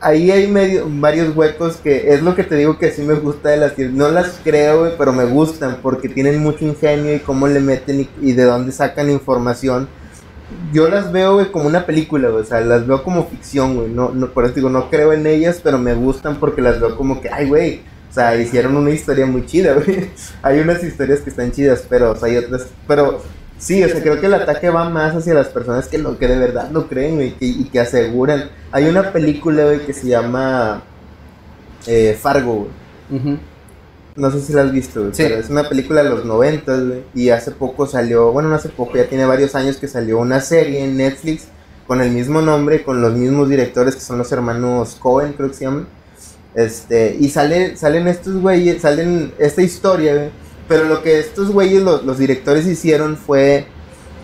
ahí 0.02 0.32
hay 0.32 0.48
medio, 0.48 0.86
varios 0.88 1.36
huecos 1.36 1.78
que 1.78 2.14
es 2.14 2.22
lo 2.22 2.36
que 2.36 2.44
te 2.44 2.56
digo 2.56 2.78
que 2.78 2.92
sí 2.92 3.02
me 3.02 3.16
gusta 3.16 3.50
de 3.50 3.58
las 3.58 3.78
No 3.78 4.10
las 4.10 4.40
creo, 4.44 4.96
pero 4.98 5.14
me 5.14 5.26
gustan 5.26 5.80
porque 5.82 6.10
tienen 6.10 6.40
mucho 6.40 6.66
ingenio 6.66 7.16
y 7.16 7.20
cómo 7.20 7.48
le 7.48 7.60
meten 7.60 8.08
y, 8.22 8.32
de 8.34 8.44
dónde 8.44 8.72
sacan 8.72 9.10
información. 9.10 9.88
Yo 10.74 10.90
las 10.90 11.12
veo, 11.12 11.52
como 11.52 11.68
una 11.68 11.86
película, 11.86 12.30
o 12.30 12.44
sea, 12.44 12.62
las 12.62 12.88
veo 12.88 13.04
como 13.04 13.28
ficción, 13.28 13.76
güey. 13.76 13.90
No, 13.90 14.10
no, 14.10 14.32
por 14.32 14.46
eso 14.46 14.56
digo, 14.56 14.70
no 14.70 14.90
creo 14.90 15.14
en 15.14 15.28
ellas, 15.28 15.62
pero 15.64 15.78
me 15.78 15.94
gustan 15.94 16.40
porque 16.40 16.62
las 16.62 16.80
veo 16.80 16.96
como 16.96 17.22
que, 17.22 17.30
ay, 17.30 17.48
güey, 17.48 17.82
o 18.10 18.14
sea, 18.14 18.36
hicieron 18.36 18.76
una 18.76 18.90
historia 18.90 19.28
muy 19.28 19.46
chida, 19.46 19.74
güey. 19.74 20.10
hay 20.42 20.60
unas 20.60 20.84
historias 20.84 21.20
que 21.20 21.30
están 21.30 21.52
chidas, 21.52 21.86
pero 21.88 22.16
hay 22.24 22.38
otras, 22.38 22.68
pero 22.88 23.22
Sí, 23.60 23.84
o 23.84 23.90
sea, 23.90 24.02
creo 24.02 24.22
que 24.22 24.28
el 24.28 24.34
ataque 24.34 24.70
va 24.70 24.90
más 24.90 25.14
hacia 25.14 25.34
las 25.34 25.50
personas 25.50 25.90
que, 25.90 25.98
lo, 25.98 26.18
que 26.18 26.28
de 26.28 26.40
verdad 26.40 26.72
lo 26.72 26.88
creen, 26.88 27.16
güey, 27.16 27.36
y 27.42 27.66
que 27.66 27.82
aseguran. 27.82 28.50
Hay 28.72 28.86
una 28.86 29.12
película, 29.12 29.66
güey, 29.66 29.86
que 29.86 29.94
se 29.94 30.08
llama 30.08 30.82
eh, 31.86 32.18
Fargo, 32.20 32.70
güey. 33.10 33.40
No 34.16 34.32
sé 34.32 34.42
si 34.42 34.54
la 34.54 34.64
has 34.64 34.72
visto, 34.72 35.02
güey, 35.02 35.12
pero 35.16 35.36
es 35.36 35.50
una 35.50 35.68
película 35.68 36.04
de 36.04 36.10
los 36.10 36.24
noventas, 36.24 36.86
güey, 36.86 37.04
y 37.14 37.30
hace 37.30 37.52
poco 37.52 37.86
salió, 37.86 38.32
bueno, 38.32 38.48
no 38.48 38.56
hace 38.56 38.70
poco, 38.70 38.96
ya 38.96 39.08
tiene 39.10 39.26
varios 39.26 39.54
años 39.56 39.76
que 39.76 39.90
salió 39.90 40.20
una 40.20 40.40
serie 40.40 40.86
en 40.86 40.96
Netflix 40.96 41.48
con 41.86 42.02
el 42.02 42.12
mismo 42.12 42.42
nombre, 42.42 42.84
con 42.84 43.02
los 43.02 43.14
mismos 43.14 43.50
directores 43.50 43.96
que 43.96 44.02
son 44.02 44.18
los 44.18 44.32
hermanos 44.32 44.96
Cohen, 45.00 45.34
creo 45.34 45.50
que 45.50 45.56
se 45.56 45.66
llaman. 45.66 45.88
Este, 46.56 47.16
y 47.20 47.30
sale, 47.30 47.76
salen 47.76 48.08
estos 48.08 48.36
güeyes, 48.36 48.82
salen 48.82 49.34
esta 49.38 49.62
historia, 49.62 50.14
güey 50.14 50.49
pero 50.70 50.86
lo 50.86 51.02
que 51.02 51.20
estos 51.20 51.52
güeyes, 51.52 51.82
los, 51.82 52.18
directores 52.20 52.68
hicieron 52.68 53.18
fue 53.18 53.66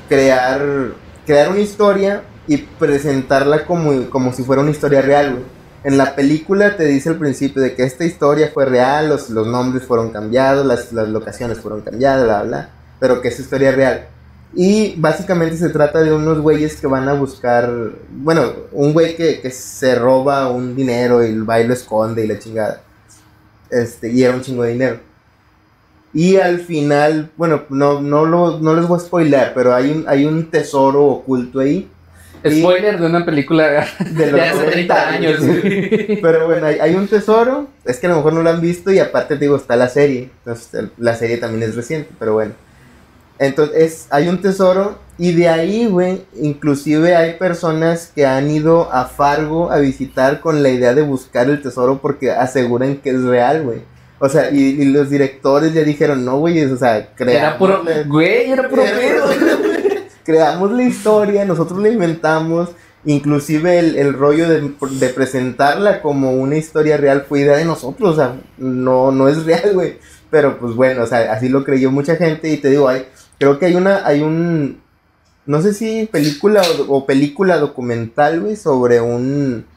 crear, 0.08 0.94
crear 1.26 1.50
una 1.50 1.60
historia 1.60 2.22
y 2.48 2.58
presentarla 2.58 3.66
como, 3.66 4.10
como 4.12 4.32
si 4.32 4.44
fuera 4.44 4.62
una 4.62 4.70
historia 4.72 5.02
real, 5.02 5.32
güey. 5.32 5.56
En 5.84 5.98
la 5.98 6.16
película 6.16 6.78
te 6.78 6.86
dice 6.86 7.10
al 7.10 7.18
principio 7.18 7.62
de 7.62 7.76
que 7.76 7.84
esta 7.84 8.06
historia 8.06 8.52
fue 8.54 8.66
real, 8.66 9.10
los, 9.10 9.30
los 9.30 9.46
nombres 9.48 9.86
fueron 9.86 10.12
cambiados, 10.12 10.66
las, 10.66 10.94
las 10.94 11.10
locaciones 11.10 11.60
fueron 11.60 11.82
cambiadas, 11.82 12.24
bla, 12.24 12.44
bla, 12.44 12.70
pero 13.00 13.22
que 13.22 13.28
es 13.30 13.40
historia 13.40 13.72
real. 13.72 14.08
Y 14.54 14.96
básicamente 14.98 15.58
se 15.58 15.70
trata 15.70 16.02
de 16.02 16.14
unos 16.14 16.40
güeyes 16.40 16.80
que 16.80 16.88
van 16.88 17.10
a 17.10 17.14
buscar, 17.14 17.72
bueno, 18.10 18.54
un 18.72 18.94
güey 18.94 19.16
que, 19.16 19.42
que 19.42 19.52
se 19.52 19.96
roba 19.96 20.50
un 20.50 20.76
dinero 20.76 21.26
y 21.26 21.38
va 21.40 21.60
y 21.60 21.68
lo 21.68 21.74
esconde 21.74 22.24
y 22.24 22.28
la 22.28 22.40
chingada. 22.40 22.82
Este, 23.70 24.12
y 24.12 24.24
era 24.24 24.34
un 24.34 24.42
chingo 24.42 24.64
de 24.64 24.74
dinero. 24.74 25.15
Y 26.16 26.38
al 26.38 26.62
final, 26.62 27.30
bueno, 27.36 27.64
no, 27.70 28.00
no, 28.00 28.26
lo, 28.26 28.60
no 28.60 28.74
les 28.74 28.88
voy 28.88 28.98
a 28.98 29.02
spoiler, 29.02 29.52
pero 29.54 29.76
hay 29.76 29.92
un, 29.92 30.06
hay 30.08 30.24
un 30.24 30.50
tesoro 30.50 31.04
oculto 31.04 31.60
ahí. 31.60 31.90
Spoiler 32.40 32.98
de 32.98 33.06
una 33.06 33.26
película 33.26 33.86
de, 34.00 34.32
los 34.32 34.40
hace 34.40 34.64
30 34.64 35.10
años. 35.10 35.40
Pero 36.22 36.46
bueno, 36.46 36.68
hay, 36.68 36.78
hay, 36.80 36.96
un 36.96 37.08
tesoro, 37.08 37.68
es 37.84 37.98
que 38.00 38.06
a 38.06 38.12
lo 38.12 38.18
mejor 38.18 38.34
no 38.34 38.44
lo 38.44 38.50
han 38.52 38.62
visto 38.62 38.92
y 38.92 39.00
aparte 39.00 39.36
digo, 39.36 39.58
está 39.58 39.76
la 39.76 39.90
serie. 39.90 40.30
Entonces, 40.38 40.90
la 40.98 41.16
serie 41.16 41.38
también 41.38 41.64
es 41.64 41.76
reciente, 41.76 42.12
pero 42.18 42.34
bueno. 42.34 42.54
Entonces, 43.38 44.08
hay 44.12 44.30
un 44.30 44.42
tesoro 44.42 44.98
y 45.18 45.34
de 45.34 45.50
ahí, 45.50 45.88
güey, 45.88 46.24
inclusive 46.40 47.16
hay 47.16 47.34
personas 47.34 48.12
que 48.14 48.26
han 48.26 48.50
ido 48.50 48.90
a 48.94 49.06
Fargo 49.06 49.72
a 49.72 49.80
visitar 49.80 50.40
con 50.40 50.64
la 50.64 50.70
idea 50.70 50.94
de 50.94 51.02
buscar 51.02 51.50
el 51.50 51.62
tesoro 51.62 52.00
porque 52.02 52.32
aseguran 52.32 52.98
que 52.98 53.10
es 53.10 53.22
real, 53.24 53.64
güey. 53.64 53.95
O 54.20 54.30
sea, 54.30 54.50
y, 54.50 54.86
los 54.86 55.10
directores 55.10 55.74
ya 55.74 55.84
dijeron, 55.84 56.24
no, 56.24 56.38
güey, 56.38 56.64
o 56.64 56.78
sea, 56.78 57.14
creamos. 57.16 57.42
Era 57.42 57.58
puro, 57.58 57.84
güey, 58.08 58.52
era 58.52 58.70
puro 58.70 58.84
pedo. 58.84 59.26
creamos 60.24 60.72
la 60.72 60.84
historia, 60.84 61.46
nosotros 61.46 61.80
la 61.82 61.90
inventamos. 61.90 62.70
Inclusive 63.08 63.78
el, 63.78 63.98
el 63.98 64.14
rollo 64.14 64.50
de, 64.50 64.62
de, 64.62 65.10
presentarla 65.10 66.02
como 66.02 66.32
una 66.32 66.58
historia 66.58 66.98
real 66.98 67.26
fue 67.30 67.42
idea 67.42 67.58
de 67.58 67.66
nosotros, 67.66 68.14
o 68.14 68.16
sea, 68.16 68.36
no, 68.58 69.12
no 69.12 69.28
es 69.28 69.46
real, 69.46 69.74
güey. 69.74 70.00
Pero 70.32 70.58
pues 70.58 70.74
bueno, 70.74 71.04
o 71.04 71.06
sea, 71.06 71.32
así 71.32 71.48
lo 71.48 71.64
creyó 71.64 71.92
mucha 71.92 72.16
gente 72.16 72.50
y 72.50 72.58
te 72.58 72.72
digo, 72.72 72.88
hay, 72.88 73.06
creo 73.38 73.60
que 73.60 73.68
hay 73.68 73.76
una, 73.76 74.08
hay 74.08 74.22
un, 74.22 74.82
no 75.46 75.62
sé 75.62 75.76
si 75.76 76.10
película 76.12 76.64
o, 76.64 76.96
o 76.96 77.06
película 77.06 77.58
documental, 77.58 78.42
güey, 78.42 78.56
sobre 78.56 79.02
un, 79.02 79.68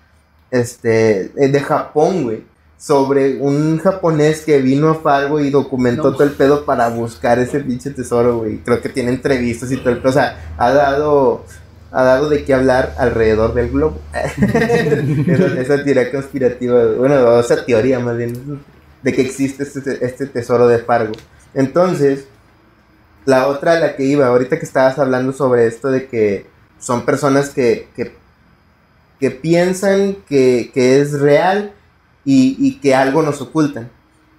este, 0.50 1.28
de 1.28 1.60
Japón, 1.60 2.22
güey 2.22 2.44
sobre 2.78 3.38
un 3.40 3.78
japonés 3.78 4.42
que 4.42 4.62
vino 4.62 4.88
a 4.90 4.94
Fargo 4.94 5.40
y 5.40 5.50
documentó 5.50 6.12
todo 6.12 6.22
el 6.22 6.30
pedo 6.30 6.64
para 6.64 6.88
buscar 6.88 7.40
ese 7.40 7.58
pinche 7.60 7.90
tesoro, 7.90 8.38
güey. 8.38 8.58
Creo 8.58 8.80
que 8.80 8.88
tiene 8.88 9.10
entrevistas 9.10 9.72
y 9.72 9.78
todo 9.78 9.90
el 9.90 9.98
pedo. 9.98 10.10
O 10.10 10.12
sea, 10.12 10.54
ha 10.56 10.70
dado, 10.70 11.44
ha 11.90 12.04
dado 12.04 12.28
de 12.28 12.44
qué 12.44 12.54
hablar 12.54 12.94
alrededor 12.96 13.52
del 13.52 13.70
globo. 13.70 14.00
esa, 14.14 15.82
teoría 15.82 16.12
conspirativa, 16.12 16.92
bueno, 16.96 17.40
esa 17.40 17.64
teoría 17.64 17.98
más 17.98 18.16
bien, 18.16 18.62
de 19.02 19.12
que 19.12 19.22
existe 19.22 19.64
este, 19.64 20.04
este, 20.04 20.26
tesoro 20.26 20.68
de 20.68 20.78
Fargo. 20.78 21.14
Entonces, 21.54 22.26
la 23.24 23.48
otra 23.48 23.80
la 23.80 23.96
que 23.96 24.04
iba, 24.04 24.28
ahorita 24.28 24.56
que 24.56 24.64
estabas 24.64 25.00
hablando 25.00 25.32
sobre 25.32 25.66
esto 25.66 25.90
de 25.90 26.06
que 26.06 26.46
son 26.78 27.04
personas 27.04 27.50
que, 27.50 27.88
que, 27.96 28.14
que 29.18 29.32
piensan 29.32 30.18
que, 30.28 30.70
que 30.72 31.00
es 31.00 31.18
real 31.18 31.72
y, 32.30 32.78
que 32.80 32.94
algo 32.94 33.22
nos 33.22 33.40
ocultan. 33.40 33.90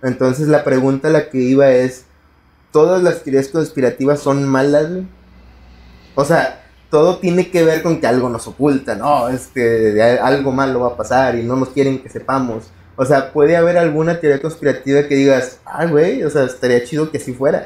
Entonces 0.04 0.48
la 0.48 0.64
pregunta 0.64 1.08
a 1.08 1.12
la 1.12 1.30
que 1.30 1.40
iba 1.40 1.70
es, 1.72 2.06
¿todas 2.72 3.02
las 3.02 3.24
teorías 3.24 3.48
conspirativas 3.48 4.20
son 4.20 4.48
malas? 4.48 4.88
O 6.14 6.24
sea, 6.24 6.64
todo 6.92 7.18
tiene 7.18 7.50
que 7.50 7.64
ver 7.64 7.82
con 7.82 8.00
que 8.00 8.06
algo 8.06 8.30
nos 8.30 8.48
oculta, 8.48 8.94
¿no? 8.96 9.28
Es 9.30 9.48
que 9.48 10.20
algo 10.22 10.52
malo 10.52 10.82
va 10.82 10.90
a 10.90 10.98
pasar 10.98 11.36
y 11.36 11.44
no 11.44 11.56
nos 11.56 11.70
quieren 11.70 11.98
que 12.00 12.10
sepamos. 12.10 12.66
O 12.96 13.06
sea, 13.06 13.32
puede 13.32 13.56
haber 13.56 13.78
alguna 13.78 14.20
teoría 14.20 14.42
conspirativa 14.42 15.04
que 15.08 15.16
digas, 15.16 15.60
ah, 15.66 15.86
güey, 15.86 16.22
o 16.24 16.30
sea, 16.30 16.44
estaría 16.44 16.84
chido 16.84 17.10
que 17.10 17.18
así 17.18 17.34
fuera. 17.34 17.66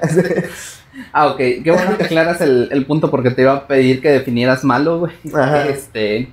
ah, 1.11 1.27
ok. 1.27 1.37
Qué 1.37 1.71
bueno 1.71 1.97
que 1.97 2.05
aclaras 2.05 2.39
el, 2.39 2.69
el, 2.71 2.85
punto 2.85 3.11
porque 3.11 3.31
te 3.31 3.41
iba 3.41 3.53
a 3.53 3.67
pedir 3.67 3.99
que 4.01 4.11
definieras 4.11 4.63
malo, 4.63 4.99
güey. 4.99 5.13
Este, 5.67 6.31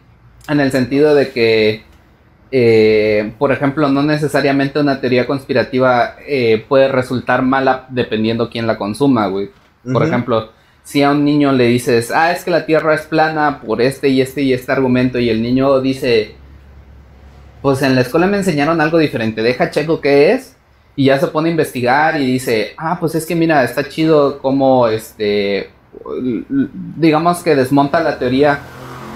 en 0.48 0.60
el 0.60 0.70
sentido 0.70 1.14
de 1.14 1.30
que 1.30 1.89
eh, 2.52 3.32
por 3.38 3.52
ejemplo, 3.52 3.88
no 3.88 4.02
necesariamente 4.02 4.80
una 4.80 5.00
teoría 5.00 5.26
conspirativa 5.26 6.16
eh, 6.26 6.64
puede 6.68 6.88
resultar 6.88 7.42
mala 7.42 7.86
dependiendo 7.90 8.50
quién 8.50 8.66
la 8.66 8.76
consuma, 8.76 9.28
güey. 9.28 9.50
Por 9.92 10.02
ejemplo, 10.02 10.50
si 10.82 11.02
a 11.02 11.10
un 11.10 11.24
niño 11.24 11.52
le 11.52 11.66
dices, 11.66 12.10
ah, 12.10 12.32
es 12.32 12.44
que 12.44 12.50
la 12.50 12.66
Tierra 12.66 12.94
es 12.94 13.02
plana 13.02 13.60
por 13.60 13.80
este 13.80 14.08
y 14.08 14.20
este 14.20 14.42
y 14.42 14.52
este 14.52 14.72
argumento, 14.72 15.18
y 15.18 15.30
el 15.30 15.40
niño 15.40 15.80
dice, 15.80 16.34
pues 17.62 17.80
en 17.82 17.94
la 17.94 18.02
escuela 18.02 18.26
me 18.26 18.38
enseñaron 18.38 18.80
algo 18.80 18.98
diferente, 18.98 19.42
deja 19.42 19.70
checo 19.70 20.00
qué 20.00 20.32
es, 20.32 20.56
y 20.96 21.06
ya 21.06 21.18
se 21.18 21.28
pone 21.28 21.48
a 21.48 21.52
investigar 21.52 22.20
y 22.20 22.26
dice, 22.32 22.74
ah, 22.76 22.98
pues 22.98 23.14
es 23.14 23.24
que 23.24 23.36
mira, 23.36 23.62
está 23.64 23.88
chido 23.88 24.38
como, 24.40 24.88
este, 24.88 25.70
digamos 26.96 27.38
que 27.38 27.54
desmonta 27.54 28.00
la 28.00 28.18
teoría 28.18 28.58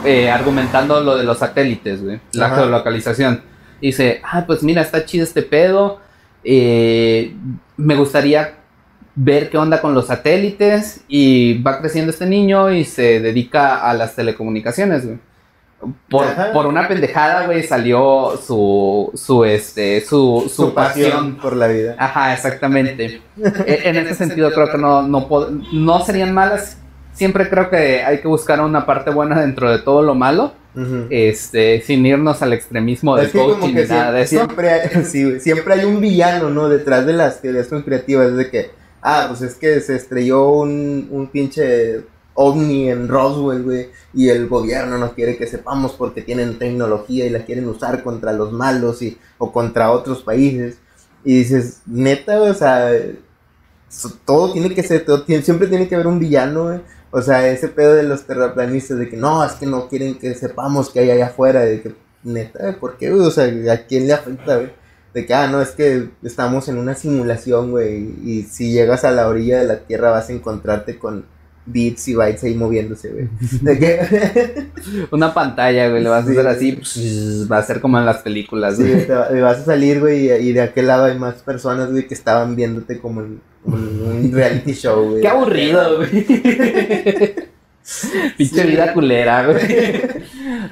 eh, 0.05 0.30
argumentando 0.30 1.00
lo 1.00 1.16
de 1.16 1.24
los 1.24 1.38
satélites, 1.38 2.02
güey, 2.02 2.20
la 2.32 2.50
geolocalización. 2.50 3.42
dice, 3.80 4.20
ah, 4.24 4.44
pues 4.46 4.62
mira, 4.62 4.82
está 4.82 5.05
chido 5.05 5.24
este 5.24 5.42
pedo. 5.42 6.00
Eh, 6.42 7.34
me 7.76 7.96
gustaría 7.96 8.57
ver 9.14 9.50
qué 9.50 9.59
onda 9.59 9.80
con 9.80 9.94
los 9.94 10.07
satélites. 10.07 11.05
Y 11.09 11.62
va 11.62 11.80
creciendo 11.80 12.11
este 12.11 12.26
niño 12.26 12.70
y 12.72 12.84
se 12.84 13.20
dedica 13.20 13.88
a 13.88 13.94
las 13.94 14.14
telecomunicaciones, 14.14 15.07
güey. 15.07 15.18
Por, 16.09 16.66
una 16.66 16.88
pendejada, 16.88 17.44
güey, 17.44 17.62
salió 17.62 18.38
su, 18.42 19.11
su, 19.14 19.44
este, 19.44 20.00
su, 20.00 20.50
su, 20.50 20.72
pasión. 20.72 21.36
por 21.36 21.55
la 21.55 21.66
vida. 21.66 21.94
Ajá, 21.98 22.32
exactamente. 22.32 23.20
E, 23.66 23.80
en, 23.84 23.96
ese 23.96 24.14
sentido, 24.14 24.50
creo 24.52 24.70
que 24.70 24.78
no, 24.78 25.02
no, 25.02 25.28
no 25.72 26.00
serían 26.00 26.32
malas 26.32 26.78
siempre 27.14 27.48
creo 27.48 27.70
que 27.70 28.02
hay 28.02 28.20
que 28.20 28.28
buscar 28.28 28.60
una 28.60 28.84
parte 28.84 29.10
buena 29.10 29.40
dentro 29.40 29.70
de 29.70 29.78
todo 29.78 30.02
lo 30.02 30.14
malo. 30.14 30.52
Este, 31.08 31.80
sin 31.82 32.04
irnos 32.04 32.42
al 32.42 32.52
extremismo 32.52 33.14
de 33.16 33.30
coaching 33.30 33.74
ni 33.74 33.84
nada 33.84 34.10
de 34.10 34.22
eso. 34.22 34.36
Siempre 34.38 34.70
hay, 34.70 35.04
siempre 35.40 35.74
hay 35.74 35.84
un 35.84 36.00
villano, 36.00 36.50
¿no? 36.50 36.68
Detrás 36.68 37.06
de 37.06 37.12
las 37.12 37.40
teorías 37.40 37.68
conspirativas, 37.68 38.34
de 38.34 38.50
que, 38.50 38.70
ah, 39.00 39.26
pues 39.28 39.42
es 39.42 39.54
que 39.54 39.80
se 39.80 39.94
estrelló 39.94 40.48
un, 40.48 41.06
un 41.12 41.28
pinche 41.28 42.02
ovni 42.34 42.90
en 42.90 43.08
Roswell, 43.08 43.62
güey, 43.62 43.88
y 44.12 44.28
el 44.28 44.48
gobierno 44.48 44.98
no 44.98 45.12
quiere 45.12 45.36
que 45.36 45.46
sepamos 45.46 45.92
porque 45.92 46.22
tienen 46.22 46.58
tecnología 46.58 47.24
y 47.24 47.30
la 47.30 47.44
quieren 47.44 47.68
usar 47.68 48.02
contra 48.02 48.32
los 48.32 48.52
malos 48.52 49.00
y, 49.02 49.16
o 49.38 49.52
contra 49.52 49.92
otros 49.92 50.22
países. 50.22 50.78
Y 51.24 51.38
dices, 51.38 51.80
neta, 51.86 52.42
o 52.42 52.52
sea, 52.52 52.90
todo 54.24 54.52
tiene 54.52 54.74
que 54.74 54.82
ser, 54.82 55.04
todo, 55.04 55.24
siempre 55.24 55.68
tiene 55.68 55.88
que 55.88 55.94
haber 55.94 56.08
un 56.08 56.18
villano, 56.18 56.64
güey. 56.64 56.80
O 57.16 57.22
sea, 57.22 57.48
ese 57.48 57.68
pedo 57.68 57.94
de 57.94 58.02
los 58.02 58.26
terraplanistas 58.26 58.98
de 58.98 59.08
que 59.08 59.16
no, 59.16 59.44
es 59.44 59.52
que 59.52 59.66
no 59.66 59.88
quieren 59.88 60.18
que 60.18 60.34
sepamos 60.34 60.90
que 60.90 60.98
hay 60.98 61.12
allá 61.12 61.26
afuera, 61.26 61.60
de 61.60 61.80
que, 61.80 61.94
neta, 62.24 62.76
¿por 62.80 62.96
qué? 62.96 63.12
O 63.12 63.30
sea, 63.30 63.44
¿a 63.72 63.86
quién 63.86 64.08
le 64.08 64.14
afecta? 64.14 64.60
De 65.14 65.24
que, 65.24 65.32
ah, 65.32 65.46
no, 65.46 65.62
es 65.62 65.70
que 65.70 66.10
estamos 66.24 66.66
en 66.66 66.76
una 66.76 66.96
simulación, 66.96 67.70
güey, 67.70 68.16
y 68.24 68.42
si 68.42 68.72
llegas 68.72 69.04
a 69.04 69.12
la 69.12 69.28
orilla 69.28 69.60
de 69.60 69.64
la 69.64 69.78
Tierra 69.78 70.10
vas 70.10 70.28
a 70.28 70.32
encontrarte 70.32 70.98
con 70.98 71.24
bits 71.66 72.08
y 72.08 72.14
bytes 72.14 72.44
ahí 72.44 72.54
moviéndose, 72.54 73.10
güey. 73.10 73.28
Una 75.10 75.32
pantalla, 75.32 75.88
güey, 75.88 76.02
le 76.02 76.08
vas 76.08 76.26
a 76.26 76.30
hacer 76.30 76.46
así, 76.46 76.78
va 77.50 77.58
a 77.58 77.62
ser 77.62 77.80
como 77.80 77.98
en 77.98 78.06
las 78.06 78.18
películas, 78.18 78.78
güey. 78.78 79.00
Sí, 79.00 79.06
te 79.06 79.40
vas 79.40 79.58
a 79.58 79.64
salir, 79.64 80.00
güey, 80.00 80.30
y 80.30 80.52
de 80.52 80.60
aquel 80.60 80.86
lado 80.88 81.04
hay 81.04 81.18
más 81.18 81.36
personas, 81.36 81.90
güey, 81.90 82.06
que 82.06 82.14
estaban 82.14 82.54
viéndote 82.54 82.98
como 82.98 83.22
en, 83.22 83.40
un 83.64 84.30
reality 84.34 84.74
show, 84.74 85.10
güey. 85.10 85.22
Qué 85.22 85.28
aburrido, 85.28 85.96
güey. 85.98 86.26
Pinche 88.38 88.64
vida 88.64 88.94
culera, 88.94 89.46
güey. 89.46 90.02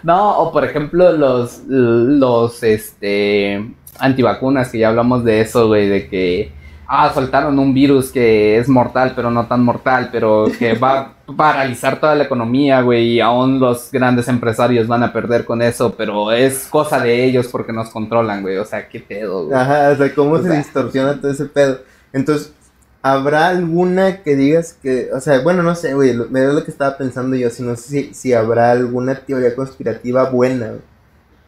No, 0.02 0.38
o 0.38 0.52
por 0.52 0.64
ejemplo, 0.64 1.12
los, 1.12 1.62
los, 1.66 2.62
este, 2.62 3.74
antivacunas, 3.98 4.70
que 4.70 4.78
ya 4.78 4.88
hablamos 4.88 5.24
de 5.24 5.42
eso, 5.42 5.68
güey, 5.68 5.88
de 5.88 6.08
que 6.08 6.52
ah, 6.94 7.10
soltaron 7.14 7.58
un 7.58 7.72
virus 7.72 8.10
que 8.10 8.58
es 8.58 8.68
mortal, 8.68 9.14
pero 9.16 9.30
no 9.30 9.46
tan 9.46 9.64
mortal, 9.64 10.10
pero 10.12 10.44
que 10.58 10.74
va 10.74 10.98
a 11.00 11.16
paralizar 11.36 11.98
toda 11.98 12.14
la 12.14 12.24
economía, 12.24 12.82
güey, 12.82 13.14
y 13.14 13.20
aún 13.20 13.58
los 13.58 13.90
grandes 13.90 14.28
empresarios 14.28 14.86
van 14.86 15.02
a 15.02 15.10
perder 15.10 15.46
con 15.46 15.62
eso, 15.62 15.94
pero 15.96 16.30
es 16.32 16.66
cosa 16.66 17.00
de 17.00 17.24
ellos 17.24 17.48
porque 17.48 17.72
nos 17.72 17.88
controlan, 17.88 18.42
güey, 18.42 18.58
o 18.58 18.66
sea, 18.66 18.90
qué 18.90 19.00
pedo, 19.00 19.46
güey. 19.46 19.58
Ajá, 19.58 19.88
o 19.88 19.96
sea, 19.96 20.14
cómo 20.14 20.38
se 20.38 20.54
distorsiona 20.54 21.18
todo 21.18 21.30
ese 21.30 21.46
pedo. 21.46 21.78
Entonces, 22.12 22.52
¿habrá 23.00 23.48
alguna 23.48 24.22
que 24.22 24.36
digas 24.36 24.74
que, 24.74 25.08
o 25.14 25.20
sea, 25.20 25.40
bueno, 25.40 25.62
no 25.62 25.74
sé, 25.74 25.94
güey, 25.94 26.14
me 26.28 26.42
da 26.42 26.52
lo 26.52 26.62
que 26.62 26.70
estaba 26.70 26.98
pensando 26.98 27.36
yo, 27.36 27.48
si 27.48 27.62
no 27.62 27.74
sé 27.74 27.88
si, 27.88 28.14
si 28.14 28.34
habrá 28.34 28.70
alguna 28.70 29.14
teoría 29.14 29.56
conspirativa 29.56 30.28
buena, 30.28 30.74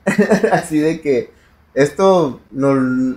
Así 0.53 0.79
de 0.79 1.01
que 1.01 1.31
esto 1.75 2.41
no, 2.53 3.17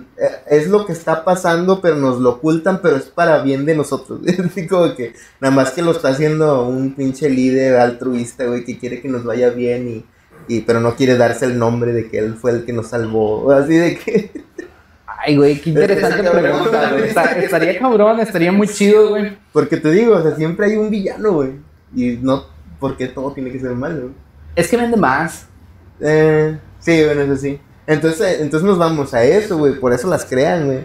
es 0.50 0.68
lo 0.68 0.84
que 0.84 0.92
está 0.92 1.24
pasando, 1.24 1.80
pero 1.80 1.96
nos 1.96 2.18
lo 2.18 2.30
ocultan, 2.30 2.80
pero 2.82 2.96
es 2.96 3.04
para 3.04 3.42
bien 3.42 3.64
de 3.64 3.76
nosotros. 3.76 4.20
Es 4.26 4.68
como 4.68 4.94
que 4.94 5.14
nada 5.40 5.54
más 5.54 5.70
que 5.70 5.82
lo 5.82 5.92
está 5.92 6.08
haciendo 6.08 6.66
un 6.66 6.94
pinche 6.94 7.30
líder 7.30 7.76
altruista, 7.76 8.46
güey, 8.46 8.64
que 8.64 8.78
quiere 8.78 9.00
que 9.00 9.08
nos 9.08 9.24
vaya 9.24 9.50
bien 9.50 9.88
y, 9.88 10.04
y 10.52 10.62
pero 10.62 10.80
no 10.80 10.96
quiere 10.96 11.16
darse 11.16 11.44
el 11.44 11.58
nombre 11.58 11.92
de 11.92 12.08
que 12.08 12.18
él 12.18 12.34
fue 12.34 12.50
el 12.50 12.64
que 12.64 12.72
nos 12.72 12.88
salvó. 12.88 13.52
Así 13.52 13.74
de 13.74 13.96
que... 13.96 14.44
Ay, 15.06 15.36
güey, 15.36 15.60
qué 15.60 15.70
interesante 15.70 16.28
pregunta, 16.30 16.92
güey. 16.92 17.44
estaría 17.44 17.78
cabrón, 17.78 18.20
estaría 18.20 18.52
muy 18.52 18.68
chido, 18.68 19.10
güey. 19.10 19.36
Porque 19.52 19.76
te 19.76 19.90
digo, 19.90 20.16
o 20.16 20.22
sea, 20.22 20.34
siempre 20.36 20.66
hay 20.66 20.76
un 20.76 20.90
villano, 20.90 21.32
güey. 21.32 21.52
Y 21.94 22.18
no 22.22 22.58
porque 22.78 23.08
todo 23.08 23.32
tiene 23.32 23.50
que 23.50 23.60
ser 23.60 23.72
malo. 23.72 24.10
Es 24.54 24.68
que 24.68 24.76
vende 24.76 24.96
más. 24.96 25.46
Eh, 26.00 26.58
sí, 26.78 27.04
bueno, 27.04 27.22
eso 27.22 27.36
sí. 27.36 27.60
Entonces, 27.88 28.42
entonces 28.42 28.68
nos 28.68 28.76
vamos 28.76 29.14
a 29.14 29.24
eso, 29.24 29.56
güey. 29.56 29.80
Por 29.80 29.94
eso 29.94 30.08
las 30.08 30.26
crean, 30.26 30.66
güey. 30.66 30.84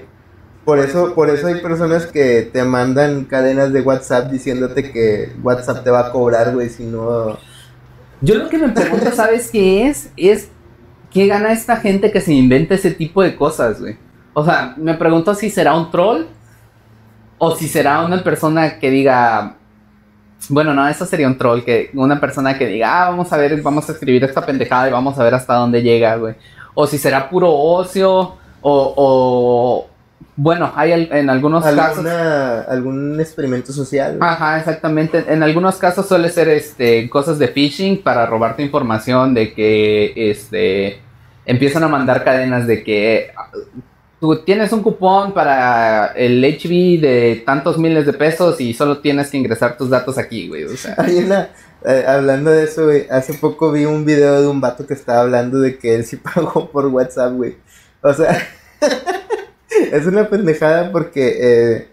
Por 0.64 0.80
eso, 0.80 1.14
por 1.14 1.30
eso 1.30 1.48
hay 1.48 1.56
personas 1.56 2.06
que 2.06 2.50
te 2.54 2.64
mandan 2.64 3.26
cadenas 3.26 3.74
de 3.74 3.82
WhatsApp 3.82 4.32
diciéndote 4.32 4.90
que 4.90 5.34
WhatsApp 5.44 5.84
te 5.84 5.90
va 5.90 6.08
a 6.08 6.12
cobrar, 6.14 6.54
güey, 6.54 6.70
si 6.70 6.86
no. 6.86 7.38
Yo 8.22 8.36
lo 8.36 8.48
que 8.48 8.58
me 8.58 8.70
pregunto, 8.70 9.12
¿sabes 9.12 9.52
qué 9.52 9.90
es? 9.90 10.12
Es 10.16 10.48
qué 11.12 11.28
gana 11.28 11.52
esta 11.52 11.76
gente 11.76 12.10
que 12.10 12.22
se 12.22 12.32
inventa 12.32 12.76
ese 12.76 12.92
tipo 12.92 13.22
de 13.22 13.36
cosas, 13.36 13.82
güey. 13.82 13.98
O 14.34 14.46
sea, 14.46 14.74
me 14.78 14.94
pregunto 14.94 15.36
si 15.36 15.50
será 15.50 15.76
un 15.76 15.92
troll 15.92 16.28
o 17.38 17.54
si 17.54 17.68
será 17.68 18.06
una 18.06 18.24
persona 18.24 18.80
que 18.80 18.90
diga, 18.90 19.58
bueno, 20.48 20.74
no, 20.74 20.88
eso 20.88 21.06
sería 21.06 21.28
un 21.28 21.38
troll, 21.38 21.66
que 21.66 21.92
una 21.96 22.22
persona 22.22 22.58
que 22.58 22.66
diga, 22.66 23.04
ah, 23.04 23.10
vamos 23.10 23.34
a 23.34 23.36
ver, 23.36 23.62
vamos 23.62 23.90
a 23.90 23.92
escribir 23.92 24.24
esta 24.24 24.46
pendejada 24.46 24.88
y 24.88 24.94
vamos 24.94 25.20
a 25.20 25.24
ver 25.26 25.34
hasta 25.34 25.56
dónde 25.56 25.82
llega, 25.82 26.16
güey 26.16 26.36
o 26.74 26.88
si 26.88 26.98
será 26.98 27.30
puro 27.30 27.52
ocio, 27.52 28.36
o, 28.62 29.88
bueno, 30.36 30.72
hay 30.76 31.10
en 31.12 31.30
algunos 31.30 31.64
casos... 31.64 32.06
Algún 32.68 33.20
experimento 33.20 33.72
social. 33.72 34.18
Ajá, 34.22 34.58
exactamente. 34.60 35.24
En 35.28 35.44
algunos 35.44 35.76
casos 35.76 36.08
suele 36.08 36.30
ser 36.30 36.50
este, 36.50 37.10
cosas 37.10 37.38
de 37.38 37.50
phishing 37.50 38.02
para 38.02 38.26
robarte 38.26 38.64
información 38.64 39.34
de 39.34 39.54
que 39.54 40.14
este, 40.16 41.02
empiezan 41.46 41.84
a 41.84 41.88
mandar 41.88 42.24
cadenas 42.24 42.66
de 42.68 42.84
que 42.84 43.32
tú 44.20 44.38
tienes 44.38 44.72
un 44.72 44.82
cupón 44.82 45.34
para 45.34 46.14
el 46.16 46.42
HB 46.42 47.02
de 47.02 47.44
tantos 47.46 47.78
miles 47.78 48.06
de 48.06 48.14
pesos 48.14 48.60
y 48.62 48.74
solo 48.74 49.00
tienes 49.00 49.30
que 49.30 49.38
ingresar 49.38 49.78
tus 49.78 49.90
datos 49.90 50.18
aquí, 50.18 50.48
güey. 50.48 50.64
O 50.64 50.78
sea. 50.78 50.96
Hay 50.98 51.18
una, 51.18 51.50
eh, 51.86 52.06
hablando 52.08 52.52
de 52.52 52.64
eso, 52.64 52.86
güey, 52.86 53.08
hace 53.10 53.34
poco 53.34 53.72
vi 53.72 53.86
un 53.86 54.06
video 54.06 54.42
de 54.42 54.48
un 54.48 54.62
vato 54.62 54.88
que 54.88 54.94
estaba 54.94 55.22
hablando 55.22 55.60
de 55.60 55.78
que 55.78 55.96
él 55.96 56.06
sí 56.06 56.18
pagó 56.36 56.70
por 56.70 56.88
WhatsApp, 56.88 57.34
güey. 57.34 57.58
O 58.02 58.14
sea, 58.14 58.38
es 59.92 60.06
una 60.06 60.30
pendejada 60.30 60.92
porque, 60.92 61.38
eh, 61.40 61.88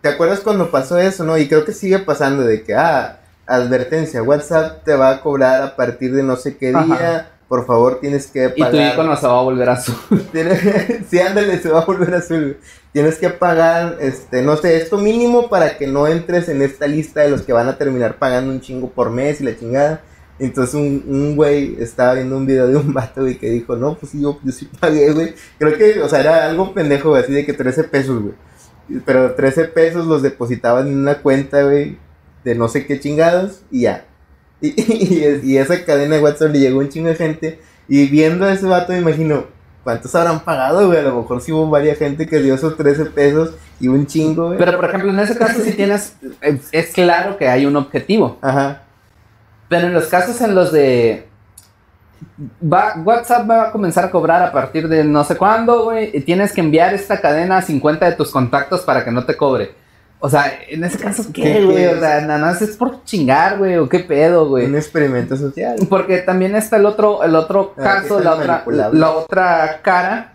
¿te 0.00 0.08
acuerdas 0.08 0.40
cuando 0.40 0.70
pasó 0.70 0.98
eso, 0.98 1.24
no? 1.24 1.38
Y 1.38 1.48
creo 1.48 1.64
que 1.64 1.72
sigue 1.72 1.98
pasando 1.98 2.42
de 2.42 2.62
que, 2.62 2.74
ah, 2.74 3.20
advertencia, 3.46 4.22
WhatsApp 4.22 4.84
te 4.84 4.94
va 4.94 5.10
a 5.10 5.20
cobrar 5.20 5.62
a 5.62 5.76
partir 5.76 6.14
de 6.14 6.22
no 6.22 6.36
sé 6.36 6.56
qué 6.56 6.68
día 6.68 7.30
por 7.50 7.66
favor 7.66 7.98
tienes 8.00 8.28
que 8.28 8.48
pagar. 8.50 8.74
Y 8.74 8.78
tu 8.78 8.92
icono 8.92 9.16
se 9.16 9.26
va 9.26 9.40
a 9.40 9.42
volver 9.42 9.68
azul. 9.68 9.96
sí, 11.10 11.18
ándale, 11.18 11.58
se 11.58 11.68
va 11.68 11.80
a 11.80 11.84
volver 11.84 12.14
azul. 12.14 12.56
Tienes 12.92 13.18
que 13.18 13.30
pagar, 13.30 13.98
este, 14.00 14.42
no 14.42 14.56
sé, 14.56 14.76
esto 14.76 14.98
mínimo 14.98 15.48
para 15.48 15.78
que 15.78 15.86
no 15.86 16.08
entres 16.08 16.48
en 16.48 16.60
esta 16.60 16.86
lista 16.86 17.20
de 17.20 17.30
los 17.30 17.42
que 17.42 17.52
van 17.52 17.68
a 17.68 17.78
terminar 17.78 18.18
pagando 18.18 18.52
un 18.52 18.60
chingo 18.60 18.90
por 18.90 19.10
mes 19.10 19.40
y 19.40 19.44
la 19.44 19.56
chingada. 19.56 20.02
Entonces 20.40 20.74
un, 20.74 21.04
un 21.06 21.36
güey 21.36 21.76
estaba 21.78 22.14
viendo 22.14 22.36
un 22.36 22.46
video 22.46 22.66
de 22.66 22.76
un 22.76 22.92
vato, 22.94 23.20
güey, 23.20 23.38
que 23.38 23.50
dijo, 23.50 23.76
no, 23.76 23.96
pues 23.96 24.12
yo, 24.14 24.40
yo 24.42 24.52
sí 24.52 24.68
pagué, 24.80 25.12
güey. 25.12 25.34
Creo 25.58 25.76
que, 25.76 26.00
o 26.00 26.08
sea, 26.08 26.20
era 26.20 26.46
algo 26.46 26.72
pendejo, 26.72 27.10
güey, 27.10 27.22
así 27.22 27.32
de 27.32 27.44
que 27.44 27.52
13 27.52 27.84
pesos, 27.84 28.22
güey. 28.22 28.34
Pero 29.04 29.34
13 29.34 29.66
pesos 29.66 30.06
los 30.06 30.22
depositaban 30.22 30.88
en 30.88 30.98
una 30.98 31.22
cuenta, 31.22 31.62
güey, 31.62 31.98
de 32.42 32.54
no 32.54 32.68
sé 32.68 32.86
qué 32.86 32.98
chingados 32.98 33.62
y 33.70 33.82
ya. 33.82 34.06
Y, 34.62 35.56
esa 35.56 35.84
cadena 35.84 36.16
de 36.16 36.22
WhatsApp 36.22 36.52
le 36.52 36.60
llegó 36.60 36.80
un 36.80 36.88
chingo 36.88 37.08
de 37.08 37.14
gente. 37.14 37.60
Y 37.88 38.06
viendo 38.08 38.46
a 38.46 38.52
ese 38.52 38.66
vato, 38.66 38.92
me 38.92 38.98
imagino, 38.98 39.46
¿cuántos 39.82 40.14
habrán 40.14 40.40
pagado, 40.40 40.86
güey? 40.86 40.98
A 40.98 41.02
lo 41.02 41.22
mejor 41.22 41.40
sí 41.40 41.52
hubo 41.52 41.68
varias 41.68 41.98
gente 41.98 42.26
que 42.26 42.40
dio 42.40 42.54
esos 42.54 42.76
13 42.76 43.06
pesos 43.06 43.54
y 43.78 43.88
un 43.88 44.06
chingo, 44.06 44.46
güey. 44.46 44.58
Pero, 44.58 44.76
por 44.76 44.88
ejemplo, 44.88 45.10
en 45.10 45.18
ese 45.18 45.36
caso 45.36 45.60
sí 45.60 45.72
tienes, 45.72 46.16
es, 46.72 46.92
claro 46.92 47.36
que 47.36 47.48
hay 47.48 47.66
un 47.66 47.76
objetivo. 47.76 48.38
Ajá. 48.40 48.82
Pero 49.68 49.86
en 49.86 49.94
los 49.94 50.06
casos 50.06 50.40
en 50.40 50.54
los 50.54 50.72
de... 50.72 51.26
Va, 52.62 52.94
WhatsApp 53.02 53.48
va 53.48 53.68
a 53.68 53.72
comenzar 53.72 54.04
a 54.04 54.10
cobrar 54.10 54.42
a 54.42 54.52
partir 54.52 54.88
de 54.88 55.04
no 55.04 55.24
sé 55.24 55.36
cuándo, 55.36 55.84
güey. 55.84 56.10
Y 56.12 56.20
tienes 56.20 56.52
que 56.52 56.60
enviar 56.60 56.92
esta 56.92 57.20
cadena 57.20 57.58
a 57.58 57.62
50 57.62 58.04
de 58.04 58.16
tus 58.16 58.30
contactos 58.30 58.82
para 58.82 59.04
que 59.04 59.10
no 59.10 59.24
te 59.24 59.36
cobre. 59.36 59.74
O 60.22 60.28
sea, 60.28 60.52
en 60.68 60.84
ese 60.84 60.98
caso, 60.98 61.24
¿qué, 61.32 61.64
güey? 61.64 61.86
O 61.86 61.98
sea, 61.98 62.20
nada 62.20 62.38
más 62.38 62.60
es 62.60 62.76
por 62.76 63.04
chingar, 63.04 63.56
güey, 63.56 63.76
o 63.76 63.88
qué 63.88 64.00
pedo, 64.00 64.48
güey. 64.48 64.66
Un 64.66 64.76
experimento 64.76 65.34
social. 65.34 65.76
Porque 65.88 66.18
también 66.18 66.54
está 66.54 66.76
el 66.76 66.84
otro, 66.84 67.24
el 67.24 67.34
otro 67.34 67.74
ah, 67.78 67.82
caso, 67.82 68.20
la 68.20 68.34
otra, 68.34 68.64
la 68.92 69.10
otra 69.12 69.80
cara 69.82 70.34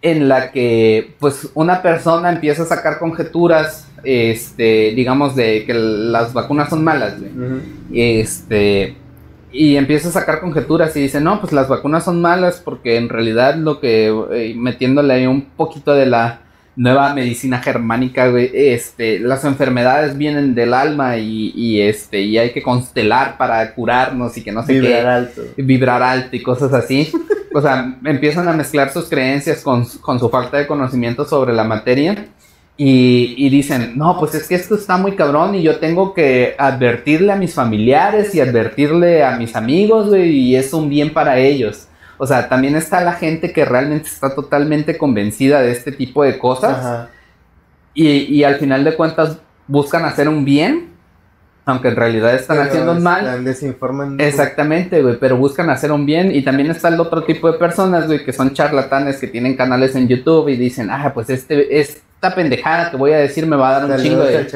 en 0.00 0.28
la 0.28 0.52
que, 0.52 1.16
pues, 1.20 1.50
una 1.52 1.82
persona 1.82 2.30
empieza 2.30 2.62
a 2.62 2.66
sacar 2.66 2.98
conjeturas, 2.98 3.86
este, 4.04 4.92
digamos, 4.96 5.36
de 5.36 5.64
que 5.66 5.74
las 5.74 6.32
vacunas 6.32 6.70
son 6.70 6.82
malas, 6.82 7.20
güey. 7.20 7.32
Este, 7.92 8.96
y 9.52 9.76
empieza 9.76 10.08
a 10.08 10.12
sacar 10.12 10.40
conjeturas 10.40 10.96
y 10.96 11.02
dice, 11.02 11.20
no, 11.20 11.40
pues 11.40 11.52
las 11.52 11.68
vacunas 11.68 12.04
son 12.04 12.22
malas 12.22 12.62
porque 12.64 12.96
en 12.96 13.08
realidad 13.10 13.56
lo 13.56 13.80
que, 13.80 14.08
eh, 14.32 14.54
metiéndole 14.56 15.12
ahí 15.12 15.26
un 15.26 15.42
poquito 15.42 15.92
de 15.92 16.06
la 16.06 16.40
nueva 16.76 17.14
medicina 17.14 17.58
germánica, 17.58 18.28
güey, 18.28 18.50
este, 18.52 19.18
las 19.18 19.44
enfermedades 19.44 20.16
vienen 20.16 20.54
del 20.54 20.74
alma 20.74 21.16
y, 21.16 21.80
este, 21.80 22.20
y 22.20 22.36
hay 22.36 22.52
que 22.52 22.62
constelar 22.62 23.38
para 23.38 23.74
curarnos 23.74 24.36
y 24.36 24.42
que 24.42 24.52
no 24.52 24.64
sé 24.64 24.74
vibrar 24.74 25.02
qué. 25.02 25.08
alto. 25.08 25.42
Vibrar 25.56 26.02
alto 26.02 26.36
y 26.36 26.42
cosas 26.42 26.72
así. 26.74 27.10
o 27.54 27.60
sea, 27.62 27.98
empiezan 28.04 28.46
a 28.46 28.52
mezclar 28.52 28.92
sus 28.92 29.08
creencias 29.08 29.62
con, 29.62 29.86
su 29.86 30.28
falta 30.28 30.58
de 30.58 30.66
conocimiento 30.66 31.24
sobre 31.24 31.54
la 31.54 31.64
materia. 31.64 32.26
Y, 32.78 33.34
y, 33.38 33.48
dicen, 33.48 33.94
no, 33.96 34.18
pues 34.18 34.34
es 34.34 34.46
que 34.46 34.54
esto 34.54 34.74
está 34.74 34.98
muy 34.98 35.12
cabrón 35.12 35.54
y 35.54 35.62
yo 35.62 35.78
tengo 35.78 36.12
que 36.12 36.54
advertirle 36.58 37.32
a 37.32 37.36
mis 37.36 37.54
familiares 37.54 38.34
y 38.34 38.40
advertirle 38.40 39.24
a 39.24 39.38
mis 39.38 39.56
amigos, 39.56 40.08
güey, 40.08 40.28
y 40.28 40.56
es 40.56 40.74
un 40.74 40.90
bien 40.90 41.10
para 41.14 41.38
ellos. 41.38 41.88
O 42.18 42.26
sea, 42.26 42.48
también 42.48 42.76
está 42.76 43.00
la 43.02 43.12
gente 43.12 43.52
que 43.52 43.64
realmente 43.64 44.08
está 44.08 44.34
totalmente 44.34 44.96
convencida 44.96 45.60
de 45.60 45.72
este 45.72 45.92
tipo 45.92 46.24
de 46.24 46.38
cosas. 46.38 47.08
Y, 47.94 48.44
al 48.44 48.56
final 48.56 48.84
de 48.84 48.94
cuentas 48.94 49.38
buscan 49.66 50.04
hacer 50.04 50.28
un 50.28 50.44
bien, 50.44 50.90
aunque 51.64 51.88
en 51.88 51.96
realidad 51.96 52.34
están 52.34 52.58
haciendo 52.58 52.92
un 52.92 53.02
mal. 53.02 53.26
Exactamente, 54.20 55.02
güey, 55.02 55.18
pero 55.18 55.36
buscan 55.36 55.70
hacer 55.70 55.90
un 55.92 56.06
bien. 56.06 56.34
Y 56.34 56.42
también 56.42 56.70
está 56.70 56.88
el 56.88 57.00
otro 57.00 57.24
tipo 57.24 57.50
de 57.50 57.58
personas, 57.58 58.06
güey, 58.06 58.24
que 58.24 58.32
son 58.32 58.52
charlatanes 58.52 59.18
que 59.18 59.26
tienen 59.26 59.56
canales 59.56 59.94
en 59.96 60.08
YouTube 60.08 60.48
y 60.48 60.56
dicen, 60.56 60.90
ah, 60.90 61.12
pues 61.14 61.30
este, 61.30 61.78
esta 61.78 62.34
pendejada 62.34 62.90
que 62.90 62.96
voy 62.96 63.12
a 63.12 63.18
decir 63.18 63.46
me 63.46 63.56
va 63.56 63.76
a 63.76 63.80
dar 63.80 63.90
un 63.90 64.02
chingo 64.02 64.24
de... 64.24 64.46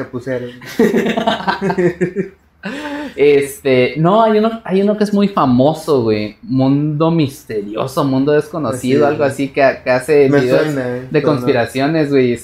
Este, 3.15 3.93
no, 3.97 4.23
hay 4.23 4.37
uno, 4.39 4.61
hay 4.63 4.81
uno 4.81 4.97
que 4.97 5.03
es 5.03 5.13
muy 5.13 5.27
famoso, 5.27 6.03
güey. 6.03 6.37
Mundo 6.41 7.11
misterioso, 7.11 8.03
mundo 8.03 8.31
desconocido, 8.31 9.07
algo 9.07 9.23
así 9.23 9.49
que, 9.49 9.63
hace 9.63 10.29
videos 10.29 10.75
de 11.09 11.23
conspiraciones, 11.23 12.09
güey. 12.09 12.37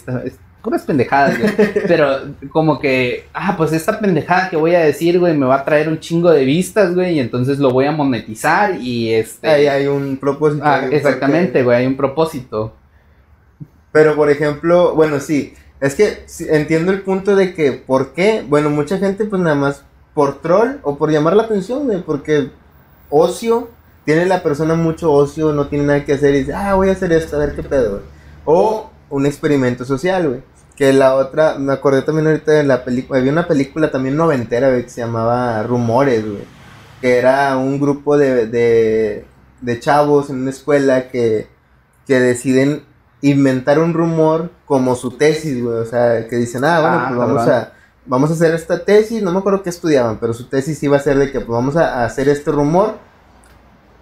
puras 0.61 0.83
pendejadas, 0.83 1.39
güey. 1.39 1.51
Pero 1.87 2.19
como 2.51 2.79
que, 2.79 3.25
ah, 3.33 3.55
pues 3.57 3.73
esta 3.73 3.99
pendejada 3.99 4.49
que 4.49 4.57
voy 4.57 4.75
a 4.75 4.79
decir, 4.79 5.19
güey, 5.19 5.35
me 5.35 5.45
va 5.45 5.55
a 5.55 5.65
traer 5.65 5.89
un 5.89 5.99
chingo 5.99 6.31
de 6.31 6.45
vistas, 6.45 6.93
güey, 6.93 7.15
y 7.15 7.19
entonces 7.19 7.59
lo 7.59 7.71
voy 7.71 7.85
a 7.85 7.91
monetizar 7.91 8.79
y 8.79 9.13
este... 9.13 9.47
Ahí 9.47 9.67
hay 9.67 9.87
un 9.87 10.17
propósito. 10.17 10.63
Ah, 10.65 10.87
exactamente, 10.91 11.63
güey, 11.63 11.77
hay 11.77 11.85
un 11.85 11.95
propósito. 11.95 12.73
Pero, 13.91 14.15
por 14.15 14.29
ejemplo, 14.29 14.93
bueno, 14.93 15.19
sí, 15.19 15.53
es 15.79 15.95
que 15.95 16.25
entiendo 16.49 16.91
el 16.91 17.01
punto 17.01 17.35
de 17.35 17.53
que, 17.53 17.71
¿por 17.71 18.13
qué? 18.13 18.43
Bueno, 18.47 18.69
mucha 18.69 18.97
gente 18.97 19.25
pues 19.25 19.41
nada 19.41 19.55
más 19.55 19.83
por 20.17 20.41
troll 20.41 20.79
o 20.81 20.97
por 20.97 21.11
llamar 21.11 21.35
la 21.35 21.43
atención, 21.43 21.85
güey, 21.85 22.01
porque 22.01 22.49
ocio, 23.11 23.69
tiene 24.03 24.25
la 24.25 24.41
persona 24.41 24.73
mucho 24.73 25.13
ocio, 25.13 25.53
no 25.53 25.67
tiene 25.67 25.85
nada 25.85 26.05
que 26.05 26.13
hacer 26.13 26.33
y 26.33 26.39
dice, 26.39 26.55
ah, 26.55 26.73
voy 26.73 26.89
a 26.89 26.93
hacer 26.93 27.13
esto, 27.13 27.35
a 27.35 27.39
ver 27.39 27.53
qué 27.53 27.61
pedo, 27.61 27.91
güey. 27.91 28.01
O 28.43 28.89
un 29.11 29.27
experimento 29.27 29.85
social, 29.85 30.27
güey. 30.27 30.41
Que 30.75 30.91
la 30.91 31.13
otra, 31.13 31.59
me 31.59 31.71
acordé 31.71 32.01
también 32.01 32.25
ahorita 32.25 32.51
de 32.51 32.63
la 32.63 32.83
película, 32.83 33.19
había 33.19 33.31
una 33.31 33.47
película 33.47 33.91
también 33.91 34.17
noventera, 34.17 34.71
güey, 34.71 34.85
que 34.85 34.89
se 34.89 35.01
llamaba 35.01 35.61
Rumores, 35.61 36.27
güey. 36.27 36.45
Que 36.99 37.19
era 37.19 37.55
un 37.55 37.79
grupo 37.79 38.17
de, 38.17 38.47
de, 38.47 39.23
de 39.61 39.79
chavos 39.79 40.31
en 40.31 40.37
una 40.37 40.49
escuela 40.49 41.09
que, 41.09 41.47
que 42.07 42.19
deciden 42.19 42.81
inventar 43.21 43.77
un 43.77 43.93
rumor 43.93 44.49
como 44.65 44.95
su 44.95 45.11
tesis, 45.11 45.63
güey. 45.63 45.77
O 45.77 45.85
sea, 45.85 46.27
que 46.27 46.37
dicen, 46.37 46.65
ah, 46.65 46.79
bueno, 46.81 46.97
pues 47.07 47.11
ah, 47.11 47.23
vamos 47.23 47.47
a, 47.47 47.73
vamos 48.07 48.31
a 48.31 48.33
hacer 48.33 48.53
esta 48.55 48.83
tesis. 48.83 49.21
No 49.21 49.31
me 49.31 49.39
acuerdo 49.39 49.63
qué 49.63 49.69
estudiaban, 49.69 50.19
pero 50.19 50.33
su 50.33 50.45
tesis 50.47 50.81
iba 50.83 50.97
a 50.97 51.01
ser 51.01 51.17
de 51.17 51.31
que 51.31 51.39
pues, 51.39 51.49
vamos 51.49 51.75
a, 51.75 52.05
hacer 52.05 52.29
este 52.29 52.51
rumor. 52.51 52.95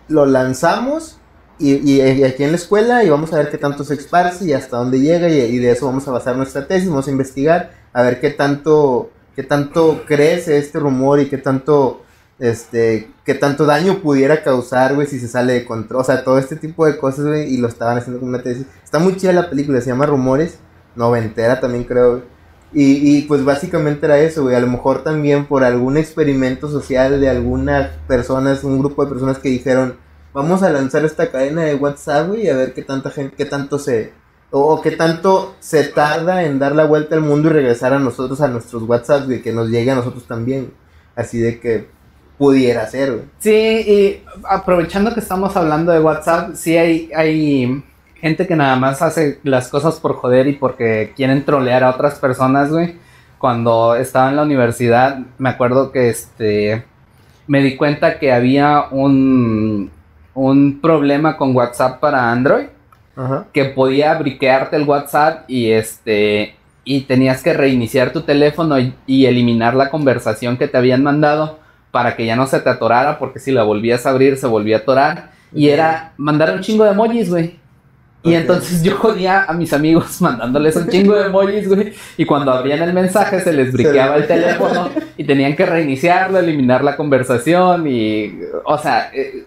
Lo 0.08 0.26
lanzamos 0.26 1.18
y, 1.58 2.02
aquí 2.02 2.44
en 2.44 2.52
la 2.52 2.58
escuela 2.58 3.04
y 3.04 3.10
vamos 3.10 3.34
a 3.34 3.38
ver 3.38 3.50
qué 3.50 3.58
tanto 3.58 3.84
se 3.84 3.96
esparce 3.96 4.46
y 4.46 4.54
hasta 4.54 4.78
dónde 4.78 5.00
llega 5.00 5.30
y, 5.30 5.58
de 5.58 5.72
eso 5.72 5.86
vamos 5.86 6.08
a 6.08 6.12
basar 6.12 6.36
nuestra 6.36 6.68
tesis, 6.68 6.90
vamos 6.90 7.08
a 7.08 7.12
investigar 7.12 7.72
a 7.94 8.02
ver 8.04 8.20
qué 8.20 8.30
tanto, 8.30 9.10
qué 9.36 9.44
tanto 9.44 10.04
crece 10.06 10.58
este 10.58 10.80
rumor 10.80 11.20
y 11.20 11.30
qué 11.30 11.38
tanto 11.38 12.02
este, 12.38 13.10
qué 13.24 13.34
tanto 13.34 13.66
daño 13.66 14.02
pudiera 14.02 14.44
causar, 14.44 14.94
güey, 14.96 15.08
si 15.08 15.20
se 15.20 15.28
sale 15.28 15.54
de 15.54 15.66
control. 15.66 16.02
O 16.02 16.04
sea, 16.04 16.24
todo 16.24 16.38
este 16.38 16.56
tipo 16.58 16.86
de 16.86 16.98
cosas, 16.98 17.26
güey, 17.26 17.54
y 17.54 17.58
lo 17.58 17.68
estaban 17.68 17.98
haciendo 17.98 18.20
como 18.20 18.30
una 18.30 18.44
tesis. 18.44 18.66
Está 18.84 19.00
muy 19.00 19.16
chida 19.16 19.32
la 19.32 19.50
película, 19.50 19.80
se 19.82 19.90
llama 19.90 20.06
Rumores, 20.06 20.60
noventera 20.96 21.60
también 21.60 21.86
creo, 21.86 22.24
Y, 22.74 23.18
y 23.18 23.22
pues 23.24 23.46
básicamente 23.46 24.06
era 24.06 24.20
eso, 24.20 24.44
güey, 24.44 24.56
a 24.56 24.60
lo 24.60 24.68
mejor 24.68 25.04
también 25.04 25.46
por 25.46 25.64
algún 25.64 25.98
experimento 25.98 26.70
social 26.70 27.22
de 27.22 27.30
algunas 27.30 27.90
personas, 28.08 28.64
un 28.64 28.80
grupo 28.80 29.04
de 29.04 29.12
personas 29.12 29.40
que 29.40 29.50
dijeron, 29.50 29.98
vamos 30.34 30.62
a 30.64 30.70
lanzar 30.70 31.06
esta 31.06 31.32
cadena 31.32 31.64
de 31.64 31.76
WhatsApp, 31.76 32.28
güey, 32.28 32.44
y 32.44 32.50
a 32.50 32.56
ver 32.58 32.74
qué 32.74 32.82
tanta 32.82 33.10
gente, 33.12 33.36
qué 33.38 33.46
tanto 33.46 33.80
se, 33.80 34.12
o, 34.52 34.82
qué 34.82 34.92
tanto 34.92 35.56
se 35.60 35.86
tarda 35.86 36.44
en 36.44 36.60
dar 36.60 36.76
la 36.76 36.86
vuelta 36.86 37.16
al 37.16 37.22
mundo 37.22 37.50
y 37.50 37.54
regresar 37.54 37.94
a 37.94 38.00
nosotros, 38.00 38.42
a 38.42 38.48
nuestros 38.48 38.84
WhatsApp, 38.84 39.26
güey, 39.26 39.42
que 39.42 39.54
nos 39.54 39.70
llegue 39.70 39.92
a 39.92 39.96
nosotros 39.96 40.26
también. 40.28 40.74
Así 41.16 41.40
de 41.40 41.60
que 41.60 41.88
pudiera 42.38 42.86
ser, 42.88 43.12
güey. 43.12 43.26
Sí, 43.40 43.52
y 43.52 44.24
aprovechando 44.48 45.14
que 45.14 45.22
estamos 45.22 45.56
hablando 45.56 45.92
de 45.92 46.02
WhatsApp, 46.02 46.56
sí 46.56 46.78
hay, 46.78 47.10
hay 47.16 47.84
gente 48.16 48.48
que 48.48 48.56
nada 48.56 48.76
más 48.76 49.02
hace 49.02 49.40
las 49.44 49.68
cosas 49.70 50.00
por 50.00 50.16
joder 50.16 50.48
y 50.48 50.54
porque 50.54 51.14
quieren 51.16 51.46
trolear 51.46 51.84
a 51.84 51.92
otras 51.92 52.20
personas, 52.20 52.72
güey. 52.72 52.96
Cuando 53.38 53.96
estaba 53.96 54.30
en 54.30 54.38
la 54.38 54.44
universidad, 54.44 55.20
me 55.38 55.50
acuerdo 55.50 55.92
que 55.92 56.10
este 56.10 56.84
me 57.48 57.62
di 57.62 57.76
cuenta 57.76 58.18
que 58.18 58.32
había 58.32 58.86
un, 58.90 59.92
un 60.34 60.80
problema 60.82 61.38
con 61.38 61.56
WhatsApp 61.56 62.00
para 62.00 62.32
Android. 62.32 62.68
Que 63.54 63.64
podía 63.66 64.14
briquearte 64.16 64.76
el 64.76 64.84
WhatsApp 64.84 65.50
y 65.50 65.72
este 65.72 66.56
y 66.84 67.02
tenías 67.02 67.42
que 67.42 67.54
reiniciar 67.54 68.12
tu 68.12 68.22
teléfono 68.22 68.76
y 69.08 69.26
eliminar 69.26 69.74
la 69.74 69.90
conversación 69.90 70.58
que 70.58 70.68
te 70.68 70.78
habían 70.78 71.02
mandado 71.02 71.60
para 71.96 72.18
que 72.18 72.26
ya 72.26 72.36
no 72.36 72.46
se 72.46 72.60
te 72.60 72.70
atorara, 72.70 73.18
porque 73.18 73.40
si 73.40 73.54
la 73.54 73.64
volvías 73.64 74.06
a 74.06 74.10
abrir 74.10 74.36
se 74.36 74.48
volvía 74.48 74.76
a 74.76 74.80
atorar. 74.80 75.32
Y 75.54 75.70
era 75.70 76.12
mandar 76.18 76.54
un 76.54 76.60
chingo 76.60 76.84
de 76.84 76.92
emojis, 76.92 77.30
güey. 77.30 77.58
Y 78.26 78.34
entonces 78.34 78.82
yo 78.82 78.98
jodía 78.98 79.44
a 79.44 79.54
mis 79.54 79.72
amigos 79.72 80.20
mandándoles 80.22 80.76
un 80.76 80.90
chingo 80.90 81.14
de 81.16 81.28
emojis, 81.28 81.68
güey. 81.68 81.94
Y 82.18 82.26
cuando 82.26 82.52
abrían 82.52 82.82
el 82.82 82.92
mensaje 82.92 83.40
se 83.40 83.54
les 83.54 83.72
briqueaba 83.72 84.18
el 84.18 84.26
teléfono 84.26 84.90
y 85.16 85.24
tenían 85.24 85.56
que 85.56 85.66
reiniciarlo, 85.66 86.40
eliminar 86.40 86.84
la 86.84 86.98
conversación 86.98 87.88
y... 87.88 88.40
O 88.66 88.78
sea, 88.80 89.12
eh, 89.14 89.46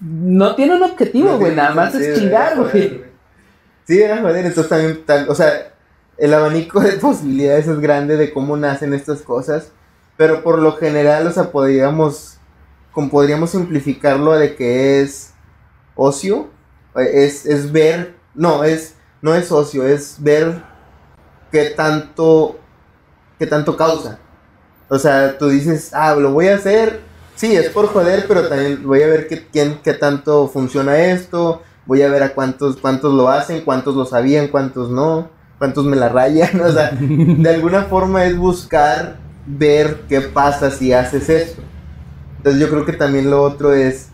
no 0.00 0.56
tiene 0.56 0.74
un 0.74 0.82
objetivo, 0.82 1.38
güey. 1.38 1.54
nada 1.54 1.74
más 1.74 1.94
es 1.94 2.18
chingar, 2.18 2.56
güey. 2.56 3.02
Sí, 3.86 4.02
era 4.02 4.20
joder. 4.20 4.46
Entonces 4.46 4.68
también, 5.06 5.28
o 5.28 5.34
sea, 5.34 5.72
el 6.18 6.34
abanico 6.34 6.80
de 6.80 6.92
posibilidades 7.00 7.68
es 7.68 7.78
grande 7.78 8.16
de 8.16 8.32
cómo 8.32 8.56
nacen 8.56 8.94
estas 8.94 9.22
cosas. 9.22 9.70
Pero 10.16 10.42
por 10.42 10.58
lo 10.58 10.72
general, 10.72 11.26
o 11.28 11.30
sea, 11.30 11.52
podríamos, 11.52 12.38
como 12.90 13.10
podríamos 13.10 13.50
simplificarlo 13.50 14.32
de 14.32 14.56
que 14.56 15.00
es 15.00 15.32
ocio, 15.94 16.50
es, 16.96 17.46
es 17.46 17.72
ver, 17.72 18.14
no, 18.34 18.64
es, 18.64 18.94
no 19.20 19.34
es 19.34 19.50
ocio, 19.52 19.86
es 19.86 20.16
ver 20.18 20.62
qué 21.50 21.70
tanto, 21.70 22.58
qué 23.38 23.46
tanto 23.46 23.76
causa. 23.76 24.18
O 24.88 24.98
sea, 24.98 25.38
tú 25.38 25.48
dices, 25.48 25.92
ah, 25.94 26.14
lo 26.14 26.32
voy 26.32 26.48
a 26.48 26.56
hacer, 26.56 27.00
sí, 27.34 27.56
es 27.56 27.70
por 27.70 27.86
joder, 27.86 28.26
pero 28.28 28.48
también 28.48 28.82
voy 28.84 29.02
a 29.02 29.06
ver 29.06 29.26
qué, 29.26 29.46
quién, 29.46 29.80
qué 29.82 29.94
tanto 29.94 30.48
funciona 30.48 30.98
esto, 30.98 31.62
voy 31.86 32.02
a 32.02 32.10
ver 32.10 32.22
a 32.22 32.34
cuántos, 32.34 32.76
cuántos 32.76 33.14
lo 33.14 33.28
hacen, 33.28 33.62
cuántos 33.62 33.94
lo 33.94 34.04
sabían, 34.04 34.48
cuántos 34.48 34.90
no, 34.90 35.30
cuántos 35.58 35.84
me 35.84 35.96
la 35.96 36.08
rayan, 36.08 36.60
o 36.64 36.72
sea, 36.72 36.90
de 36.92 37.50
alguna 37.50 37.84
forma 37.84 38.24
es 38.24 38.36
buscar 38.36 39.16
ver 39.46 40.02
qué 40.08 40.20
pasa 40.20 40.70
si 40.70 40.92
haces 40.92 41.28
esto. 41.28 41.62
Entonces 42.38 42.60
yo 42.60 42.68
creo 42.68 42.84
que 42.84 42.92
también 42.92 43.30
lo 43.30 43.42
otro 43.42 43.72
es, 43.72 44.08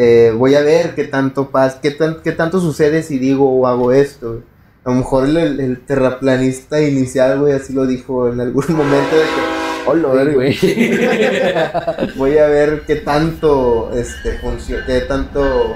eh, 0.00 0.32
voy 0.32 0.54
a 0.54 0.60
ver 0.60 0.94
qué 0.94 1.02
tanto 1.02 1.50
pasa, 1.50 1.80
qué, 1.80 1.96
qué 2.22 2.30
tanto 2.30 2.60
sucede 2.60 3.02
si 3.02 3.18
digo 3.18 3.50
o 3.50 3.66
hago 3.66 3.90
esto. 3.90 4.44
A 4.84 4.90
lo 4.90 4.94
mejor 4.94 5.28
el, 5.28 5.80
terraplanista 5.80 6.80
inicial, 6.80 7.40
güey, 7.40 7.52
así 7.52 7.72
lo 7.72 7.84
dijo 7.84 8.28
en 8.28 8.40
algún 8.40 8.64
momento 8.68 9.16
de 9.16 9.22
que... 9.22 9.58
Hola, 9.86 10.32
güey. 10.32 10.56
voy 12.16 12.38
a 12.38 12.46
ver 12.46 12.82
qué 12.86 12.96
tanto, 12.96 13.90
este, 13.92 14.38
funciona, 14.38 14.86
qué 14.86 15.00
tanto 15.00 15.74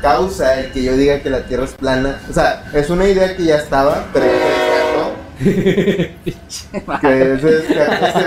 causa 0.00 0.60
el 0.60 0.70
que 0.70 0.84
yo 0.84 0.96
diga 0.96 1.18
que 1.20 1.30
la 1.30 1.44
Tierra 1.44 1.64
es 1.64 1.72
plana. 1.72 2.20
O 2.30 2.32
sea, 2.32 2.70
es 2.72 2.90
una 2.90 3.08
idea 3.08 3.36
que 3.36 3.42
ya 3.42 3.56
estaba, 3.56 4.06
pero 4.12 4.26
que 5.40 6.14
eso 7.34 7.48
es, 7.48 7.64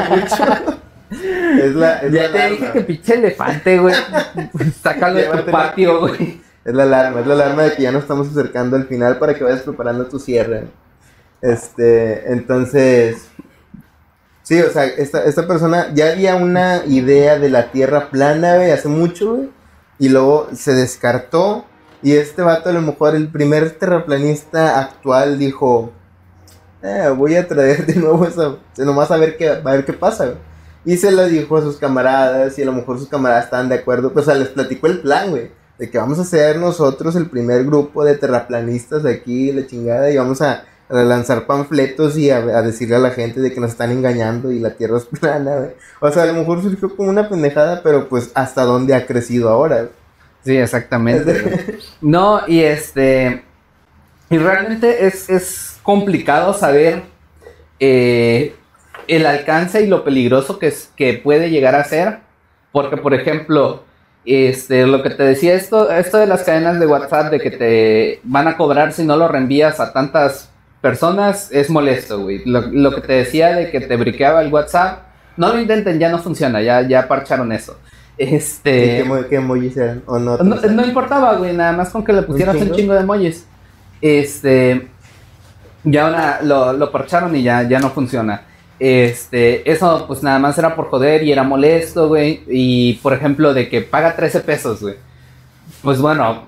mucho. 0.09 0.76
Es 1.23 1.75
la, 1.75 1.97
es 1.99 2.11
ya 2.11 2.31
te 2.31 2.49
dije 2.49 2.71
que 2.71 2.81
pinche 2.81 3.13
elefante, 3.15 3.79
güey. 3.79 3.95
Sácalo 4.83 5.15
de 5.15 5.25
tu 5.25 5.51
patio, 5.51 5.99
güey. 5.99 6.41
Es 6.63 6.73
la 6.73 6.83
alarma, 6.83 7.21
es 7.21 7.27
la 7.27 7.33
alarma 7.33 7.63
de 7.63 7.73
que 7.73 7.83
ya 7.83 7.91
nos 7.91 8.03
estamos 8.03 8.27
acercando 8.27 8.75
al 8.75 8.87
final 8.87 9.17
para 9.19 9.33
que 9.33 9.43
vayas 9.43 9.61
preparando 9.61 10.05
tu 10.07 10.19
cierre. 10.19 10.67
Este, 11.41 12.31
entonces. 12.31 13.27
Sí, 14.43 14.61
o 14.61 14.69
sea, 14.69 14.85
esta, 14.85 15.23
esta 15.25 15.47
persona 15.47 15.93
ya 15.93 16.11
había 16.11 16.35
una 16.35 16.85
idea 16.85 17.37
de 17.37 17.49
la 17.49 17.71
tierra 17.71 18.09
plana, 18.09 18.55
güey, 18.55 18.71
hace 18.71 18.87
mucho, 18.87 19.35
güey. 19.35 19.49
Y 19.99 20.09
luego 20.09 20.47
se 20.53 20.73
descartó. 20.73 21.65
Y 22.01 22.13
este 22.13 22.41
vato, 22.41 22.69
a 22.69 22.73
lo 22.73 22.81
mejor, 22.81 23.15
el 23.15 23.29
primer 23.29 23.71
terraplanista 23.71 24.79
actual, 24.79 25.39
dijo: 25.39 25.91
eh, 26.81 27.11
voy 27.15 27.35
a 27.35 27.47
traer 27.47 27.85
de 27.85 27.95
nuevo 27.95 28.25
eso, 28.25 28.59
nomás 28.77 29.09
a 29.11 29.17
ver 29.17 29.37
qué, 29.37 29.49
a 29.49 29.59
ver 29.59 29.85
qué 29.85 29.93
pasa, 29.93 30.35
Y 30.87 30.95
se 30.95 31.11
lo 31.11 31.27
dijo 31.27 31.57
a 31.57 31.61
sus 31.61 31.75
camaradas 31.75 32.57
y 32.57 32.61
a 32.61 32.65
lo 32.65 32.71
mejor 32.71 32.97
sus 32.97 33.09
camaradas 33.09 33.43
estaban 33.43 33.67
de 33.67 33.75
acuerdo, 33.75 34.13
pues 34.13 34.25
o 34.25 34.31
sea, 34.31 34.39
les 34.39 34.47
platicó 34.47 34.87
el 34.87 35.01
plan, 35.01 35.31
güey, 35.31 35.51
de 35.77 35.89
que 35.89 35.97
vamos 35.97 36.17
a 36.17 36.23
ser 36.23 36.59
nosotros 36.59 37.17
el 37.17 37.29
primer 37.29 37.65
grupo 37.65 38.05
de 38.05 38.15
terraplanistas 38.15 39.05
aquí, 39.05 39.51
la 39.51 39.67
chingada, 39.67 40.09
y 40.09 40.15
vamos 40.15 40.41
a, 40.41 40.63
lanzar 40.87 41.45
panfletos 41.45 42.17
y 42.17 42.29
a, 42.29 42.39
decirle 42.61 42.95
a 42.95 42.99
la 42.99 43.11
gente 43.11 43.41
de 43.41 43.53
que 43.53 43.59
nos 43.59 43.71
están 43.71 43.91
engañando 43.91 44.49
y 44.49 44.59
la 44.59 44.75
tierra 44.75 44.97
es 44.97 45.05
plana, 45.19 45.57
güey. 45.57 45.71
O 45.99 46.09
sea, 46.09 46.23
a 46.23 46.27
lo 46.27 46.35
mejor 46.35 46.61
surgió 46.61 46.95
como 46.95 47.09
una 47.09 47.27
pendejada, 47.27 47.83
pero 47.83 48.07
pues 48.07 48.31
hasta 48.33 48.63
dónde 48.63 48.95
ha 48.95 49.05
crecido 49.05 49.49
ahora. 49.49 49.89
Sí, 50.45 50.55
exactamente. 50.55 51.79
no, 52.01 52.47
y 52.47 52.61
este... 52.61 53.43
Y 54.29 54.37
realmente 54.37 55.05
es, 55.05 55.29
es 55.29 55.79
complicado 55.83 56.53
saber 56.53 57.03
eh, 57.77 58.55
el 59.07 59.25
alcance 59.25 59.81
y 59.83 59.87
lo 59.87 60.03
peligroso 60.03 60.59
que, 60.59 60.67
es, 60.67 60.91
que 60.95 61.13
puede 61.13 61.49
llegar 61.49 61.75
a 61.75 61.83
ser. 61.83 62.19
Porque, 62.71 62.97
por 62.97 63.13
ejemplo, 63.13 63.83
este, 64.27 64.85
lo 64.85 65.01
que 65.03 65.09
te 65.09 65.23
decía, 65.23 65.53
esto, 65.53 65.89
esto 65.89 66.17
de 66.17 66.27
las 66.27 66.43
cadenas 66.43 66.79
de 66.79 66.85
WhatsApp, 66.85 67.31
de 67.31 67.39
que 67.39 67.51
te 67.51 68.19
van 68.23 68.47
a 68.47 68.57
cobrar 68.57 68.91
si 68.91 69.05
no 69.05 69.15
lo 69.15 69.27
reenvías 69.27 69.79
a 69.79 69.93
tantas 69.93 70.49
personas, 70.81 71.49
es 71.51 71.69
molesto, 71.69 72.19
güey. 72.19 72.41
Lo, 72.45 72.93
que 72.93 73.01
te 73.01 73.13
decía 73.13 73.55
de 73.55 73.71
que 73.71 73.79
te 73.79 73.95
briqueaba 73.95 74.41
el 74.41 74.51
WhatsApp, 74.51 75.03
no 75.37 75.53
lo 75.53 75.59
intenten, 75.59 75.97
ya 75.97 76.09
no 76.09 76.19
funciona, 76.19 76.61
ya, 76.61 76.81
ya 76.81 77.07
parcharon 77.07 77.51
eso. 77.51 77.79
Este. 78.17 79.05
¿Qué, 79.29 79.35
emojis 79.35 79.77
eran? 79.77 80.03
¿O 80.07 80.19
no, 80.19 80.37
no, 80.37 80.55
no, 80.55 80.85
importaba, 80.85 81.35
güey, 81.35 81.55
nada 81.55 81.71
más 81.71 81.89
con 81.89 82.03
que 82.03 82.13
le 82.13 82.23
pusieras 82.23 82.55
un 82.55 82.71
chingo 82.71 82.93
de 82.93 83.01
emojis. 83.01 83.45
Este. 84.01 84.89
Ya 85.83 86.05
ahora 86.05 86.39
lo, 86.43 86.73
lo 86.73 86.91
parcharon 86.91 87.33
y 87.35 87.43
ya, 87.43 87.63
ya 87.63 87.79
no 87.79 87.91
funciona. 87.91 88.41
Este, 88.79 89.69
eso 89.69 90.05
pues 90.07 90.21
nada 90.21 90.37
más 90.39 90.57
era 90.57 90.75
por 90.75 90.89
joder 90.89 91.23
y 91.23 91.31
era 91.31 91.43
molesto, 91.43 92.07
güey. 92.07 92.41
Y 92.47 92.93
por 92.95 93.13
ejemplo, 93.13 93.53
de 93.53 93.69
que 93.69 93.81
paga 93.81 94.15
13 94.15 94.41
pesos, 94.41 94.81
güey. 94.81 94.95
Pues 95.81 95.99
bueno, 95.99 96.43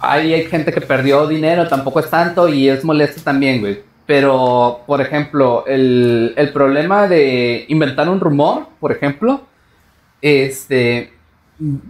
hay, 0.00 0.34
hay 0.34 0.44
gente 0.44 0.72
que 0.72 0.80
perdió 0.80 1.26
dinero, 1.26 1.68
tampoco 1.68 2.00
es 2.00 2.10
tanto 2.10 2.48
y 2.48 2.68
es 2.68 2.84
molesto 2.84 3.22
también, 3.22 3.60
güey. 3.60 3.80
Pero, 4.06 4.80
por 4.86 5.00
ejemplo, 5.00 5.64
el, 5.66 6.34
el 6.36 6.52
problema 6.52 7.06
de 7.08 7.64
inventar 7.68 8.08
un 8.08 8.20
rumor, 8.20 8.66
por 8.80 8.92
ejemplo, 8.92 9.42
este, 10.20 11.12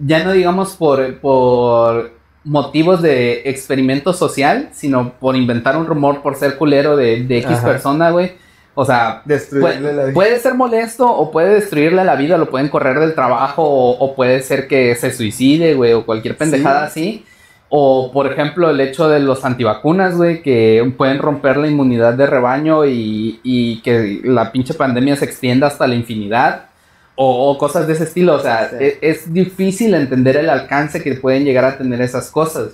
ya 0.05 0.23
no 0.23 0.33
digamos 0.33 0.77
por, 0.77 1.19
por 1.19 2.13
motivos 2.45 3.01
de 3.03 3.43
experimento 3.47 4.13
social, 4.13 4.69
sino 4.73 5.13
por 5.15 5.37
inventar 5.37 5.77
un 5.77 5.87
rumor 5.87 6.23
por 6.23 6.37
ser 6.37 6.57
culero 6.59 6.97
de, 6.97 7.25
de 7.25 7.39
X 7.39 7.59
persona, 7.59 8.11
güey. 8.11 8.33
O 8.75 8.87
sea, 8.87 9.23
puede, 9.25 10.13
puede, 10.13 10.39
ser 10.39 10.55
molesto 10.55 11.07
o 11.07 11.31
puede 11.31 11.57
destruirle 11.57 12.05
la 12.05 12.17
vida, 12.17 12.39
lo 12.39 12.49
pueden 12.49 12.71
correr 12.71 12.99
del 12.99 13.15
trabajo 13.15 13.63
o, 13.65 14.15
puede 14.15 14.43
ser 14.43 14.67
que 14.67 14.95
se 14.95 15.13
suicide, 15.13 15.75
güey, 15.75 15.93
o 15.93 16.07
cualquier 16.07 16.39
pendejada 16.39 16.85
así. 16.85 17.27
O, 17.69 18.11
por 18.13 18.31
ejemplo, 18.31 18.71
el 18.71 18.81
hecho 18.81 19.09
de 19.09 19.21
los 19.21 19.45
antivacunas, 19.45 20.17
güey, 20.17 20.43
que 20.43 20.93
pueden 20.97 21.19
romper 21.19 21.57
la 21.59 21.69
inmunidad 21.69 22.15
de 22.15 22.27
rebaño 22.27 22.87
y, 22.87 23.41
y, 23.43 23.81
que 23.83 24.21
la 24.25 24.53
pinche 24.53 24.75
pandemia 24.75 25.17
se 25.17 25.25
extienda 25.27 25.67
hasta 25.67 25.87
la 25.87 25.95
infinidad. 25.95 26.67
O, 27.15 27.57
cosas 27.59 27.87
de 27.87 27.93
ese 27.93 28.05
estilo. 28.05 28.35
O 28.35 28.41
sea, 28.41 28.71
e, 28.79 28.99
es, 29.03 29.33
difícil 29.33 29.95
entender 29.95 30.37
el 30.37 30.49
alcance 30.49 31.03
que 31.03 31.15
pueden 31.15 31.45
llegar 31.45 31.65
a 31.65 31.79
tener 31.79 32.01
esas 32.01 32.31
cosas. 32.31 32.73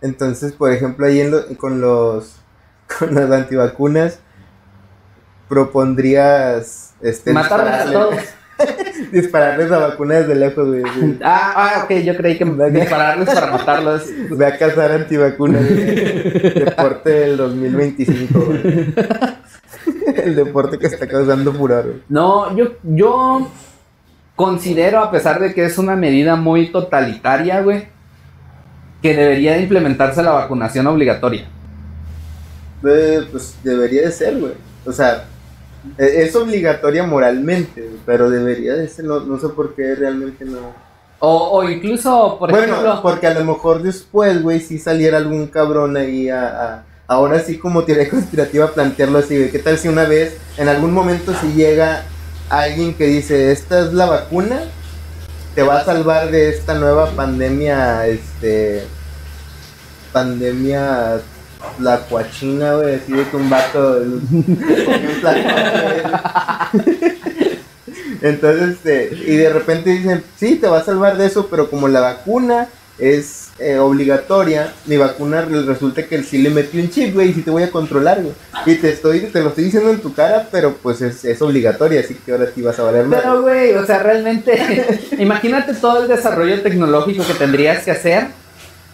Entonces, 0.00 0.52
por 0.52 0.72
ejemplo, 0.72 1.06
ahí 1.06 1.22
con 1.58 1.80
los 1.80 2.36
con 2.98 3.14
las 3.14 3.30
antivacunas, 3.30 4.20
propondrías 5.48 6.94
este, 7.00 7.32
matarlos 7.32 7.72
a 7.72 7.92
todos. 7.92 8.14
dispararles 9.12 9.70
a 9.70 9.78
vacunas 9.78 10.26
desde 10.26 10.34
lejos, 10.34 10.66
güey. 10.66 10.82
Ah, 11.22 11.52
ah, 11.54 11.84
ok, 11.84 11.92
yo 12.02 12.16
creí 12.16 12.36
que 12.36 12.44
dispararles 12.70 13.28
para 13.28 13.50
matarlos. 13.52 14.06
Voy 14.30 14.44
a 14.44 14.58
cazar 14.58 14.92
antivacunas. 14.92 15.68
Deporte 15.68 17.10
del 17.10 17.36
2025, 17.36 18.40
güey. 18.40 18.94
El 20.16 20.36
deporte 20.36 20.78
que 20.78 20.86
está 20.86 21.06
causando 21.06 21.52
furor. 21.52 22.02
No, 22.08 22.56
yo, 22.56 22.72
yo 22.82 23.50
considero, 24.36 25.00
a 25.00 25.10
pesar 25.10 25.40
de 25.40 25.54
que 25.54 25.64
es 25.64 25.78
una 25.78 25.96
medida 25.96 26.36
muy 26.36 26.68
totalitaria, 26.70 27.60
güey, 27.62 27.88
que 29.02 29.14
debería 29.14 29.58
implementarse 29.58 30.22
la 30.22 30.32
vacunación 30.32 30.86
obligatoria. 30.86 31.46
pues 32.80 33.56
debería 33.62 34.02
de 34.02 34.12
ser, 34.12 34.38
güey. 34.38 34.52
O 34.84 34.92
sea, 34.92 35.24
es 35.96 36.34
obligatoria 36.36 37.04
moralmente, 37.04 37.88
pero 38.04 38.30
debería 38.30 38.74
de 38.74 38.88
ser, 38.88 39.04
no, 39.04 39.38
sé 39.38 39.48
por 39.50 39.74
qué 39.74 39.94
realmente 39.94 40.44
no. 40.44 40.88
O, 41.20 41.68
incluso, 41.68 42.36
por 42.38 42.50
bueno, 42.50 42.76
porque 43.02 43.26
a 43.26 43.34
lo 43.34 43.44
mejor 43.44 43.82
después, 43.82 44.40
güey, 44.40 44.60
si 44.60 44.78
saliera 44.78 45.18
algún 45.18 45.48
cabrón 45.48 45.96
ahí 45.96 46.28
a, 46.28 46.84
ahora 47.08 47.40
sí 47.40 47.58
como 47.58 47.82
teoría 47.84 48.08
conspirativa 48.10 48.72
plantearlo 48.72 49.18
así, 49.18 49.36
güey, 49.36 49.50
¿qué 49.50 49.58
tal 49.58 49.78
si 49.78 49.88
una 49.88 50.04
vez, 50.04 50.36
en 50.56 50.68
algún 50.68 50.92
momento 50.92 51.34
si 51.40 51.52
llega 51.54 52.04
alguien 52.48 52.94
que 52.94 53.06
dice, 53.06 53.50
esta 53.50 53.80
es 53.80 53.92
la 53.92 54.06
vacuna, 54.06 54.60
te 55.54 55.62
va 55.62 55.80
a 55.80 55.84
salvar 55.84 56.30
de 56.30 56.50
esta 56.50 56.74
nueva 56.74 57.10
pandemia, 57.10 58.06
este, 58.06 58.84
pandemia 60.12 61.20
la 61.80 61.98
cuachina, 62.00 62.74
güey, 62.74 62.96
así 62.96 63.12
de 63.12 63.28
que 63.28 63.36
un 63.36 63.50
vato 63.50 64.02
Entonces, 68.20 68.70
este, 68.70 69.10
y 69.26 69.36
de 69.36 69.50
repente 69.50 69.90
dicen, 69.90 70.24
sí, 70.36 70.56
te 70.56 70.66
va 70.66 70.78
a 70.78 70.84
salvar 70.84 71.16
de 71.16 71.26
eso, 71.26 71.46
pero 71.48 71.70
como 71.70 71.86
la 71.88 72.00
vacuna 72.00 72.68
es 72.98 73.50
eh, 73.60 73.78
obligatoria, 73.78 74.72
mi 74.86 74.96
vacuna 74.96 75.42
resulta 75.42 76.04
que 76.06 76.22
sí 76.24 76.38
le 76.38 76.50
metí 76.50 76.80
un 76.80 76.90
chip, 76.90 77.14
güey, 77.14 77.30
y 77.30 77.34
sí 77.34 77.42
te 77.42 77.50
voy 77.50 77.62
a 77.62 77.70
controlar, 77.70 78.20
güey. 78.22 78.34
Y 78.66 78.74
te 78.76 78.90
estoy, 78.90 79.20
te 79.20 79.40
lo 79.40 79.50
estoy 79.50 79.64
diciendo 79.64 79.90
en 79.90 80.00
tu 80.00 80.14
cara, 80.14 80.48
pero 80.50 80.74
pues 80.82 81.00
es, 81.00 81.24
es 81.24 81.40
obligatoria, 81.40 82.00
así 82.00 82.14
que 82.14 82.32
ahora 82.32 82.48
sí 82.52 82.60
vas 82.60 82.78
a 82.78 82.82
valer 82.84 83.06
más. 83.06 83.20
Pero, 83.22 83.42
güey, 83.42 83.72
o 83.74 83.86
sea, 83.86 84.02
realmente, 84.02 85.08
imagínate 85.18 85.74
todo 85.74 86.02
el 86.02 86.08
desarrollo 86.08 86.60
tecnológico 86.60 87.24
que 87.24 87.34
tendrías 87.34 87.84
que 87.84 87.92
hacer 87.92 88.28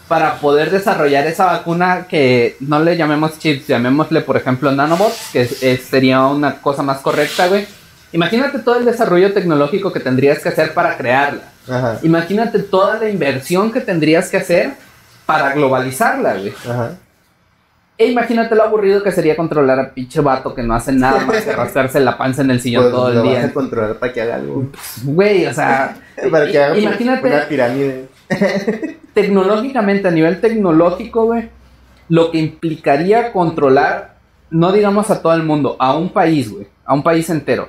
para 0.09 0.37
poder 0.37 0.71
desarrollar 0.71 1.27
esa 1.27 1.47
vacuna 1.47 2.07
que 2.09 2.57
no 2.61 2.81
le 2.81 2.97
llamemos 2.97 3.39
chips, 3.39 3.67
llamémosle 3.67 4.21
por 4.21 4.37
ejemplo 4.37 4.71
nanobots, 4.71 5.31
que 5.33 5.47
sería 5.47 6.27
una 6.27 6.61
cosa 6.61 6.83
más 6.83 6.99
correcta, 6.99 7.49
güey. 7.49 7.67
Imagínate 8.13 8.61
todo 8.61 8.77
el 8.77 8.85
desarrollo 8.85 9.33
tecnológico 9.33 9.93
que 9.93 10.01
tendrías 10.01 10.39
que 10.39 10.51
hacer 10.51 10.73
para 10.75 10.97
crearla. 10.97 11.43
Imagínate 12.03 12.61
toda 12.61 12.99
la 12.99 13.09
inversión 13.09 13.73
que 13.73 13.81
tendrías 13.81 14.29
que 14.29 14.37
hacer 14.37 14.75
para 15.27 15.53
globalizarla, 15.53 16.35
güey. 16.35 16.55
Ajá. 16.69 16.93
E 17.97 18.11
imagínate 18.11 18.57
lo 18.57 18.65
aburrido 18.65 19.03
que 19.05 19.13
sería 19.13 19.37
controlar 19.37 19.79
a 19.79 19.95
pinche 19.95 20.21
vato 20.21 20.53
que 20.53 20.65
no 20.65 20.75
hace 20.75 20.91
nada 20.91 21.25
más 21.25 21.43
que 21.43 21.51
arrastrarse 21.53 22.01
la 22.01 22.19
panza 22.19 22.43
en 22.43 22.51
el 22.51 22.61
sillón 22.61 22.85
pues, 22.85 22.95
todo 22.95 23.13
el 23.13 23.23
día. 23.23 23.41
Vas 23.41 23.51
a 23.51 23.53
controlar 23.53 23.99
para 23.99 24.13
que 24.13 24.21
haga 24.21 24.35
algo. 24.37 24.67
Güey, 25.05 25.47
o 25.47 25.55
sea. 25.55 25.97
para 26.31 26.51
que 26.51 26.59
haga 26.59 26.77
imagínate, 26.77 27.29
una 27.29 27.49
pirámide. 27.49 28.09
tecnológicamente, 29.15 30.09
a 30.09 30.11
nivel 30.11 30.41
tecnológico, 30.41 31.27
güey, 31.27 31.51
lo 32.09 32.31
que 32.31 32.39
implicaría 32.39 33.33
controlar, 33.33 34.17
no 34.51 34.73
digamos 34.73 35.11
a 35.11 35.23
todo 35.23 35.35
el 35.35 35.43
mundo, 35.43 35.77
a 35.79 35.97
un 35.97 36.11
país, 36.11 36.51
güey, 36.51 36.67
a 36.85 36.95
un 36.95 37.03
país 37.03 37.29
entero. 37.31 37.69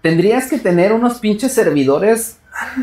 Tendrías 0.00 0.48
que 0.48 0.58
tener 0.58 0.92
unos 0.92 1.18
pinches 1.18 1.52
servidores 1.52 2.38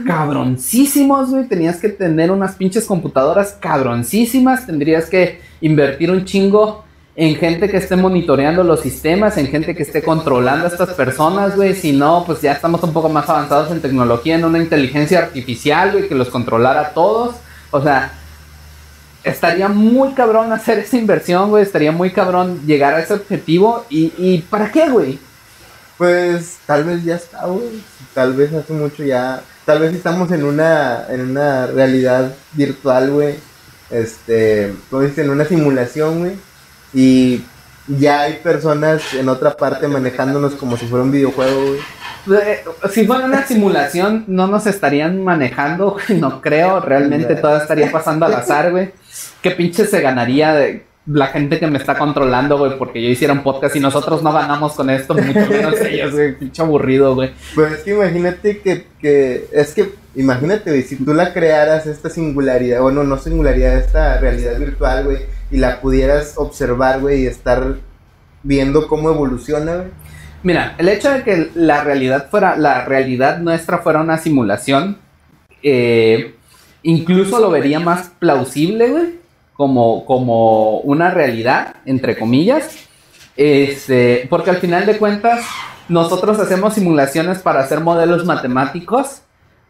cabroncísimos, 0.05 1.31
güey. 1.31 1.47
Tenías 1.47 1.77
que 1.79 1.89
tener 1.89 2.31
unas 2.31 2.55
pinches 2.55 2.85
computadoras 2.85 3.57
cabroncísimas. 3.59 4.65
Tendrías 4.65 5.09
que 5.09 5.41
invertir 5.61 6.11
un 6.11 6.25
chingo 6.25 6.85
en 7.19 7.35
gente 7.35 7.67
que 7.67 7.75
esté 7.75 7.97
monitoreando 7.97 8.63
los 8.63 8.79
sistemas, 8.79 9.35
en 9.35 9.47
gente 9.47 9.75
que 9.75 9.83
esté 9.83 10.01
controlando 10.01 10.63
a 10.63 10.69
estas 10.69 10.93
personas, 10.93 11.53
güey. 11.53 11.75
Si 11.75 11.91
no, 11.91 12.23
pues 12.25 12.39
ya 12.39 12.53
estamos 12.53 12.81
un 12.81 12.93
poco 12.93 13.09
más 13.09 13.27
avanzados 13.27 13.71
en 13.71 13.81
tecnología, 13.81 14.35
en 14.35 14.45
una 14.45 14.57
inteligencia 14.57 15.19
artificial, 15.19 15.91
güey, 15.91 16.07
que 16.07 16.15
los 16.15 16.29
controlara 16.29 16.79
a 16.79 16.89
todos. 16.93 17.35
O 17.71 17.83
sea, 17.83 18.13
estaría 19.25 19.67
muy 19.67 20.13
cabrón 20.13 20.53
hacer 20.53 20.79
esa 20.79 20.95
inversión, 20.95 21.49
güey. 21.49 21.61
Estaría 21.61 21.91
muy 21.91 22.11
cabrón 22.11 22.61
llegar 22.65 22.93
a 22.93 23.01
ese 23.01 23.15
objetivo. 23.15 23.85
¿Y, 23.89 24.13
y 24.17 24.37
para 24.49 24.71
qué, 24.71 24.87
güey? 24.87 25.19
Pues 25.97 26.59
tal 26.65 26.85
vez 26.85 27.03
ya 27.03 27.15
está, 27.15 27.47
güey. 27.47 27.83
Tal 28.13 28.31
vez 28.31 28.53
hace 28.53 28.71
mucho 28.71 29.03
ya. 29.03 29.41
Tal 29.65 29.79
vez 29.79 29.93
estamos 29.93 30.31
en 30.31 30.45
una, 30.45 31.05
en 31.09 31.19
una 31.19 31.67
realidad 31.67 32.33
virtual, 32.53 33.11
güey. 33.11 33.35
Este, 33.89 34.73
como 34.89 35.01
dicen, 35.01 35.25
en 35.25 35.31
una 35.31 35.43
simulación, 35.43 36.19
güey. 36.19 36.48
Y 36.93 37.43
ya 37.87 38.21
hay 38.21 38.33
personas 38.43 39.13
en 39.13 39.29
otra 39.29 39.55
parte 39.55 39.87
manejándonos 39.87 40.53
como 40.53 40.77
si 40.77 40.85
fuera 40.85 41.03
un 41.03 41.11
videojuego, 41.11 41.61
güey. 41.67 41.79
Eh, 42.41 42.63
si 42.91 43.07
fuera 43.07 43.25
una 43.25 43.45
simulación, 43.45 44.25
no 44.27 44.47
nos 44.47 44.67
estarían 44.67 45.23
manejando, 45.23 45.97
no 46.09 46.41
creo. 46.41 46.79
Realmente 46.79 47.35
todo 47.35 47.57
estaría 47.57 47.91
pasando 47.91 48.25
al 48.25 48.33
azar, 48.33 48.71
güey. 48.71 48.91
¿Qué 49.41 49.51
pinche 49.51 49.85
se 49.85 50.01
ganaría 50.01 50.53
de 50.53 50.85
la 51.07 51.27
gente 51.27 51.59
que 51.59 51.67
me 51.67 51.77
está 51.77 51.97
controlando, 51.97 52.57
güey? 52.57 52.77
Porque 52.77 53.01
yo 53.01 53.09
hiciera 53.09 53.33
un 53.33 53.41
podcast 53.41 53.75
y 53.75 53.79
nosotros 53.79 54.21
no 54.21 54.31
ganamos 54.31 54.73
con 54.73 54.89
esto, 54.89 55.15
mucho 55.15 55.47
menos 55.49 55.79
ellos, 55.81 56.11
güey. 56.13 56.35
Pinche 56.35 56.61
aburrido, 56.61 57.15
güey. 57.15 57.31
Pues 57.55 57.73
es 57.73 57.79
que 57.79 57.91
imagínate 57.91 58.59
que, 58.59 58.85
que, 58.99 59.47
es 59.51 59.73
que, 59.73 59.89
imagínate, 60.15 60.81
si 60.83 60.95
tú 60.95 61.13
la 61.13 61.33
crearas 61.33 61.85
esta 61.85 62.09
singularidad, 62.09 62.83
o 62.83 62.91
no, 62.91 63.03
no 63.03 63.17
singularidad, 63.17 63.77
esta 63.77 64.17
realidad 64.19 64.57
virtual, 64.59 65.05
güey, 65.05 65.17
y 65.51 65.57
la 65.57 65.81
pudieras 65.81 66.33
observar, 66.37 66.99
güey, 66.99 67.23
y 67.23 67.27
estar 67.27 67.75
viendo 68.43 68.87
cómo 68.87 69.09
evoluciona, 69.09 69.75
güey. 69.75 69.87
Mira, 70.41 70.75
el 70.77 70.87
hecho 70.87 71.11
de 71.11 71.23
que 71.23 71.49
la 71.53 71.83
realidad 71.83 72.29
fuera, 72.29 72.55
la 72.55 72.85
realidad 72.85 73.39
nuestra 73.39 73.79
fuera 73.79 74.01
una 74.01 74.17
simulación, 74.17 74.97
eh, 75.61 76.35
incluso 76.81 77.39
lo 77.39 77.49
vería 77.49 77.79
más 77.79 78.11
plausible, 78.19 78.89
güey, 78.89 79.19
como, 79.53 80.05
como 80.05 80.79
una 80.79 81.11
realidad, 81.11 81.75
entre 81.85 82.17
comillas, 82.17 82.69
este, 83.35 84.27
porque 84.29 84.51
al 84.51 84.57
final 84.57 84.85
de 84.85 84.97
cuentas 84.97 85.45
nosotros 85.89 86.39
hacemos 86.39 86.73
simulaciones 86.73 87.39
para 87.39 87.59
hacer 87.59 87.81
modelos 87.81 88.25
matemáticos 88.25 89.23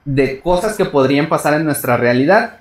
de 0.05 0.39
cosas 0.39 0.75
que 0.75 0.85
podrían 0.85 1.29
pasar 1.29 1.53
en 1.55 1.65
nuestra 1.65 1.97
realidad. 1.97 2.57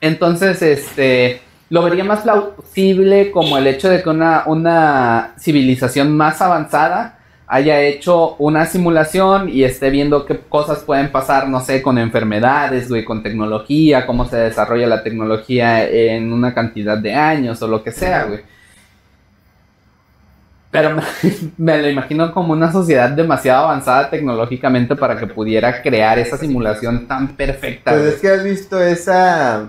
Entonces, 0.00 0.62
este, 0.62 1.40
lo 1.70 1.82
vería 1.82 2.04
más 2.04 2.20
plausible 2.20 3.30
como 3.30 3.58
el 3.58 3.66
hecho 3.66 3.88
de 3.88 4.02
que 4.02 4.08
una, 4.08 4.44
una 4.46 5.34
civilización 5.38 6.16
más 6.16 6.40
avanzada 6.40 7.18
haya 7.48 7.80
hecho 7.80 8.36
una 8.36 8.66
simulación 8.66 9.48
y 9.48 9.64
esté 9.64 9.88
viendo 9.88 10.26
qué 10.26 10.38
cosas 10.38 10.80
pueden 10.80 11.10
pasar, 11.10 11.48
no 11.48 11.60
sé, 11.60 11.80
con 11.80 11.96
enfermedades, 11.98 12.90
güey, 12.90 13.04
con 13.04 13.22
tecnología, 13.22 14.06
cómo 14.06 14.26
se 14.26 14.36
desarrolla 14.36 14.86
la 14.86 15.02
tecnología 15.02 15.88
en 15.88 16.32
una 16.32 16.52
cantidad 16.52 16.98
de 16.98 17.14
años 17.14 17.60
o 17.62 17.68
lo 17.68 17.82
que 17.82 17.90
sea, 17.90 18.24
güey. 18.24 18.40
Pero 20.70 21.00
me, 21.56 21.80
lo 21.80 21.88
imagino 21.88 22.32
como 22.32 22.52
una 22.52 22.70
sociedad 22.70 23.10
demasiado 23.10 23.64
avanzada 23.64 24.10
tecnológicamente 24.10 24.96
para 24.96 25.18
que 25.18 25.26
pudiera 25.26 25.82
crear 25.82 26.18
esa 26.18 26.36
simulación 26.36 27.06
tan 27.06 27.36
perfecta. 27.36 27.92
Pues 27.92 28.14
es 28.14 28.20
que 28.20 28.28
has 28.28 28.44
visto 28.44 28.80
esa... 28.80 29.68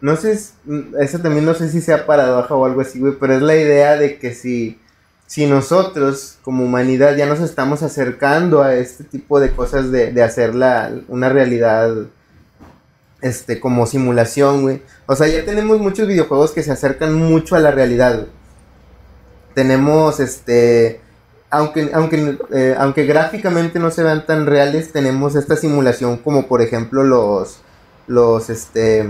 No 0.00 0.16
sé, 0.16 0.32
esa 0.98 1.22
también 1.22 1.44
no 1.44 1.54
sé 1.54 1.70
si 1.70 1.80
sea 1.80 2.06
paradoja 2.06 2.52
o 2.56 2.66
algo 2.66 2.80
así, 2.80 2.98
güey, 2.98 3.14
pero 3.20 3.36
es 3.36 3.42
la 3.42 3.54
idea 3.54 3.96
de 3.96 4.18
que 4.18 4.34
si, 4.34 4.80
si 5.28 5.46
nosotros 5.46 6.40
como 6.42 6.64
humanidad 6.64 7.14
ya 7.14 7.26
nos 7.26 7.38
estamos 7.38 7.84
acercando 7.84 8.62
a 8.62 8.74
este 8.74 9.04
tipo 9.04 9.38
de 9.38 9.52
cosas 9.52 9.92
de, 9.92 10.10
de 10.10 10.24
hacer 10.24 10.54
una 11.06 11.28
realidad 11.28 11.94
este, 13.20 13.60
como 13.60 13.86
simulación, 13.86 14.62
güey. 14.62 14.82
O 15.06 15.14
sea, 15.14 15.28
ya 15.28 15.44
tenemos 15.44 15.78
muchos 15.78 16.08
videojuegos 16.08 16.50
que 16.50 16.64
se 16.64 16.72
acercan 16.72 17.14
mucho 17.14 17.54
a 17.54 17.60
la 17.60 17.70
realidad, 17.70 18.16
güey 18.16 18.41
tenemos 19.54 20.20
este 20.20 21.00
aunque, 21.52 21.90
aunque, 21.92 22.38
eh, 22.54 22.74
aunque 22.78 23.04
gráficamente 23.04 23.78
no 23.78 23.90
se 23.90 24.02
vean 24.02 24.24
tan 24.24 24.46
reales, 24.46 24.90
tenemos 24.90 25.36
esta 25.36 25.54
simulación 25.54 26.16
como 26.16 26.46
por 26.46 26.62
ejemplo 26.62 27.04
los, 27.04 27.58
los, 28.06 28.48
este, 28.48 29.06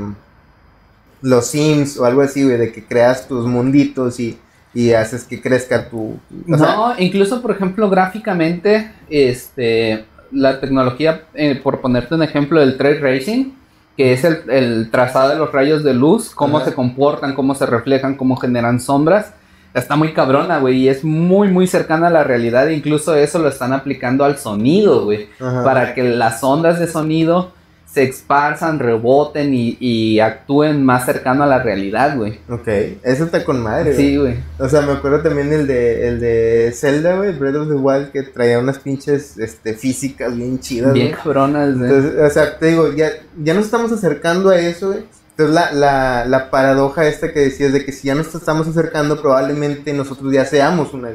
los 1.22 1.47
Sims 1.47 1.97
o 1.99 2.05
algo 2.05 2.20
así, 2.20 2.43
güey, 2.43 2.59
de 2.59 2.72
que 2.72 2.84
creas 2.84 3.28
tus 3.28 3.47
munditos 3.47 4.18
y, 4.18 4.40
y 4.74 4.93
haces 4.93 5.22
que 5.22 5.40
crezca 5.40 5.88
tu... 5.88 6.18
no, 6.47 6.95
incluso 6.99 7.40
por 7.40 7.53
ejemplo 7.53 7.88
gráficamente, 7.88 8.90
este, 9.09 10.05
la 10.32 10.59
tecnología, 10.59 11.22
eh, 11.34 11.55
por 11.62 11.80
ponerte 11.80 12.16
un 12.16 12.24
ejemplo 12.24 12.59
del 12.59 12.76
trade 12.76 12.99
racing, 12.99 13.53
que 13.97 14.14
es 14.14 14.24
el, 14.24 14.90
trazado 14.90 15.28
de 15.28 15.36
los 15.36 15.53
rayos 15.53 15.84
de 15.84 15.95
luz, 15.95 16.30
cómo 16.30 16.59
se 16.64 16.74
comportan, 16.74 17.36
cómo 17.36 17.55
se 17.55 17.66
reflejan, 17.66 18.16
cómo 18.16 18.34
generan 18.34 18.80
sombras 18.80 19.34
está 19.74 19.96
muy 19.96 20.12
cabrona, 20.12 20.58
güey, 20.58 20.78
y 20.78 20.88
es 20.88 21.04
muy, 21.04 21.48
muy 21.48 21.66
cercana 21.66 22.08
a 22.08 22.10
la 22.10 22.24
realidad. 22.24 22.68
Incluso 22.68 23.14
eso 23.14 23.38
lo 23.38 23.48
están 23.48 23.72
aplicando 23.72 24.24
al 24.24 24.38
sonido, 24.38 25.04
güey, 25.04 25.28
para 25.38 25.94
que 25.94 26.02
las 26.02 26.42
ondas 26.42 26.78
de 26.78 26.86
sonido 26.86 27.52
se 27.92 28.04
esparzan, 28.04 28.78
reboten 28.78 29.50
y, 29.52 30.18
actúen 30.18 30.82
más 30.82 31.04
cercano 31.04 31.44
a 31.44 31.46
la 31.46 31.62
realidad, 31.62 32.16
güey. 32.16 32.38
Ok, 32.48 32.66
eso 33.02 33.24
está 33.24 33.44
con 33.44 33.62
madre, 33.62 33.94
Sí, 33.94 34.16
güey. 34.16 34.36
O 34.58 34.66
sea, 34.66 34.80
me 34.80 34.92
acuerdo 34.92 35.20
también 35.20 35.52
el 35.52 35.66
de, 35.66 36.08
el 36.08 36.20
de 36.20 36.72
Zelda, 36.74 37.16
güey, 37.16 37.32
Breath 37.32 37.56
of 37.56 37.68
the 37.68 37.74
Wild, 37.74 38.10
que 38.10 38.22
traía 38.22 38.58
unas 38.58 38.78
pinches 38.78 39.36
este, 39.36 39.74
físicas 39.74 40.34
bien 40.34 40.58
chidas, 40.58 40.94
Bien 40.94 41.12
cabronas, 41.12 41.76
güey. 41.76 41.90
o 41.90 42.30
sea, 42.30 42.58
te 42.58 42.68
digo, 42.68 42.92
ya, 42.94 43.10
ya 43.42 43.52
nos 43.52 43.66
estamos 43.66 43.92
acercando 43.92 44.48
a 44.48 44.58
eso, 44.58 44.88
güey 44.88 45.04
entonces 45.32 45.54
la, 45.54 45.72
la, 45.72 46.24
la, 46.26 46.50
paradoja 46.50 47.06
esta 47.08 47.32
que 47.32 47.40
decías 47.40 47.72
de 47.72 47.84
que 47.84 47.92
si 47.92 48.08
ya 48.08 48.14
nos 48.14 48.34
estamos 48.34 48.68
acercando, 48.68 49.20
probablemente 49.20 49.94
nosotros 49.94 50.32
ya 50.32 50.44
seamos 50.44 50.92
una... 50.92 51.10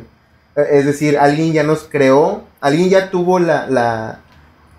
Es 0.55 0.85
decir, 0.85 1.19
alguien 1.19 1.53
ya 1.53 1.61
nos 1.61 1.83
creó, 1.83 2.43
alguien 2.59 2.89
ya 2.89 3.11
tuvo 3.11 3.37
la, 3.37 3.67
la, 3.67 4.21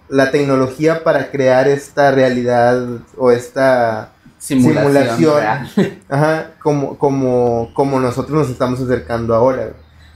la 0.09 0.33
tecnología 0.33 1.05
para 1.05 1.31
crear 1.31 1.69
esta 1.69 2.11
realidad 2.11 2.85
o 3.17 3.31
esta 3.31 4.11
simulación, 4.39 5.41
ajá, 6.09 6.51
como, 6.61 6.99
como, 6.99 7.71
como 7.75 8.01
nosotros 8.01 8.37
nos 8.37 8.51
estamos 8.51 8.81
acercando 8.81 9.37
ahora. 9.37 9.71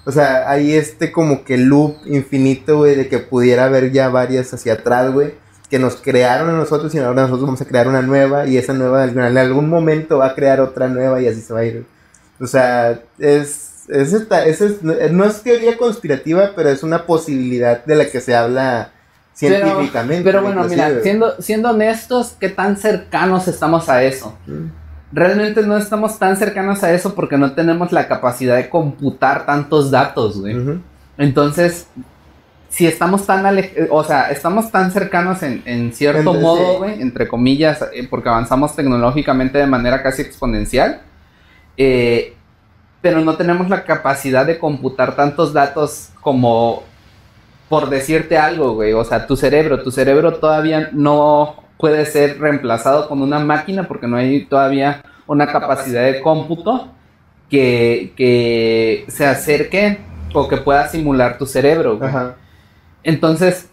O 0.05 0.11
sea, 0.11 0.51
hay 0.51 0.73
este 0.73 1.13
como 1.13 1.45
que 1.45 1.57
loop 1.59 1.95
infinito, 2.07 2.79
güey, 2.79 2.97
de 2.97 3.09
que 3.09 3.21
pudiera 3.21 3.67
haber 3.67 3.93
ya 3.93 4.09
varias 4.09 4.53
hacia 4.53 4.73
atrás, 4.73 5.13
güey 5.13 5.42
que 5.73 5.79
nos 5.79 5.97
crearon 5.97 6.51
a 6.51 6.53
nosotros 6.53 6.95
y 6.95 6.99
ahora 6.99 7.23
nosotros 7.23 7.47
vamos 7.47 7.63
a 7.63 7.65
crear 7.65 7.89
una 7.89 8.03
nueva 8.03 8.47
y 8.47 8.59
esa 8.59 8.75
nueva 8.75 9.07
en 9.07 9.39
algún 9.39 9.71
momento 9.71 10.19
va 10.19 10.27
a 10.27 10.35
crear 10.35 10.61
otra 10.61 10.87
nueva 10.87 11.19
y 11.23 11.27
así 11.27 11.41
se 11.41 11.55
va 11.55 11.61
a 11.61 11.65
ir. 11.65 11.87
O 12.39 12.47
sea, 12.47 13.01
es, 13.19 13.85
es, 13.89 14.13
esta, 14.13 14.45
es, 14.45 14.83
no 14.83 15.25
es 15.25 15.41
teoría 15.41 15.79
conspirativa, 15.79 16.51
pero 16.55 16.69
es 16.69 16.83
una 16.83 17.07
posibilidad 17.07 17.83
de 17.87 17.95
la 17.95 18.05
que 18.05 18.21
se 18.21 18.37
habla 18.37 18.91
científicamente. 19.33 20.23
Pero, 20.23 20.43
bueno, 20.43 20.63
mira, 20.65 21.01
siendo, 21.01 21.41
siendo 21.41 21.71
honestos, 21.71 22.37
¿qué 22.39 22.51
tan 22.51 22.77
cercanos 22.77 23.49
estamos 23.49 23.89
a 23.89 24.03
eso? 24.03 24.37
Mm. 24.47 24.67
Realmente 25.11 25.63
no 25.63 25.79
estamos 25.79 26.19
tan 26.19 26.37
cercanos 26.37 26.85
a 26.85 26.93
eso 26.93 27.15
porque 27.15 27.39
no 27.39 27.55
tenemos 27.55 27.93
la 27.93 28.09
capacidad 28.09 28.57
de 28.57 28.69
computar 28.69 29.47
tantos 29.47 29.91
datos, 29.91 30.39
güey. 30.39 30.83
Entonces, 31.17 31.87
si 32.73 32.87
estamos 32.87 33.27
tan 33.27 33.45
o 33.91 34.03
sea, 34.03 34.31
estamos 34.31 34.71
tan 34.71 34.91
cercanos 34.93 35.43
en, 35.43 35.93
cierto 35.93 36.33
modo, 36.33 36.79
güey, 36.79 37.03
entre 37.03 37.29
comillas, 37.29 37.85
eh, 37.93 38.09
porque 38.09 38.31
avanzamos 38.31 38.75
tecnológicamente 38.75 39.59
de 39.59 39.67
manera 39.67 40.03
casi 40.03 40.23
exponencial, 40.23 41.03
eh, 41.77 42.35
pero 43.03 43.21
no 43.21 43.37
tenemos 43.37 43.69
la 43.69 43.85
capacidad 43.85 44.47
de 44.47 44.59
computar 44.59 45.15
tantos 45.15 45.53
datos 45.53 46.13
como 46.23 46.83
por 47.69 47.91
decirte 47.91 48.39
algo, 48.39 48.73
güey, 48.73 48.95
o 48.95 49.05
sea, 49.05 49.27
tu 49.27 49.37
cerebro, 49.37 49.83
tu 49.83 49.91
cerebro 49.91 50.37
todavía 50.37 50.89
no 50.93 51.57
puede 51.77 52.07
ser 52.07 52.41
reemplazado 52.41 53.07
con 53.07 53.21
una 53.21 53.39
máquina 53.39 53.87
porque 53.87 54.07
no 54.07 54.17
hay 54.17 54.47
todavía 54.47 55.05
una 55.27 55.47
capacidad 55.47 56.05
de 56.05 56.23
cómputo 56.23 56.89
que, 57.51 58.15
que 58.17 59.05
se 59.09 59.27
acerque 59.27 59.99
o 60.33 60.49
que 60.49 60.57
pueda 60.57 60.89
simular 60.89 61.37
tu 61.37 61.45
cerebro, 61.45 61.99
güey. 61.99 62.09
Ajá. 62.09 62.37
Entonces, 63.05 63.69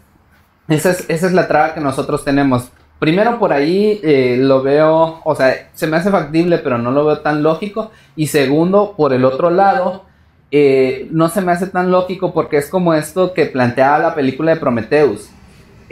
esa 0.68 0.90
es, 0.90 1.32
la 1.32 1.48
traba 1.48 1.74
que 1.74 1.80
nosotros 1.80 2.24
tenemos. 2.24 2.70
Primero 2.98 3.38
por 3.38 3.52
ahí 3.52 3.98
eh, 4.02 4.36
lo 4.38 4.62
veo, 4.62 5.20
o 5.24 5.34
sea, 5.34 5.70
se 5.72 5.86
me 5.86 5.96
hace 5.96 6.10
factible, 6.10 6.58
pero 6.58 6.78
no 6.78 6.92
lo 6.92 7.04
veo 7.04 7.18
tan 7.20 7.42
lógico. 7.42 7.90
Y 8.14 8.28
segundo, 8.28 8.94
por 8.96 9.12
el 9.12 9.24
otro 9.24 9.50
lado, 9.50 10.04
eh, 10.50 11.08
no 11.10 11.28
se 11.28 11.40
me 11.40 11.52
hace 11.52 11.66
tan 11.66 11.90
lógico 11.90 12.32
porque 12.32 12.58
es 12.58 12.68
como 12.68 12.94
esto 12.94 13.32
que 13.32 13.46
planteaba 13.46 13.98
la 13.98 14.14
película 14.14 14.54
de 14.54 14.60
Prometheus. 14.60 15.30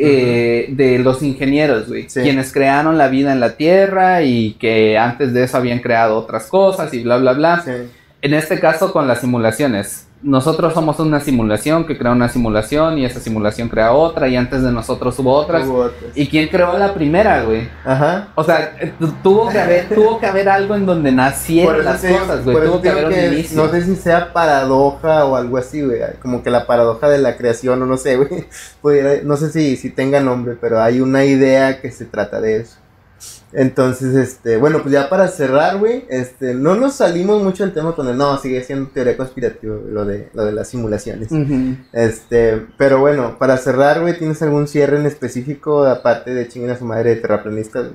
Eh, 0.01 0.67
de 0.71 1.01
los 1.01 1.25
ingenieros, 1.25 1.89
güey, 1.89 2.07
quienes 2.07 2.53
crearon 2.53 2.97
la 2.99 3.09
vida 3.09 3.33
en 3.33 3.41
la 3.41 3.57
Tierra 3.57 4.23
y 4.23 4.53
que 4.53 4.97
antes 4.97 5.33
de 5.33 5.43
eso 5.43 5.57
habían 5.57 5.81
creado 5.81 6.17
otras 6.17 6.47
cosas 6.47 6.95
y 6.95 7.03
bla, 7.03 7.17
bla, 7.17 7.33
bla. 7.33 7.65
En 8.23 8.33
este 8.33 8.61
caso 8.61 8.93
con 8.93 9.09
las 9.09 9.23
simulaciones 9.23 10.08
nosotros 10.23 10.75
somos 10.75 10.99
una 10.99 11.21
simulación 11.21 11.87
que 11.87 11.97
crea 11.97 12.11
una 12.11 12.29
simulación 12.29 12.99
y 12.99 13.05
esa 13.05 13.21
simulación 13.21 13.69
crea 13.69 13.93
otra 13.93 14.27
y 14.29 14.37
antes 14.37 14.63
de 14.63 14.73
nosotros 14.73 15.19
hubo 15.19 15.33
otras. 15.33 15.67
¿Y 16.15 16.27
quién 16.27 16.49
creó 16.49 16.77
la 16.77 16.93
primera, 16.93 17.43
güey? 17.45 17.69
Ajá. 17.85 18.29
O 18.35 18.43
sea, 18.43 18.77
tuvo 19.23 19.49
que 19.49 19.59
haber, 19.59 19.89
tuvo 19.89 20.19
que 20.19 20.27
haber 20.27 20.49
algo 20.49 20.75
en 20.75 20.87
donde 20.87 21.13
nacieron 21.13 21.85
las 21.85 22.03
cosas, 22.03 22.45
güey. 22.45 22.57
Tuvo 22.67 22.83
que 22.83 22.89
haber 22.89 23.07
un 23.07 23.35
inicio. 23.35 23.57
No 23.57 23.71
sé 23.71 23.85
si 23.85 23.95
sea 23.95 24.33
paradoja 24.33 25.25
o 25.25 25.37
algo 25.37 25.57
así, 25.57 25.83
güey. 25.83 26.01
Como 26.21 26.43
que 26.43 26.51
la 26.51 26.67
paradoja 26.67 27.09
de 27.09 27.19
la 27.19 27.37
creación 27.37 27.81
o 27.83 27.87
no 27.87 27.97
sé, 27.97 28.17
güey. 28.17 28.47
No 29.25 29.37
sé 29.37 29.51
si, 29.51 29.77
si 29.77 29.91
tenga 29.91 30.21
nombre, 30.21 30.57
pero 30.61 30.81
hay 30.81 31.01
una 31.01 31.25
idea 31.25 31.81
que 31.81 31.91
se 31.91 32.05
trata 32.05 32.41
de 32.41 32.57
eso. 32.57 32.77
Entonces, 33.53 34.15
este, 34.15 34.59
bueno, 34.59 34.83
pues 34.83 34.93
ya 34.93 35.09
para 35.09 35.29
cerrar, 35.29 35.79
güey, 35.79 36.05
este, 36.11 36.55
no 36.55 36.75
nos 36.75 36.95
salimos 36.95 37.43
mucho 37.43 37.65
del 37.65 37.73
tema 37.73 37.95
con 37.95 38.07
el, 38.09 38.17
no, 38.17 38.37
sigue 38.39 38.63
siendo 38.63 38.91
teoría 38.91 39.17
conspirativa, 39.17 39.77
lo 39.91 40.05
de, 40.05 40.29
lo 40.35 40.45
de 40.45 40.53
las 40.53 40.69
simulaciones. 40.69 41.29
Este, 41.93 42.67
pero 42.77 43.01
bueno, 43.01 43.39
para 43.39 43.57
cerrar, 43.57 44.01
güey, 44.01 44.19
¿tienes 44.19 44.43
algún 44.43 44.69
cierre 44.69 44.99
en 44.99 45.07
específico 45.07 45.85
aparte 45.85 46.35
de 46.35 46.47
chinguen 46.49 46.73
a 46.73 46.79
su 46.79 46.85
madre 46.85 47.15
de 47.15 47.17
terraplanistas, 47.17 47.91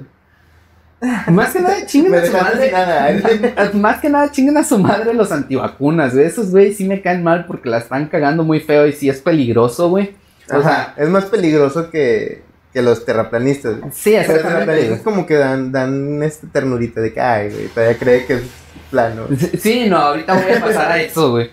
Más 1.28 1.54
que 1.54 1.60
nada 1.60 1.76
chinguen 1.86 2.16
a 2.16 2.26
su 2.26 2.32
madre. 2.34 2.72
¿eh? 2.74 3.72
Más 3.74 4.02
que 4.02 4.10
nada 4.10 4.32
chinguen 4.32 4.58
a 4.58 4.64
su 4.64 4.80
madre 4.80 5.14
los 5.14 5.32
antivacunas, 5.32 6.14
güey. 6.14 6.26
Esos 6.26 6.50
güey 6.50 6.74
sí 6.74 6.88
me 6.88 7.02
caen 7.02 7.22
mal 7.22 7.46
porque 7.46 7.70
la 7.70 7.78
están 7.78 8.08
cagando 8.08 8.44
muy 8.44 8.60
feo 8.60 8.88
y 8.88 8.94
sí 8.94 9.08
es 9.08 9.22
peligroso, 9.22 9.90
güey. 9.90 10.16
O 10.52 10.62
sea, 10.62 10.94
es 10.98 11.08
más 11.10 11.26
peligroso 11.26 11.90
que 11.90 12.44
que 12.74 12.82
los 12.82 13.06
terraplanistas. 13.06 13.78
Sí. 13.94 14.16
Es 14.16 15.02
como 15.02 15.26
que 15.26 15.36
dan, 15.36 15.72
dan 15.72 16.24
esta 16.24 16.48
ternurita 16.48 17.00
de 17.02 17.14
que, 17.14 17.22
ay, 17.22 17.50
güey, 17.50 17.68
todavía 17.68 17.98
cree 17.98 18.26
que 18.26 18.34
es 18.34 18.44
plano. 18.90 19.28
Sí, 19.60 19.88
no, 19.88 19.98
ahorita 19.98 20.34
voy 20.34 20.52
a 20.52 20.60
pasar 20.60 20.92
a 20.92 21.02
eso, 21.02 21.32
güey. 21.32 21.52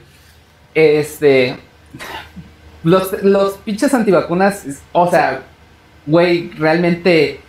Este. 0.75 1.57
Los, 2.83 3.23
los 3.23 3.59
pinches 3.59 3.93
antivacunas, 3.93 4.65
o 4.93 5.11
sea, 5.11 5.43
güey, 6.07 6.51
realmente 6.59 7.41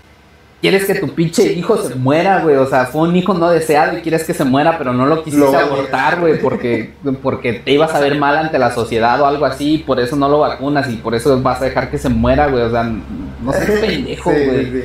quieres 0.61 0.85
que 0.85 0.95
tu 0.95 1.09
pinche 1.09 1.53
hijo 1.53 1.75
se 1.77 1.95
muera, 1.95 2.41
güey. 2.41 2.55
O 2.55 2.67
sea, 2.67 2.85
fue 2.85 3.01
un 3.01 3.15
hijo 3.15 3.33
no 3.33 3.49
deseado 3.49 3.97
y 3.97 4.01
quieres 4.01 4.23
que 4.23 4.33
se 4.33 4.45
muera, 4.45 4.77
pero 4.77 4.93
no 4.93 5.05
lo 5.07 5.23
quisiste 5.23 5.57
abortar, 5.57 6.19
güey, 6.19 6.39
porque, 6.39 6.93
porque 7.21 7.53
te 7.53 7.71
ibas 7.71 7.93
a 7.93 7.99
ver 7.99 8.17
mal 8.17 8.37
ante 8.37 8.59
la 8.59 8.71
sociedad 8.71 9.19
o 9.19 9.25
algo 9.25 9.45
así. 9.45 9.79
Por 9.79 9.99
eso 9.99 10.15
no 10.15 10.29
lo 10.29 10.39
vacunas 10.39 10.89
y 10.89 10.97
por 10.97 11.15
eso 11.15 11.41
vas 11.41 11.61
a 11.61 11.65
dejar 11.65 11.89
que 11.89 11.97
se 11.97 12.09
muera, 12.09 12.47
güey. 12.47 12.63
O 12.63 12.69
sea, 12.69 12.83
no 12.83 13.51
seas 13.51 13.79
pendejo, 13.81 14.29
güey. 14.29 14.83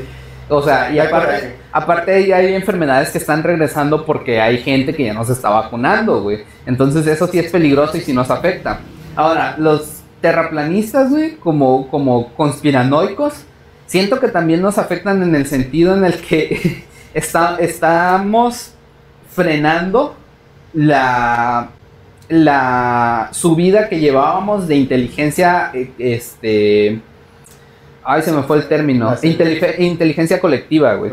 O 0.49 0.63
sea, 0.63 0.93
y 0.93 0.99
aparte, 0.99 1.57
aparte 1.73 2.27
ya 2.27 2.37
hay 2.37 2.55
enfermedades 2.55 3.11
que 3.11 3.19
están 3.19 3.43
regresando 3.43 4.07
porque 4.07 4.41
hay 4.41 4.59
gente 4.59 4.95
que 4.95 5.05
ya 5.05 5.13
no 5.13 5.25
se 5.25 5.33
está 5.33 5.51
vacunando, 5.51 6.23
güey. 6.23 6.45
Entonces 6.65 7.07
eso 7.07 7.27
sí 7.27 7.39
es 7.39 7.51
peligroso 7.51 7.97
y 7.97 8.01
sí 8.01 8.13
nos 8.13 8.31
afecta. 8.31 8.81
Ahora, 9.17 9.57
los 9.59 10.03
terraplanistas, 10.21 11.11
güey, 11.11 11.37
como, 11.37 11.89
como 11.89 12.33
conspiranoicos, 12.35 13.45
siento 13.87 14.21
que 14.21 14.29
también 14.29 14.61
nos 14.63 14.79
afectan 14.79 15.23
en 15.23 15.35
el 15.35 15.47
sentido 15.47 15.97
en 15.97 16.05
el 16.05 16.15
que 16.21 16.85
estamos 17.15 18.73
frenando 19.35 20.17
la, 20.73 21.69
la 22.29 23.29
subida 23.33 23.89
que 23.89 23.99
llevábamos 24.01 24.69
de 24.69 24.77
inteligencia, 24.77 25.71
eh, 25.75 25.91
este... 25.99 27.01
Ay, 28.09 28.23
se 28.23 28.31
me 28.31 28.43
fue 28.45 28.59
el 28.59 28.69
término. 28.69 29.09
Ah, 29.09 29.17
sí. 29.17 29.37
Intelife- 29.37 29.81
inteligencia 29.81 30.41
colectiva, 30.41 30.95
güey. 30.95 31.11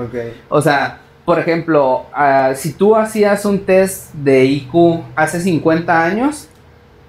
O 0.48 0.62
sea, 0.62 1.00
por 1.26 1.40
ejemplo, 1.40 2.06
ah, 2.14 2.52
si 2.56 2.74
tú 2.74 2.96
hacías 2.96 3.46
un 3.46 3.66
test 3.66 4.14
de 4.14 4.46
IQ 4.46 5.02
hace 5.16 5.40
50 5.40 6.04
años, 6.06 6.50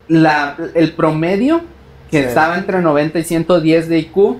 la, 0.08 0.56
el 0.74 0.92
promedio, 0.94 1.60
que 2.10 2.22
Sí. 2.22 2.28
estaba 2.28 2.56
entre 2.56 2.80
90 2.80 3.18
y 3.18 3.24
110 3.24 3.88
de 3.90 3.98
IQ, 3.98 4.36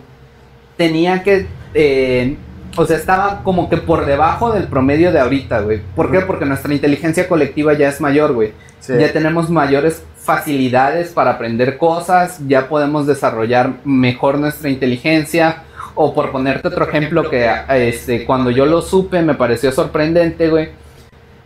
tenía 0.76 1.22
que... 1.22 1.46
eh, 1.74 2.36
o 2.76 2.86
sea, 2.86 2.96
estaba 2.96 3.42
como 3.44 3.68
que 3.68 3.76
por 3.76 4.04
debajo 4.04 4.52
del 4.52 4.64
promedio 4.64 5.12
de 5.12 5.20
ahorita, 5.20 5.60
güey. 5.60 5.80
¿Por 5.94 6.10
qué? 6.10 6.20
Porque 6.20 6.44
nuestra 6.44 6.74
inteligencia 6.74 7.28
colectiva 7.28 7.72
ya 7.74 7.88
es 7.88 8.00
mayor, 8.00 8.32
güey. 8.32 8.52
Sí. 8.80 8.94
Ya 8.98 9.12
tenemos 9.12 9.48
mayores 9.48 10.02
facilidades 10.18 11.10
para 11.10 11.32
aprender 11.32 11.78
cosas, 11.78 12.40
ya 12.48 12.68
podemos 12.68 13.06
desarrollar 13.06 13.74
mejor 13.84 14.38
nuestra 14.38 14.70
inteligencia. 14.70 15.62
O 15.94 16.12
por 16.12 16.32
ponerte 16.32 16.66
otro 16.66 16.88
ejemplo 16.88 17.30
que 17.30 17.48
este, 17.68 18.24
cuando 18.24 18.50
yo 18.50 18.66
lo 18.66 18.82
supe 18.82 19.22
me 19.22 19.34
pareció 19.34 19.70
sorprendente, 19.70 20.48
güey. 20.48 20.70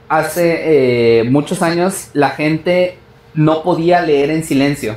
Hace 0.08 1.20
eh, 1.20 1.24
muchos 1.24 1.60
años 1.60 2.08
la 2.14 2.30
gente 2.30 2.96
no 3.34 3.62
podía 3.62 4.00
leer 4.00 4.30
en 4.30 4.42
silencio. 4.42 4.96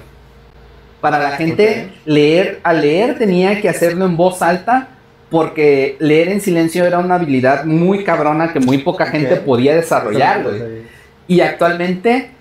Para 1.02 1.18
la 1.20 1.32
gente 1.32 1.90
leer, 2.06 2.60
al 2.64 2.82
leer 2.82 3.18
tenía 3.18 3.60
que 3.60 3.68
hacerlo 3.68 4.06
en 4.06 4.16
voz 4.16 4.42
alta 4.42 4.88
porque 5.32 5.96
leer 6.00 6.28
en 6.28 6.42
silencio 6.42 6.86
era 6.86 7.00
una 7.00 7.16
habilidad 7.16 7.64
muy 7.66 8.04
cabrona 8.04 8.54
que 8.54 8.60
muy 8.60 8.80
poca 8.80 9.06
gente 9.08 9.38
podía 9.38 9.74
desarrollar, 9.74 10.44
güey. 10.44 10.84
Y 11.28 11.40
actualmente, 11.40 12.32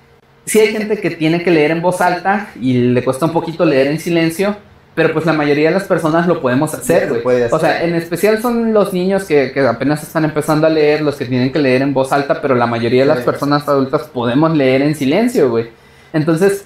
sí 0.45 0.59
hay 0.59 0.73
gente 0.73 0.99
que 0.99 1.11
tiene 1.11 1.43
que 1.43 1.53
leer 1.53 1.71
en 1.71 1.81
voz 1.81 2.01
alta 2.01 2.49
y 2.61 2.75
le 2.75 3.05
cuesta 3.05 3.27
un 3.27 3.33
poquito 3.33 3.65
leer 3.65 3.87
en 3.87 4.01
silencio, 4.01 4.57
pero 4.97 5.13
pues 5.13 5.25
la 5.25 5.33
mayoría 5.33 5.69
de 5.69 5.75
las 5.75 5.85
personas 5.85 6.27
lo 6.27 6.41
podemos 6.43 6.75
hacer, 6.75 7.23
güey. 7.23 7.43
O 7.51 7.59
sea, 7.61 7.85
en 7.85 7.95
especial 7.95 8.43
son 8.43 8.73
los 8.73 8.93
niños 8.93 9.23
que, 9.23 9.53
que 9.53 9.61
apenas 9.61 10.03
están 10.03 10.25
empezando 10.25 10.67
a 10.67 10.71
leer, 10.71 11.01
los 11.01 11.15
que 11.15 11.27
tienen 11.27 11.53
que 11.53 11.61
leer 11.61 11.83
en 11.83 11.95
voz 11.95 12.13
alta, 12.13 12.43
pero 12.43 12.57
la 12.57 12.67
mayoría 12.67 13.03
de 13.03 13.09
las 13.09 13.21
personas 13.21 13.69
adultas 13.69 14.03
podemos 14.13 14.55
leer 14.57 14.83
en 14.83 14.97
silencio, 14.97 15.49
güey. 15.49 15.69
Entonces, 16.13 16.65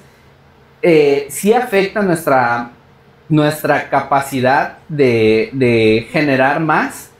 eh, 0.86 1.26
sí 1.30 1.54
afecta 1.54 2.02
nuestra, 2.02 2.70
nuestra 3.30 3.88
capacidad 3.88 4.78
de, 4.88 5.48
de 5.52 6.06
generar 6.12 6.60
más 6.60 7.10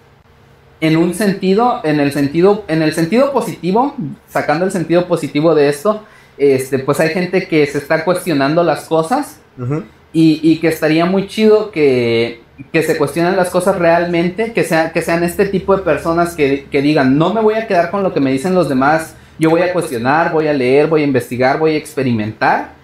en 0.82 0.98
un 0.98 1.14
sentido, 1.14 1.80
en 1.82 1.98
el 1.98 2.12
sentido, 2.12 2.64
en 2.68 2.82
el 2.82 2.92
sentido 2.92 3.32
positivo, 3.32 3.94
sacando 4.28 4.66
el 4.66 4.70
sentido 4.70 5.08
positivo 5.08 5.54
de 5.54 5.70
esto, 5.70 6.04
este, 6.36 6.78
pues 6.78 7.00
hay 7.00 7.08
gente 7.08 7.48
que 7.48 7.66
se 7.66 7.78
está 7.78 8.04
cuestionando 8.04 8.62
las 8.62 8.84
cosas 8.84 9.40
Ujú. 9.58 9.84
y, 10.12 10.40
y 10.42 10.58
que 10.58 10.68
estaría 10.68 11.06
muy 11.06 11.26
chido 11.26 11.70
que, 11.70 12.42
que 12.70 12.82
se 12.82 12.98
cuestionen 12.98 13.34
las 13.34 13.48
cosas 13.48 13.78
realmente, 13.78 14.52
que, 14.52 14.62
sea, 14.62 14.92
que 14.92 15.00
sean 15.00 15.24
este 15.24 15.46
tipo 15.46 15.74
de 15.74 15.82
personas 15.82 16.34
que, 16.34 16.66
que 16.70 16.82
digan, 16.82 17.16
no 17.16 17.32
me 17.32 17.40
voy 17.40 17.54
a 17.54 17.66
quedar 17.66 17.90
con 17.90 18.02
lo 18.02 18.12
que 18.12 18.20
me 18.20 18.30
dicen 18.30 18.54
los 18.54 18.68
demás, 18.68 19.16
yo 19.38 19.48
voy 19.48 19.62
a 19.62 19.72
cuestionar, 19.72 20.32
voy 20.32 20.48
a 20.48 20.52
leer, 20.52 20.86
voy 20.86 21.00
a 21.00 21.04
investigar, 21.04 21.58
voy 21.58 21.76
a 21.76 21.78
experimentar. 21.78 22.83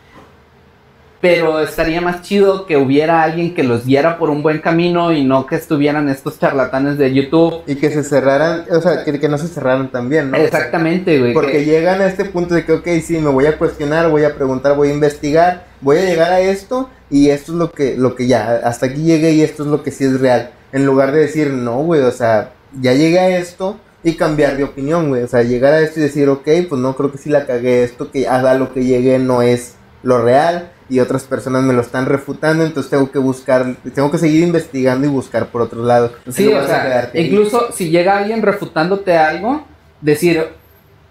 Pero 1.21 1.61
estaría 1.61 2.01
más 2.01 2.23
chido 2.23 2.65
que 2.65 2.79
hubiera 2.79 3.23
alguien 3.23 3.55
que 3.55 3.63
los 3.63 3.85
guiara 3.85 4.17
por 4.19 4.31
un 4.31 4.43
buen 4.43 4.61
camino 4.61 5.13
y 5.13 5.23
no 5.23 5.47
que 5.47 5.57
estuvieran 5.57 6.09
estos 6.09 6.39
charlatanes 6.41 6.97
de 6.97 7.13
YouTube. 7.13 7.63
Y 7.67 7.75
que 7.75 7.91
se 7.91 8.03
cerraran, 8.03 8.65
o 8.71 8.81
sea, 8.81 9.05
que, 9.05 9.21
que 9.21 9.29
no 9.29 9.37
se 9.37 9.49
cerraran 9.49 9.93
también, 9.93 10.31
¿no? 10.31 10.39
Exactamente, 10.39 11.19
güey. 11.19 11.35
Porque 11.35 11.53
que- 11.53 11.65
llegan 11.67 12.01
a 12.01 12.07
este 12.07 12.25
punto 12.25 12.55
de 12.55 12.65
que, 12.65 12.73
ok, 12.73 12.89
sí, 13.03 13.19
me 13.19 13.29
voy 13.29 13.45
a 13.45 13.59
cuestionar, 13.59 14.09
voy 14.09 14.25
a 14.25 14.35
preguntar, 14.35 14.75
voy 14.77 14.89
a 14.89 14.95
investigar, 14.95 15.67
voy 15.83 15.99
a 15.99 16.05
llegar 16.07 16.33
a 16.33 16.41
esto 16.41 16.89
y 17.11 17.29
esto 17.29 17.53
es 17.53 17.59
lo 17.59 17.71
que, 17.71 17.97
lo 17.99 18.15
que 18.15 18.27
ya, 18.27 18.61
hasta 18.65 18.87
aquí 18.87 19.03
llegué 19.03 19.33
y 19.33 19.43
esto 19.43 19.65
es 19.65 19.69
lo 19.69 19.83
que 19.83 19.91
sí 19.91 20.05
es 20.05 20.21
real. 20.21 20.53
En 20.73 20.87
lugar 20.87 21.13
de 21.13 21.21
decir, 21.21 21.51
no, 21.51 21.83
güey, 21.83 22.01
o 22.01 22.13
sea, 22.13 22.53
ya 22.81 22.95
llegué 22.95 23.19
a 23.19 23.37
esto 23.37 23.77
y 24.03 24.15
cambiar 24.15 24.57
de 24.57 24.65
opinión, 24.65 25.11
güey. 25.11 25.23
O 25.25 25.29
sea, 25.29 25.43
llegar 25.43 25.75
a 25.75 25.81
esto 25.81 26.01
y 26.01 26.05
decir, 26.05 26.31
ok, 26.31 26.49
pues 26.67 26.81
no, 26.81 26.97
creo 26.97 27.13
que 27.13 27.19
sí 27.19 27.29
la 27.29 27.45
cagué, 27.45 27.85
esto 27.85 28.11
que 28.11 28.27
a 28.27 28.55
lo 28.55 28.73
que 28.73 28.85
llegué 28.85 29.19
no 29.19 29.43
es 29.43 29.75
lo 30.03 30.23
real 30.23 30.71
y 30.91 31.01
otras 31.01 31.23
personas 31.23 31.63
me 31.63 31.73
lo 31.73 31.81
están 31.81 32.07
refutando, 32.07 32.65
entonces 32.65 32.91
tengo 32.91 33.11
que 33.11 33.19
buscar, 33.21 33.77
tengo 33.95 34.11
que 34.11 34.19
seguir 34.19 34.43
investigando 34.43 35.07
y 35.07 35.11
buscar 35.11 35.47
por 35.47 35.63
otro 35.63 35.85
lado. 35.85 36.13
Sí, 36.29 36.51
En 36.51 36.59
o 36.59 36.67
sea, 36.67 37.11
ahí. 37.15 37.27
incluso 37.27 37.71
si 37.73 37.91
llega 37.91 38.19
alguien 38.19 38.43
refutándote 38.43 39.17
algo, 39.17 39.65
decir, 40.01 40.45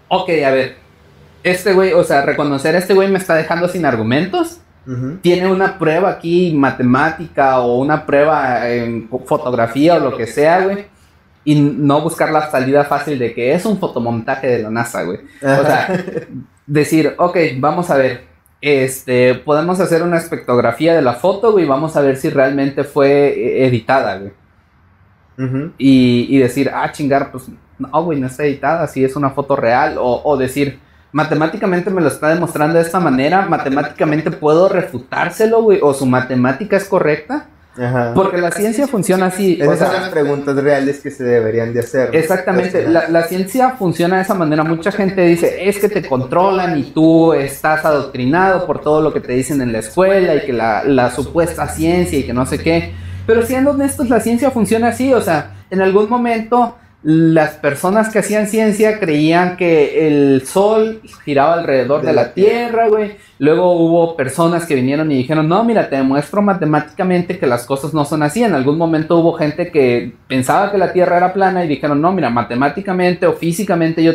ok, 0.08 0.28
a 0.46 0.50
ver, 0.50 0.76
este 1.42 1.72
güey, 1.72 1.94
o 1.94 2.04
sea, 2.04 2.22
reconocer 2.22 2.74
este 2.74 2.92
güey 2.92 3.10
me 3.10 3.18
está 3.18 3.34
dejando 3.34 3.66
sin 3.68 3.84
argumentos. 3.84 4.58
Tiene 5.22 5.46
una 5.46 5.78
prueba 5.78 6.10
aquí 6.10 6.52
matemática 6.52 7.60
o 7.60 7.78
una 7.78 8.04
prueba 8.06 8.68
en 8.68 9.08
fotografía 9.24 9.96
o 9.96 10.00
lo 10.00 10.16
que 10.16 10.26
sea, 10.26 10.64
güey. 10.64 10.86
Y 11.44 11.60
no 11.60 12.00
buscar 12.00 12.32
la 12.32 12.50
salida 12.50 12.82
fácil 12.84 13.16
de 13.18 13.32
que 13.32 13.54
es 13.54 13.64
un 13.66 13.78
fotomontaje 13.78 14.48
de 14.48 14.62
la 14.64 14.70
NASA, 14.70 15.04
güey. 15.04 15.18
O 15.42 15.64
sea, 15.64 16.04
decir, 16.66 17.14
ok, 17.18 17.36
vamos 17.58 17.88
a 17.90 17.96
ver. 17.96 18.29
Este, 18.60 19.34
podemos 19.36 19.80
hacer 19.80 20.02
una 20.02 20.18
espectrografía 20.18 20.94
de 20.94 21.02
la 21.02 21.14
foto, 21.14 21.52
güey, 21.52 21.64
y 21.64 21.68
vamos 21.68 21.96
a 21.96 22.02
ver 22.02 22.16
si 22.16 22.28
realmente 22.28 22.84
fue 22.84 23.28
eh, 23.28 23.66
editada, 23.66 24.18
güey. 24.18 24.32
Y, 25.78 26.26
y 26.28 26.38
decir, 26.38 26.70
ah, 26.74 26.92
chingar, 26.92 27.32
pues 27.32 27.46
no, 27.78 28.04
güey, 28.04 28.20
no 28.20 28.26
está 28.26 28.44
editada, 28.44 28.86
si 28.86 29.02
es 29.02 29.16
una 29.16 29.30
foto 29.30 29.56
real, 29.56 29.96
o, 29.98 30.20
o 30.22 30.36
decir, 30.36 30.78
matemáticamente 31.12 31.88
me 31.88 32.02
lo 32.02 32.08
está 32.08 32.28
demostrando 32.28 32.74
de 32.74 32.82
esta 32.82 33.00
manera, 33.00 33.46
matemáticamente 33.46 34.30
puedo 34.30 34.68
refutárselo, 34.68 35.62
güey, 35.62 35.78
o 35.82 35.94
su 35.94 36.04
matemática 36.04 36.76
es 36.76 36.84
correcta, 36.84 37.48
Ajá. 37.78 38.12
porque 38.14 38.38
la 38.38 38.50
ciencia 38.50 38.86
funciona 38.88 39.26
así, 39.26 39.60
o 39.60 39.64
Esas 39.64 39.78
sea, 39.78 39.90
son 39.92 40.00
las 40.02 40.10
preguntas 40.10 40.56
reales 40.56 41.00
que 41.00 41.10
se 41.10 41.24
deberían 41.24 41.72
de 41.72 41.80
hacer. 41.80 42.10
¿no? 42.12 42.18
Exactamente, 42.18 42.88
la, 42.88 43.08
la 43.08 43.22
ciencia 43.24 43.70
funciona 43.70 44.16
de 44.16 44.22
esa 44.22 44.34
manera. 44.34 44.64
Mucha 44.64 44.90
gente 44.92 45.22
dice, 45.22 45.68
es 45.68 45.78
que 45.78 45.88
te 45.88 46.06
controlan 46.06 46.78
y 46.78 46.84
tú 46.90 47.32
estás 47.32 47.84
adoctrinado 47.84 48.66
por 48.66 48.80
todo 48.80 49.00
lo 49.00 49.12
que 49.12 49.20
te 49.20 49.32
dicen 49.32 49.60
en 49.62 49.72
la 49.72 49.78
escuela 49.78 50.34
y 50.34 50.46
que 50.46 50.52
la, 50.52 50.84
la 50.84 51.10
supuesta 51.10 51.68
ciencia 51.68 52.18
y 52.18 52.24
que 52.24 52.32
no 52.32 52.44
sé 52.46 52.58
qué. 52.58 52.92
Pero 53.26 53.46
siendo 53.46 53.70
honestos, 53.70 54.08
la 54.08 54.20
ciencia 54.20 54.50
funciona 54.50 54.88
así. 54.88 55.14
O 55.14 55.20
sea, 55.20 55.52
en 55.70 55.80
algún 55.80 56.10
momento 56.10 56.76
las 57.02 57.52
personas 57.52 58.10
que 58.10 58.18
hacían 58.18 58.46
ciencia 58.46 59.00
creían 59.00 59.56
que 59.56 60.06
el 60.06 60.46
sol 60.46 61.00
giraba 61.24 61.54
alrededor 61.54 62.02
de, 62.02 62.08
De 62.08 62.12
la, 62.12 62.34
Tierra, 62.34 62.88
güey. 62.88 63.16
Luego 63.38 63.72
hubo 63.72 64.16
personas 64.16 64.66
que 64.66 64.74
vinieron 64.74 65.10
y 65.10 65.16
dijeron, 65.16 65.48
no, 65.48 65.64
mira, 65.64 65.88
te 65.88 65.96
demuestro 65.96 66.42
matemáticamente 66.42 67.38
que 67.38 67.46
las 67.46 67.64
cosas 67.64 67.94
no 67.94 68.04
son 68.04 68.22
así. 68.22 68.44
En 68.44 68.52
algún 68.52 68.76
momento 68.76 69.16
hubo 69.16 69.32
gente 69.32 69.70
que 69.70 70.12
pensaba 70.28 70.70
que 70.70 70.76
la 70.76 70.92
Tierra 70.92 71.16
era 71.16 71.32
plana 71.32 71.64
y 71.64 71.68
dijeron, 71.68 72.02
no, 72.02 72.12
mira, 72.12 72.28
matemáticamente 72.28 73.26
o 73.26 73.32
físicamente 73.32 74.04
yo 74.04 74.12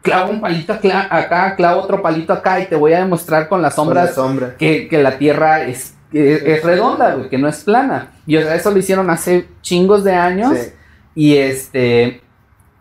clavo 0.00 0.30
un 0.30 0.40
palito 0.40 0.72
acá, 0.72 1.54
clavo 1.54 1.82
otro 1.82 2.00
palito 2.00 2.32
acá 2.32 2.60
y 2.60 2.66
te 2.66 2.76
voy 2.76 2.94
a 2.94 3.00
demostrar 3.00 3.46
con 3.46 3.60
las 3.60 3.74
sombras 3.74 4.06
la 4.06 4.12
sombra. 4.14 4.56
que, 4.56 4.88
que 4.88 5.02
la 5.02 5.18
Tierra 5.18 5.64
es, 5.64 5.94
es, 6.14 6.42
es 6.42 6.64
redonda, 6.64 7.14
güey, 7.14 7.28
que 7.28 7.36
no 7.36 7.46
es 7.46 7.62
plana. 7.62 8.12
Y 8.26 8.36
eso 8.36 8.70
lo 8.70 8.78
hicieron 8.78 9.10
hace 9.10 9.48
chingos 9.60 10.02
de 10.02 10.14
años. 10.14 10.56
Sí. 10.56 10.79
Y 11.14 11.36
este, 11.36 12.22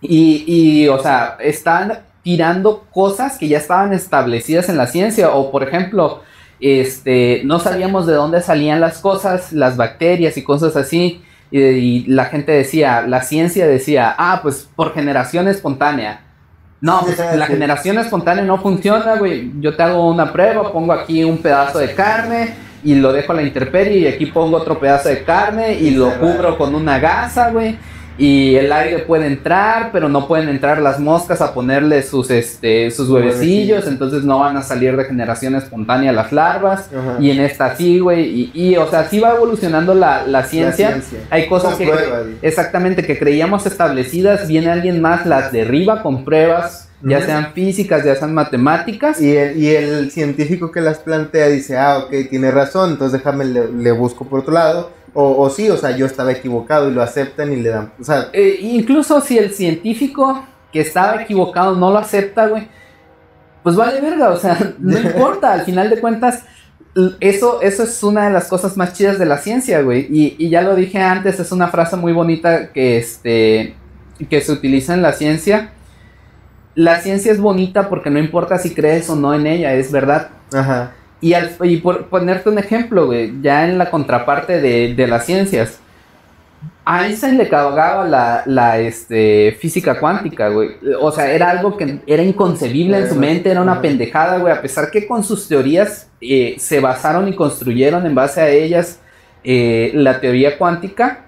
y, 0.02 0.44
y, 0.48 0.88
o 0.88 1.02
sea, 1.02 1.38
están 1.40 2.00
tirando 2.24 2.86
cosas 2.92 3.38
que 3.38 3.48
ya 3.48 3.58
estaban 3.58 3.94
establecidas 3.94 4.70
en 4.70 4.78
la 4.78 4.88
ciencia. 4.88 5.32
O, 5.32 5.52
por 5.52 5.64
ejemplo, 5.64 6.22
este, 6.60 7.42
no 7.46 7.60
sabíamos 7.60 8.06
de 8.06 8.14
dónde 8.14 8.42
salían 8.42 8.82
las 8.82 9.00
cosas, 9.00 9.52
las 9.52 9.78
bacterias 9.78 10.38
y 10.38 10.44
cosas 10.44 10.76
así. 10.76 11.22
Y, 11.52 11.60
y 11.60 12.06
la 12.06 12.26
gente 12.26 12.52
decía, 12.52 13.02
la 13.02 13.22
ciencia 13.24 13.68
decía, 13.68 14.16
ah, 14.18 14.40
pues 14.42 14.70
por 14.76 14.94
generación 14.94 15.48
espontánea. 15.48 16.22
No, 16.82 17.02
pues 17.02 17.18
la 17.18 17.46
generación 17.46 17.98
espontánea 17.98 18.44
no 18.46 18.58
funciona, 18.58 19.16
güey. 19.18 19.52
Yo 19.60 19.76
te 19.76 19.84
hago 19.84 20.10
una 20.10 20.32
prueba, 20.32 20.72
pongo 20.72 20.94
aquí 20.94 21.24
un 21.26 21.40
pedazo 21.40 21.80
de 21.80 21.94
carne 21.94 22.54
y 22.84 22.96
lo 22.96 23.12
dejo 23.12 23.34
a 23.34 23.36
la 23.36 23.42
intemperie 23.42 23.98
y 23.98 24.08
aquí 24.08 24.28
pongo 24.28 24.58
otro 24.58 24.80
pedazo 24.80 25.10
de 25.10 25.24
carne 25.24 25.74
y 25.74 25.92
lo 25.92 26.18
cubro 26.20 26.58
con 26.58 26.74
una 26.74 26.98
gasa, 27.00 27.52
güey. 27.52 27.78
Y 28.20 28.55
el 28.55 28.72
aire 28.74 28.99
puede 28.99 29.28
entrar, 29.28 29.91
pero 29.93 30.09
no 30.09 30.28
pueden 30.28 30.49
entrar 30.49 30.82
las 30.82 30.99
moscas 30.99 31.39
a 31.39 31.53
ponerle 31.53 32.03
sus, 32.03 32.30
este, 32.30 32.91
sus 32.91 33.09
huevecillos, 33.09 33.88
entonces 33.88 34.26
no 34.26 34.39
van 34.39 34.57
a 34.57 34.61
salir 34.61 34.97
de 34.97 35.05
generación 35.05 35.55
espontánea 35.55 36.11
las 36.11 36.34
larvas. 36.34 36.89
Ajá. 36.93 37.15
Y 37.22 37.32
en 37.32 37.39
esta 37.39 37.76
sí, 37.78 37.99
güey. 37.99 38.26
Y, 38.26 38.51
y, 38.53 38.76
o 38.76 38.89
sea, 38.89 39.05
sí 39.07 39.20
va 39.20 39.36
evolucionando 39.36 39.93
la, 39.93 40.28
la 40.28 40.43
ciencia. 40.43 40.89
ciencia. 40.89 41.20
Hay 41.30 41.47
cosas 41.47 41.76
Con 41.76 41.86
que 41.86 41.91
pruebas. 41.93 42.24
exactamente 42.41 43.05
que 43.05 43.17
creíamos 43.17 43.65
establecidas, 43.65 44.47
viene 44.49 44.70
alguien 44.70 45.01
más, 45.01 45.26
las 45.26 45.53
derriba 45.53 46.01
con 46.01 46.26
pruebas, 46.26 46.89
ya 47.01 47.22
sean 47.22 47.53
físicas, 47.53 48.03
ya 48.03 48.15
sean 48.15 48.34
matemáticas. 48.34 49.22
Y 49.22 49.34
el, 49.38 49.57
y 49.57 49.70
el 49.70 50.11
científico 50.11 50.72
que 50.72 50.82
las 50.82 50.99
plantea 50.99 51.47
dice, 51.47 51.78
ah, 51.78 51.99
ok, 51.99 52.13
tiene 52.30 52.51
razón, 52.51 52.91
entonces 52.91 53.20
déjame, 53.20 53.45
le, 53.45 53.72
le 53.72 53.91
busco 53.93 54.26
por 54.26 54.41
otro 54.41 54.53
lado. 54.53 54.99
O, 55.14 55.41
o 55.41 55.49
sí, 55.49 55.70
o 55.70 55.78
sea, 55.78 55.95
yo 55.95 56.05
estaba 56.05 56.32
equivocado 56.32 56.89
y 56.89 56.93
lo 56.93 57.01
aceptan 57.01 57.51
y 57.51 57.57
le 57.57 57.70
dan, 57.70 57.91
o 57.99 58.03
sea, 58.03 58.30
Eh, 58.34 58.57
incluso 58.62 59.22
si 59.22 59.38
el 59.38 59.51
científico 59.51 60.43
que 60.72 60.82
estaba 60.82 61.22
equivocado 61.22 61.76
no 61.76 61.91
lo 61.91 61.97
acepta, 61.97 62.47
güey, 62.47 62.68
pues 63.64 63.76
vale 63.76 64.01
verga, 64.01 64.30
o 64.30 64.38
sea, 64.38 64.57
no 64.80 64.97
importa, 65.07 65.53
al 65.53 65.62
final 65.62 65.89
de 65.89 65.99
cuentas, 65.99 66.43
eso, 67.20 67.62
eso 67.62 67.84
es 67.84 68.03
una 68.03 68.28
de 68.28 68.34
las 68.34 68.47
cosas 68.47 68.76
más 68.76 68.93
chidas 68.93 69.20
de 69.20 69.26
la 69.26 69.38
ciencia, 69.38 69.82
güey. 69.82 70.07
Y, 70.10 70.36
y, 70.38 70.49
ya 70.49 70.62
lo 70.62 70.76
dije 70.76 70.99
antes, 70.99 71.39
es 71.39 71.51
una 71.51 71.68
frase 71.68 71.95
muy 71.95 72.14
bonita 72.14 72.72
que, 72.72 72.97
este, 72.97 73.76
que 74.30 74.41
se 74.41 74.51
utiliza 74.51 74.93
en 74.93 75.01
la 75.01 75.14
ciencia. 75.14 75.72
La 76.76 76.99
ciencia 76.99 77.32
es 77.32 77.39
bonita 77.39 77.89
porque 77.89 78.10
no 78.10 78.20
importa 78.20 78.57
si 78.57 78.74
crees 78.74 79.10
o 79.10 79.16
no 79.16 79.34
en 79.34 79.47
ella, 79.47 79.74
es 79.74 79.91
verdad. 79.91 80.30
Ajá. 80.51 80.93
Y, 81.22 81.34
al, 81.34 81.51
y 81.63 81.78
por 81.78 82.05
ponerte 82.07 82.49
un 82.49 82.59
ejemplo, 82.59 83.07
güey, 83.07 83.41
ya 83.41 83.67
en 83.67 83.78
la 83.78 83.91
contraparte 83.91 84.61
de, 84.61 84.93
de 84.95 85.07
las 85.07 85.26
ciencias 85.26 85.80
a 86.91 87.05
Einstein 87.05 87.38
le 87.38 87.47
cagaba 87.47 88.03
la, 88.07 88.41
la 88.47 88.80
este, 88.80 89.55
física 89.59 89.99
cuántica, 89.99 90.49
güey. 90.49 90.72
O 90.99 91.11
sea, 91.11 91.32
era 91.32 91.51
algo 91.51 91.78
que 91.78 91.99
era 92.07 92.24
inconcebible 92.24 92.97
en 92.97 93.09
su 93.09 93.13
mente, 93.13 93.51
era 93.51 93.61
una 93.61 93.80
pendejada, 93.80 94.39
güey. 94.39 94.51
A 94.51 94.59
pesar 94.59 94.89
que 94.89 95.05
con 95.05 95.24
sus 95.24 95.47
teorías 95.47 96.09
eh, 96.20 96.55
se 96.57 96.80
basaron 96.80 97.28
y 97.28 97.36
construyeron 97.36 98.07
en 98.07 98.15
base 98.15 98.41
a 98.41 98.49
ellas 98.49 98.99
eh, 99.43 99.91
la 99.93 100.20
teoría 100.20 100.57
cuántica, 100.57 101.26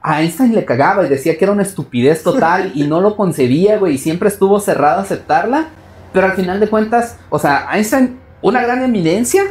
a 0.00 0.22
Einstein 0.22 0.54
le 0.54 0.64
cagaba 0.64 1.04
y 1.04 1.08
decía 1.08 1.36
que 1.36 1.44
era 1.44 1.52
una 1.54 1.64
estupidez 1.64 2.22
total 2.22 2.70
y 2.76 2.86
no 2.86 3.00
lo 3.00 3.16
concebía, 3.16 3.78
güey. 3.78 3.94
Y 3.94 3.98
siempre 3.98 4.28
estuvo 4.28 4.60
cerrado 4.60 5.00
a 5.00 5.02
aceptarla. 5.02 5.70
Pero 6.12 6.26
al 6.26 6.32
final 6.34 6.60
de 6.60 6.68
cuentas, 6.68 7.18
o 7.30 7.38
sea, 7.40 7.68
Einstein, 7.72 8.19
una 8.42 8.62
gran 8.62 8.82
eminencia, 8.82 9.42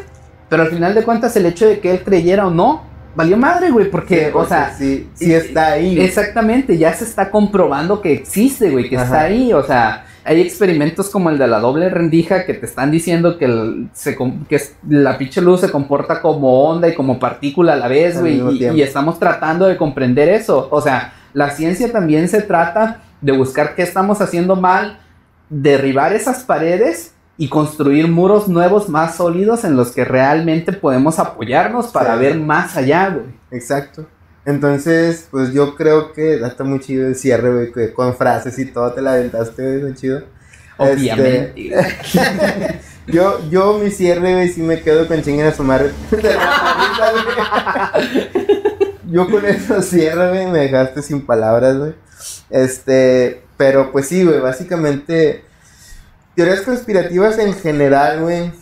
pero 0.49 0.63
al 0.63 0.69
final 0.69 0.95
de 0.95 1.03
cuentas 1.03 1.35
el 1.35 1.45
hecho 1.45 1.67
de 1.67 1.79
que 1.79 1.91
él 1.91 2.03
creyera 2.03 2.47
o 2.47 2.51
no, 2.51 2.83
valió 3.15 3.37
madre, 3.37 3.69
güey, 3.71 3.89
porque, 3.89 4.31
o 4.33 4.45
sea, 4.45 4.73
sí, 4.77 5.09
sí 5.13 5.33
está 5.33 5.73
ahí. 5.73 5.99
Exactamente, 5.99 6.77
ya 6.77 6.93
se 6.93 7.03
está 7.03 7.29
comprobando 7.29 8.01
que 8.01 8.13
existe, 8.13 8.69
güey, 8.69 8.89
que 8.89 8.95
está 8.95 9.21
ahí, 9.21 9.51
o 9.53 9.63
sea, 9.63 10.05
hay 10.23 10.41
experimentos 10.41 11.09
como 11.09 11.29
el 11.29 11.37
de 11.37 11.47
la 11.47 11.59
doble 11.59 11.89
rendija 11.89 12.45
que 12.45 12.53
te 12.53 12.65
están 12.65 12.91
diciendo 12.91 13.37
que, 13.37 13.87
se, 13.93 14.17
que 14.47 14.61
la 14.87 15.17
pinche 15.17 15.41
luz 15.41 15.61
se 15.61 15.71
comporta 15.71 16.21
como 16.21 16.63
onda 16.63 16.87
y 16.87 16.95
como 16.95 17.19
partícula 17.19 17.73
a 17.73 17.77
la 17.77 17.87
vez, 17.87 18.19
güey, 18.19 18.41
y, 18.57 18.69
y, 18.69 18.81
estamos 18.81 19.19
tratando 19.19 19.65
de 19.65 19.77
comprender 19.77 20.29
eso, 20.29 20.67
o 20.71 20.81
sea, 20.81 21.13
la 21.33 21.51
ciencia 21.51 21.91
también 21.91 22.27
se 22.27 22.41
trata 22.41 23.01
de 23.21 23.31
buscar 23.33 23.75
qué 23.75 23.83
estamos 23.83 24.21
haciendo 24.21 24.55
mal, 24.55 24.99
derribar 25.49 26.13
esas 26.13 26.43
paredes 26.43 27.13
y 27.39 27.47
construir 27.47 28.09
muros 28.09 28.49
nuevos 28.49 28.89
más 28.89 29.15
sólidos 29.15 29.63
en 29.63 29.77
los 29.77 29.91
que 29.91 30.03
realmente 30.03 30.73
podemos 30.73 31.19
apoyarnos 31.19 31.87
para 31.87 32.17
ver 32.17 32.37
más 32.37 32.75
allá, 32.75 33.11
güey. 33.11 33.27
Exacto. 33.49 34.05
Entonces, 34.43 35.29
pues 35.31 35.53
yo 35.53 35.77
creo 35.77 36.11
que 36.11 36.33
está 36.33 36.65
muy 36.65 36.81
chido 36.81 37.07
el 37.07 37.15
cierre, 37.15 37.71
güey, 37.71 37.93
con 37.93 38.13
frases 38.17 38.59
y 38.59 38.65
todo 38.65 38.91
te 38.91 39.01
la 39.01 39.13
aventaste, 39.13 39.63
güey, 39.63 39.83
muy 39.83 39.93
chido. 39.93 40.21
Obviamente. 40.75 41.79
Este, 41.79 42.81
yo, 43.07 43.39
yo 43.49 43.77
mi 43.77 43.89
cierre, 43.89 44.33
güey, 44.33 44.49
sí 44.49 44.61
me 44.61 44.81
quedo 44.81 45.07
con 45.07 45.21
chinguen 45.21 45.47
a 45.47 45.53
su 45.53 45.63
madre. 45.63 45.91
yo 49.09 49.31
con 49.31 49.45
eso 49.45 49.81
cierre, 49.81 50.29
güey, 50.29 50.47
me 50.47 50.59
dejaste 50.59 51.01
sin 51.01 51.25
palabras, 51.25 51.77
güey. 51.77 51.93
Este, 52.49 53.43
pero 53.55 53.93
pues 53.93 54.09
sí, 54.09 54.25
güey, 54.25 54.41
básicamente 54.41 55.47
teorías 56.39 56.61
conspirativas 56.61 57.37
en 57.37 57.53
general, 57.53 58.21
güey, 58.21 58.53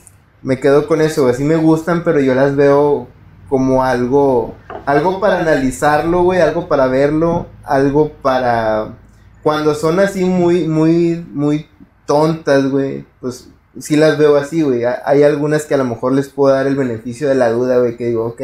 me 0.41 0.59
quedo 0.59 0.87
con 0.87 0.99
eso, 0.99 1.27
así 1.27 1.43
me 1.43 1.57
gustan, 1.57 2.03
pero 2.03 2.19
yo 2.19 2.33
las 2.33 2.55
veo 2.55 3.07
como 3.49 3.83
algo, 3.83 4.55
algo 4.87 5.19
para 5.19 5.41
analizarlo, 5.41 6.23
güey, 6.23 6.41
algo 6.41 6.67
para 6.67 6.87
verlo, 6.87 7.45
algo 7.63 8.13
para, 8.13 8.95
cuando 9.43 9.75
son 9.75 9.99
así 9.99 10.25
muy, 10.25 10.67
muy, 10.67 11.23
muy 11.31 11.67
tontas, 12.07 12.67
güey, 12.67 13.05
pues 13.21 13.51
sí 13.77 13.95
las 13.95 14.17
veo 14.17 14.37
así, 14.37 14.63
güey. 14.63 14.81
Hay 15.05 15.21
algunas 15.21 15.65
que 15.65 15.75
a 15.75 15.77
lo 15.77 15.85
mejor 15.85 16.13
les 16.13 16.29
puedo 16.29 16.55
dar 16.55 16.65
el 16.65 16.75
beneficio 16.75 17.29
de 17.29 17.35
la 17.35 17.51
duda, 17.51 17.77
güey, 17.77 17.95
que 17.95 18.07
digo, 18.07 18.25
ok, 18.25 18.41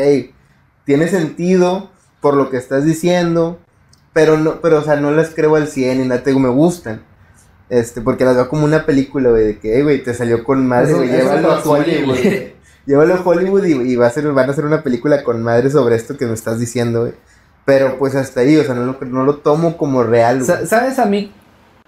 tiene 0.85 1.07
sentido 1.07 1.89
por 2.21 2.35
lo 2.35 2.51
que 2.51 2.57
estás 2.57 2.85
diciendo, 2.85 3.57
pero 4.13 4.37
no, 4.37 4.61
pero 4.61 4.77
o 4.77 4.83
sea, 4.83 4.97
no 4.97 5.09
las 5.09 5.31
creo 5.31 5.55
al 5.55 5.69
100 5.69 6.01
y 6.01 6.07
nada, 6.07 6.21
te 6.21 6.29
digo, 6.29 6.39
me 6.39 6.49
gustan. 6.49 7.01
Este, 7.73 8.01
porque 8.01 8.23
las 8.23 8.35
veo 8.35 8.49
como 8.49 8.65
una 8.65 8.85
película, 8.85 9.31
güey, 9.31 9.45
de 9.45 9.57
que, 9.57 9.81
güey, 9.81 10.03
te 10.03 10.13
salió 10.13 10.43
con 10.43 10.67
madre, 10.67 10.93
güey, 10.93 11.09
llévalo 11.09 11.53
a 11.53 11.59
Hollywood, 11.59 12.17
Llévalo 12.85 13.15
a 13.15 13.21
Hollywood 13.21 13.65
y, 13.65 13.95
va 13.95 14.05
a 14.05 14.09
ser, 14.11 14.31
van 14.31 14.47
a 14.47 14.51
hacer 14.51 14.65
una 14.65 14.83
película 14.83 15.23
con 15.23 15.41
madre 15.41 15.71
sobre 15.71 15.95
esto 15.95 16.15
que 16.15 16.27
me 16.27 16.33
estás 16.33 16.59
diciendo, 16.59 17.01
güey. 17.01 17.13
Pero 17.65 17.97
pues 17.97 18.13
hasta 18.13 18.41
ahí, 18.41 18.57
o 18.57 18.63
sea, 18.63 18.75
no 18.75 18.85
lo, 18.85 18.97
no 19.07 19.23
lo 19.23 19.37
tomo 19.37 19.75
como 19.75 20.03
real, 20.03 20.43
güey. 20.43 20.67
¿Sabes 20.67 20.99
a 20.99 21.07
mí 21.07 21.31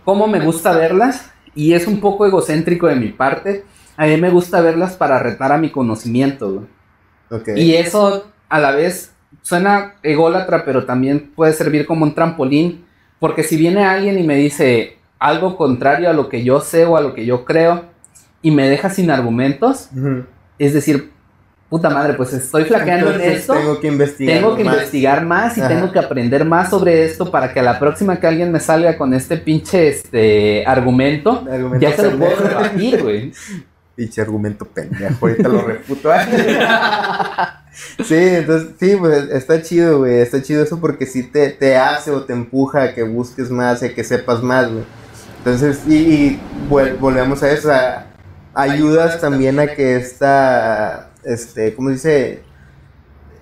cómo 0.03 0.25
me 0.25 0.43
gusta 0.43 0.75
verlas? 0.75 1.29
Y 1.53 1.73
es 1.73 1.85
un 1.85 1.99
poco 1.99 2.25
egocéntrico 2.25 2.87
de 2.87 2.95
mi 2.95 3.09
parte. 3.09 3.63
A 3.95 4.07
mí 4.07 4.17
me 4.17 4.31
gusta 4.31 4.61
verlas 4.61 4.95
para 4.95 5.19
retar 5.19 5.51
a 5.51 5.59
mi 5.59 5.71
conocimiento, 5.71 6.51
güey. 6.51 6.65
Okay. 7.29 7.61
Y 7.61 7.75
eso 7.75 8.25
a 8.49 8.59
la 8.59 8.71
vez 8.71 9.11
suena 9.43 9.97
ególatra, 10.01 10.65
pero 10.65 10.87
también 10.87 11.31
puede 11.35 11.53
servir 11.53 11.85
como 11.85 12.05
un 12.05 12.15
trampolín. 12.15 12.85
Porque 13.19 13.43
si 13.43 13.55
viene 13.55 13.85
alguien 13.85 14.17
y 14.17 14.23
me 14.23 14.35
dice, 14.35 14.97
algo 15.19 15.57
contrario 15.57 16.09
a 16.09 16.13
lo 16.13 16.29
que 16.29 16.43
yo 16.43 16.59
sé 16.59 16.85
o 16.85 16.97
a 16.97 17.01
lo 17.01 17.13
que 17.13 17.25
yo 17.25 17.45
creo 17.45 17.85
y 18.41 18.51
me 18.51 18.69
deja 18.69 18.89
sin 18.89 19.09
argumentos, 19.09 19.89
es 20.59 20.73
decir, 20.73 21.11
puta 21.69 21.89
madre, 21.89 22.13
pues 22.13 22.31
estoy 22.33 22.65
flaqueando 22.65 23.11
en 23.13 23.21
esto. 23.21 23.53
Tengo 23.53 23.79
que 23.79 23.87
investigar. 23.87 24.35
Tengo 24.35 24.55
que 24.55 24.63
más. 24.63 24.73
investigar 24.75 25.25
más 25.25 25.57
y 25.57 25.61
tengo 25.61 25.91
que 25.91 25.99
aprender 25.99 26.45
más 26.45 26.69
sobre 26.69 27.05
esto 27.05 27.31
para 27.31 27.53
que 27.53 27.59
a 27.59 27.63
la 27.63 27.79
próxima 27.79 28.19
que 28.19 28.27
alguien 28.27 28.51
me 28.51 28.59
salga 28.59 28.97
con 28.97 29.13
este 29.13 29.37
pinche 29.37 29.87
este 29.87 30.65
argumento, 30.65 31.43
ya 31.79 31.95
se 31.95 32.11
lo 32.11 32.17
puedo 32.17 32.35
rebatir, 32.35 33.01
güey. 33.01 33.31
Pinche 33.95 34.21
argumento 34.21 34.65
pendejo, 34.65 35.25
ahorita 35.25 35.47
lo 35.47 35.61
refuto. 35.61 36.11
sí, 38.03 38.15
entonces, 38.17 38.71
sí, 38.77 38.97
pues 38.97 39.29
está 39.31 39.61
chido, 39.61 39.99
güey. 39.99 40.19
Está 40.19 40.41
chido 40.41 40.61
eso 40.61 40.81
porque 40.81 41.05
sí 41.05 41.23
te, 41.23 41.51
te 41.51 41.77
hace 41.77 42.11
o 42.11 42.23
te 42.23 42.33
empuja 42.33 42.83
a 42.83 42.93
que 42.93 43.03
busques 43.03 43.49
más 43.49 43.81
y 43.83 43.85
a 43.85 43.95
que 43.95 44.03
sepas 44.03 44.43
más, 44.43 44.69
güey. 44.69 44.83
Entonces, 45.45 45.87
y, 45.87 46.39
volvemos 46.67 47.43
a 47.43 47.51
eso, 47.51 47.69
ayudas 48.55 49.21
también 49.21 49.59
a 49.59 49.67
que 49.67 49.95
esta, 49.95 51.11
este, 51.23 51.75
¿cómo 51.75 51.91
dice? 51.91 52.41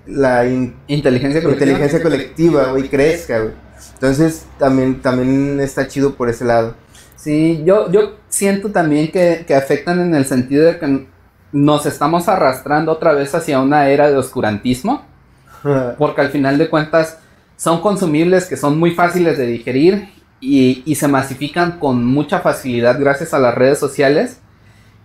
La 0.06 0.46
inteligencia 0.46 1.42
colectiva, 1.42 1.72
inteligencia 1.72 2.04
colectiva, 2.04 2.64
güey, 2.72 2.90
crezca, 2.90 3.40
güey. 3.40 3.54
Entonces, 3.94 4.46
también, 4.60 5.02
también 5.02 5.62
está 5.62 5.88
chido 5.88 6.16
por 6.16 6.28
ese 6.28 6.44
lado. 6.44 6.76
Sí, 7.16 7.64
yo, 7.66 7.90
yo 7.90 8.18
siento 8.28 8.70
también 8.74 9.10
que, 9.10 9.46
que 9.48 9.56
afectan 9.56 10.02
en 10.02 10.14
el 10.14 10.26
sentido 10.26 10.66
de 10.66 10.80
que 10.80 11.08
nos 11.54 11.86
estamos 11.86 12.28
arrastrando 12.28 12.92
otra 12.92 13.14
vez 13.14 13.34
hacia 13.34 13.62
una 13.62 13.88
era 13.88 14.12
de 14.12 14.18
oscurantismo, 14.18 15.06
porque 15.98 16.20
al 16.20 16.32
final 16.32 16.58
de 16.58 16.70
cuentas 16.70 17.20
son 17.56 17.80
consumibles 17.80 18.48
que 18.48 18.58
son 18.58 18.78
muy 18.78 18.92
fáciles 18.92 19.38
de 19.38 19.46
digerir 19.46 20.23
y, 20.44 20.96
se 20.96 21.08
masifican 21.08 21.80
con 21.80 22.06
mucha 22.06 22.42
facilidad 22.42 23.00
gracias 23.00 23.34
a 23.34 23.40
las 23.40 23.56
redes 23.56 23.80
sociales. 23.80 24.40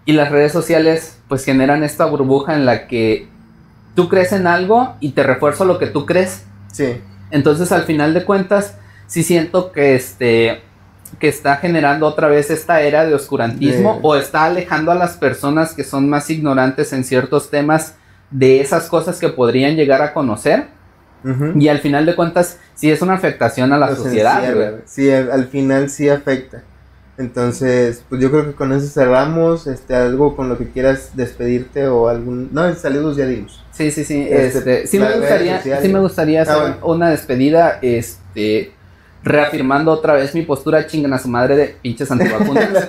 Y 0.05 0.13
las 0.13 0.31
redes 0.31 0.53
sociales 0.53 1.19
pues 1.29 1.45
generan 1.45 1.85
esta 1.85 2.07
burbuja 2.07 2.55
en 2.55 2.65
la 2.65 2.89
que 2.89 3.29
tú 3.95 4.09
crees 4.09 4.33
en 4.33 4.47
algo 4.47 4.97
y 5.01 5.11
te 5.11 5.23
refuerzo 5.23 5.65
lo 5.65 5.79
que 5.79 5.87
tú 5.87 6.07
crees. 6.07 6.45
Sí. 6.73 7.01
Entonces 7.31 7.71
al 7.73 7.83
final 7.83 8.15
de 8.15 8.25
cuentas 8.25 8.77
sí 9.07 9.23
siento 9.23 9.71
que 9.71 9.95
este 9.95 10.63
que 11.19 11.29
está 11.29 11.57
generando 11.57 12.07
otra 12.07 12.29
vez 12.29 12.51
esta 12.51 12.83
era 12.83 13.07
de 13.07 13.15
oscurantismo 13.15 13.99
o 14.03 14.15
está 14.15 14.45
alejando 14.45 14.93
a 14.93 14.95
las 14.95 15.17
personas 15.17 15.73
que 15.73 15.83
son 15.83 16.09
más 16.09 16.29
ignorantes 16.29 16.93
en 16.93 17.03
ciertos 17.03 17.49
temas 17.49 17.95
de 18.31 18.61
esas 18.61 18.89
cosas 18.89 19.19
que 19.19 19.31
podrían 19.31 19.75
llegar 19.75 20.03
a 20.03 20.13
conocer 20.13 20.67
y 21.57 21.69
al 21.69 21.81
final 21.81 22.07
de 22.07 22.15
cuentas, 22.15 22.59
sí 22.75 22.91
es 22.91 23.03
una 23.03 23.15
afectación 23.15 23.73
a 23.73 23.79
la 23.79 23.95
sociedad, 23.95 24.81
Sí, 24.87 25.11
al, 25.11 25.49
final 25.49 25.91
sí 25.91 26.09
afecta. 26.09 26.63
Entonces, 27.19 28.05
pues 28.09 28.23
yo 28.23 28.31
creo 28.31 28.47
que 28.47 28.53
con 28.53 28.73
eso 28.73 28.87
cerramos. 28.87 29.67
Este, 29.67 29.95
algo 29.95 30.37
con 30.37 30.49
lo 30.49 30.57
que 30.57 30.69
quieras 30.69 31.11
despedirte 31.15 31.89
o 31.89 32.09
algún. 32.09 32.49
No, 32.53 32.73
saludos 32.75 33.17
ya 33.17 33.27
dimos. 33.27 33.65
Sí, 33.73 33.91
sí, 33.91 34.05
sí. 34.05 34.27
Este, 34.31 34.85
este 34.85 34.87
sí, 34.87 34.99
me 35.01 35.17
gustaría, 35.17 35.61
sí 35.61 35.89
me 35.89 35.99
gustaría 35.99 36.43
hacer 36.43 36.57
ah, 36.57 36.79
una 36.83 37.11
despedida. 37.11 37.81
Este. 37.83 38.73
Reafirmando 39.25 39.91
otra 39.91 40.13
vez 40.13 40.33
mi 40.33 40.43
postura 40.43 40.87
chingan 40.87 41.13
a 41.13 41.19
su 41.19 41.29
madre 41.29 41.57
de 41.57 41.77
pinches 41.83 42.09
antivacunas. 42.13 42.89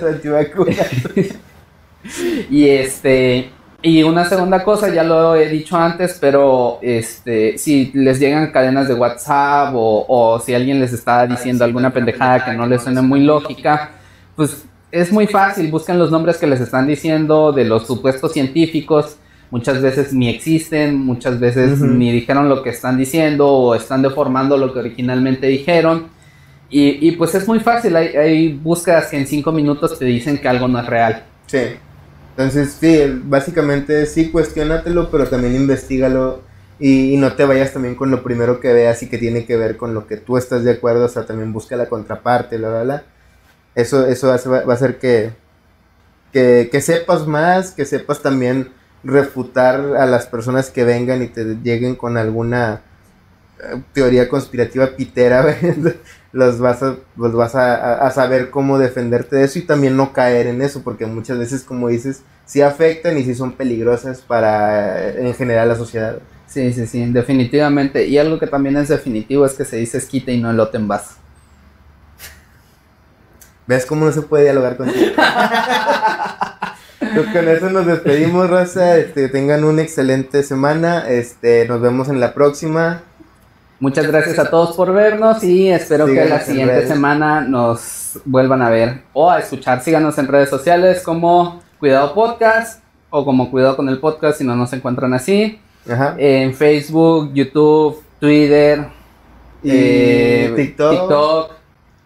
y 2.50 2.68
este. 2.68 3.50
Y 3.82 4.02
una 4.02 4.26
segunda 4.26 4.62
cosa, 4.62 4.92
ya 4.92 5.02
lo 5.02 5.34
he 5.34 5.48
dicho 5.48 5.74
antes, 5.74 6.18
pero 6.20 6.78
este, 6.82 7.56
si 7.56 7.90
les 7.94 8.20
llegan 8.20 8.52
cadenas 8.52 8.88
de 8.88 8.94
WhatsApp 8.94 9.72
o, 9.74 10.40
si 10.44 10.54
alguien 10.54 10.80
les 10.80 10.92
está 10.92 11.26
diciendo 11.26 11.64
alguna 11.64 11.90
pendejada 11.90 12.44
que 12.44 12.52
no 12.52 12.66
les 12.66 12.82
suena 12.82 13.00
muy 13.00 13.20
lógica, 13.20 13.92
pues 14.36 14.64
es 14.92 15.10
muy 15.10 15.26
fácil, 15.26 15.70
busquen 15.70 15.98
los 15.98 16.10
nombres 16.10 16.36
que 16.36 16.46
les 16.46 16.60
están 16.60 16.86
diciendo 16.86 17.52
de 17.52 17.64
los 17.64 17.86
supuestos 17.86 18.32
científicos, 18.32 19.16
muchas 19.50 19.80
veces 19.80 20.12
ni 20.12 20.28
existen, 20.28 20.98
muchas 20.98 21.40
veces 21.40 21.80
ni 21.80 22.12
dijeron 22.12 22.50
lo 22.50 22.62
que 22.62 22.70
están 22.70 22.98
diciendo 22.98 23.48
o 23.48 23.74
están 23.74 24.02
deformando 24.02 24.58
lo 24.58 24.74
que 24.74 24.80
originalmente 24.80 25.46
dijeron. 25.46 26.08
Y, 26.68 27.08
y 27.08 27.12
pues 27.12 27.34
es 27.34 27.48
muy 27.48 27.60
fácil, 27.60 27.96
hay, 27.96 28.08
hay 28.08 28.52
búsquedas 28.52 29.06
que 29.06 29.16
en 29.16 29.26
cinco 29.26 29.52
minutos 29.52 29.98
te 29.98 30.04
dicen 30.04 30.36
que 30.36 30.48
algo 30.48 30.68
no 30.68 30.78
es 30.80 30.86
real. 30.86 31.24
Sí. 31.46 31.60
Entonces, 32.40 32.74
sí, 32.80 33.20
básicamente 33.24 34.06
sí, 34.06 34.30
cuestionatelo, 34.30 35.10
pero 35.10 35.28
también 35.28 35.54
investigalo 35.54 36.40
y, 36.78 37.18
no 37.18 37.34
te 37.34 37.44
vayas 37.44 37.74
también 37.74 37.94
con 37.94 38.10
lo 38.10 38.22
primero 38.22 38.60
que 38.60 38.72
veas 38.72 39.02
y 39.02 39.10
que 39.10 39.18
tiene 39.18 39.44
que 39.44 39.58
ver 39.58 39.76
con 39.76 39.92
lo 39.92 40.06
que 40.06 40.16
tú 40.16 40.38
estás 40.38 40.64
de 40.64 40.70
acuerdo, 40.70 41.04
o 41.04 41.08
sea, 41.08 41.26
también 41.26 41.52
busca 41.52 41.76
la 41.76 41.90
contraparte, 41.90 42.58
la, 42.58 42.82
la. 42.82 43.02
Eso, 43.74 44.06
eso 44.06 44.28
va, 44.28 44.72
a 44.72 44.72
hacer 44.72 44.98
que, 44.98 45.34
que, 46.32 46.70
que 46.72 46.80
sepas 46.80 47.26
más, 47.26 47.72
que 47.72 47.84
sepas 47.84 48.22
también 48.22 48.70
refutar 49.04 49.78
a 49.98 50.06
las 50.06 50.26
personas 50.26 50.70
que 50.70 50.84
vengan 50.84 51.22
y 51.22 51.26
te 51.26 51.44
lleguen 51.62 51.94
con 51.94 52.16
alguna 52.16 52.80
eh, 53.62 53.82
teoría 53.92 54.30
conspirativa 54.30 54.96
pitera, 54.96 55.58
los 56.32 56.60
vas, 56.60 56.82
a, 56.82 56.96
los 57.16 57.32
vas 57.34 57.54
a, 57.54 58.08
saber 58.10 58.50
cómo 58.50 58.78
defenderte 58.78 59.36
de 59.36 59.44
eso 59.44 59.58
y 59.58 59.62
también 59.62 59.96
no 59.96 60.12
caer 60.12 60.46
en 60.46 60.62
eso, 60.62 60.82
porque 60.82 61.06
muchas 61.06 61.38
veces, 61.38 61.64
como 61.64 61.88
dices, 61.88 62.22
sí 62.46 62.62
afectan 62.62 63.18
y 63.18 63.24
sí 63.24 63.34
son 63.34 63.52
peligrosas 63.52 64.20
para, 64.20 65.10
en 65.10 65.34
general, 65.34 65.68
la 65.68 65.76
sociedad. 65.76 66.18
Sí, 66.46 66.72
sí, 66.72 66.86
sí, 66.86 67.04
definitivamente. 67.12 68.06
Y 68.06 68.18
algo 68.18 68.38
que 68.38 68.46
también 68.46 68.76
es 68.76 68.88
definitivo 68.88 69.44
es 69.46 69.54
que 69.54 69.64
se 69.64 69.76
dice 69.76 69.98
esquite 69.98 70.32
y 70.32 70.40
no 70.40 70.50
elote 70.50 70.76
en 70.76 70.88
vaso. 70.88 71.14
¿Ves 73.66 73.86
cómo 73.86 74.04
no 74.04 74.12
se 74.12 74.22
puede 74.22 74.44
dialogar 74.44 74.76
contigo? 74.76 75.12
Pues 77.14 77.26
con 77.28 77.48
eso 77.48 77.70
nos 77.70 77.86
despedimos, 77.86 78.48
raza. 78.50 78.96
Este, 78.98 79.28
tengan 79.28 79.64
una 79.64 79.82
excelente 79.82 80.42
semana. 80.42 81.08
Este, 81.08 81.66
nos 81.66 81.80
vemos 81.80 82.08
en 82.08 82.20
la 82.20 82.34
próxima. 82.34 83.02
Muchas 83.80 84.06
gracias 84.06 84.38
a 84.38 84.50
todos 84.50 84.76
por 84.76 84.92
vernos 84.92 85.42
y 85.42 85.70
espero 85.70 86.04
que 86.04 86.26
la 86.26 86.40
siguiente 86.40 86.86
semana 86.86 87.40
nos 87.40 88.20
vuelvan 88.26 88.60
a 88.60 88.68
ver 88.68 89.04
o 89.14 89.30
a 89.30 89.38
escuchar. 89.38 89.82
Síganos 89.82 90.18
en 90.18 90.28
redes 90.28 90.50
sociales 90.50 91.02
como 91.02 91.62
Cuidado 91.78 92.12
Podcast 92.12 92.82
o 93.08 93.24
como 93.24 93.50
Cuidado 93.50 93.76
con 93.76 93.88
el 93.88 93.98
Podcast 93.98 94.38
si 94.38 94.44
no 94.44 94.54
nos 94.54 94.70
encuentran 94.74 95.14
así. 95.14 95.58
En 96.18 96.52
Facebook, 96.54 97.32
YouTube, 97.32 98.02
Twitter, 98.20 98.86
y 99.62 99.70
eh, 99.72 100.52
TikTok 100.54 101.59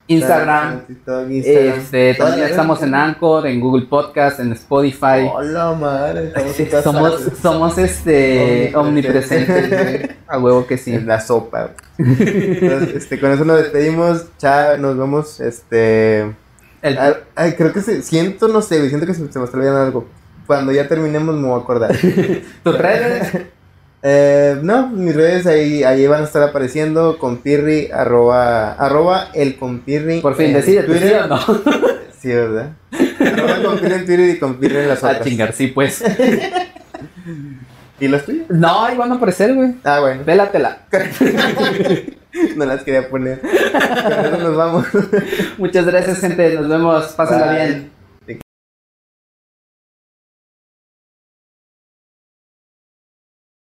Instagram. 0.06 0.82
Este, 1.31 2.14
también 2.14 2.48
estamos 2.48 2.82
en 2.82 2.94
Anchor, 2.94 3.47
en 3.47 3.60
Google 3.60 3.86
Podcast, 3.86 4.39
en 4.40 4.52
Spotify. 4.52 5.31
Hola 5.32 5.72
madre, 5.72 6.32
somos, 6.82 7.22
somos 7.40 7.78
este 7.78 8.72
omnipresentes. 8.74 10.10
a 10.26 10.39
huevo 10.39 10.66
que 10.66 10.76
sí. 10.76 10.94
En 10.94 11.06
la 11.06 11.20
sopa. 11.20 11.70
este, 11.98 13.18
con 13.18 13.32
eso 13.32 13.44
nos 13.44 13.59
despedimos. 13.59 14.26
Chao, 14.39 14.76
nos 14.76 14.98
vemos. 14.98 15.40
Este. 15.40 16.35
Ay, 17.35 17.52
creo 17.52 17.72
que 17.72 17.81
se, 17.81 18.02
siento, 18.02 18.48
no 18.48 18.60
sé, 18.60 18.86
siento 18.89 19.06
que 19.06 19.14
se, 19.14 19.22
me 19.22 19.28
está 19.28 19.40
olvidando 19.40 19.81
algo. 19.81 20.06
Cuando 20.47 20.72
ya 20.72 20.86
terminemos 20.86 21.35
me 21.35 21.48
voy 21.48 21.59
a 21.59 21.62
acordar. 21.62 21.97
¿Tus 22.62 22.78
redes? 22.78 23.32
Eh, 24.06 24.59
no, 24.62 24.89
mis 24.89 25.16
redes 25.16 25.47
ahí, 25.47 25.82
ahí 25.82 26.06
van 26.06 26.20
a 26.20 26.24
estar 26.24 26.43
apareciendo. 26.43 27.16
Compirri, 27.18 27.90
arroba, 27.90 28.72
arroba 28.72 29.28
el 29.32 29.56
compirri. 29.56 30.20
Por 30.20 30.36
fin, 30.36 30.52
decide 30.52 30.82
Twitter. 30.82 31.22
¿sí, 31.22 31.28
no? 31.28 31.39
sí, 32.20 32.28
¿verdad? 32.28 32.72
arroba 33.18 33.62
compirri 33.62 33.94
en 33.94 34.05
Twitter 34.05 34.28
y 34.28 34.39
compirri 34.39 34.76
en 34.76 34.89
las 34.89 34.98
otras. 34.98 35.22
A 35.22 35.24
chingar, 35.24 35.55
sí, 35.55 35.68
pues. 35.68 36.05
¿Y 38.01 38.09
las 38.09 38.26
tuyas? 38.26 38.44
No, 38.51 38.85
ahí 38.85 38.94
van 38.94 39.10
a 39.12 39.14
aparecer, 39.14 39.55
güey. 39.55 39.76
Ah, 39.85 40.01
bueno. 40.01 40.22
Pélatela. 40.22 40.81
no 42.56 42.66
las 42.66 42.82
quería 42.82 43.09
poner. 43.09 43.40
Con 43.40 44.26
eso 44.26 44.39
nos 44.39 44.56
vamos. 44.56 44.86
Muchas 45.56 45.86
gracias, 45.86 46.18
gente. 46.18 46.55
Nos 46.56 46.68
vemos. 46.68 47.06
Pásenla 47.12 47.52
bien. 47.52 47.94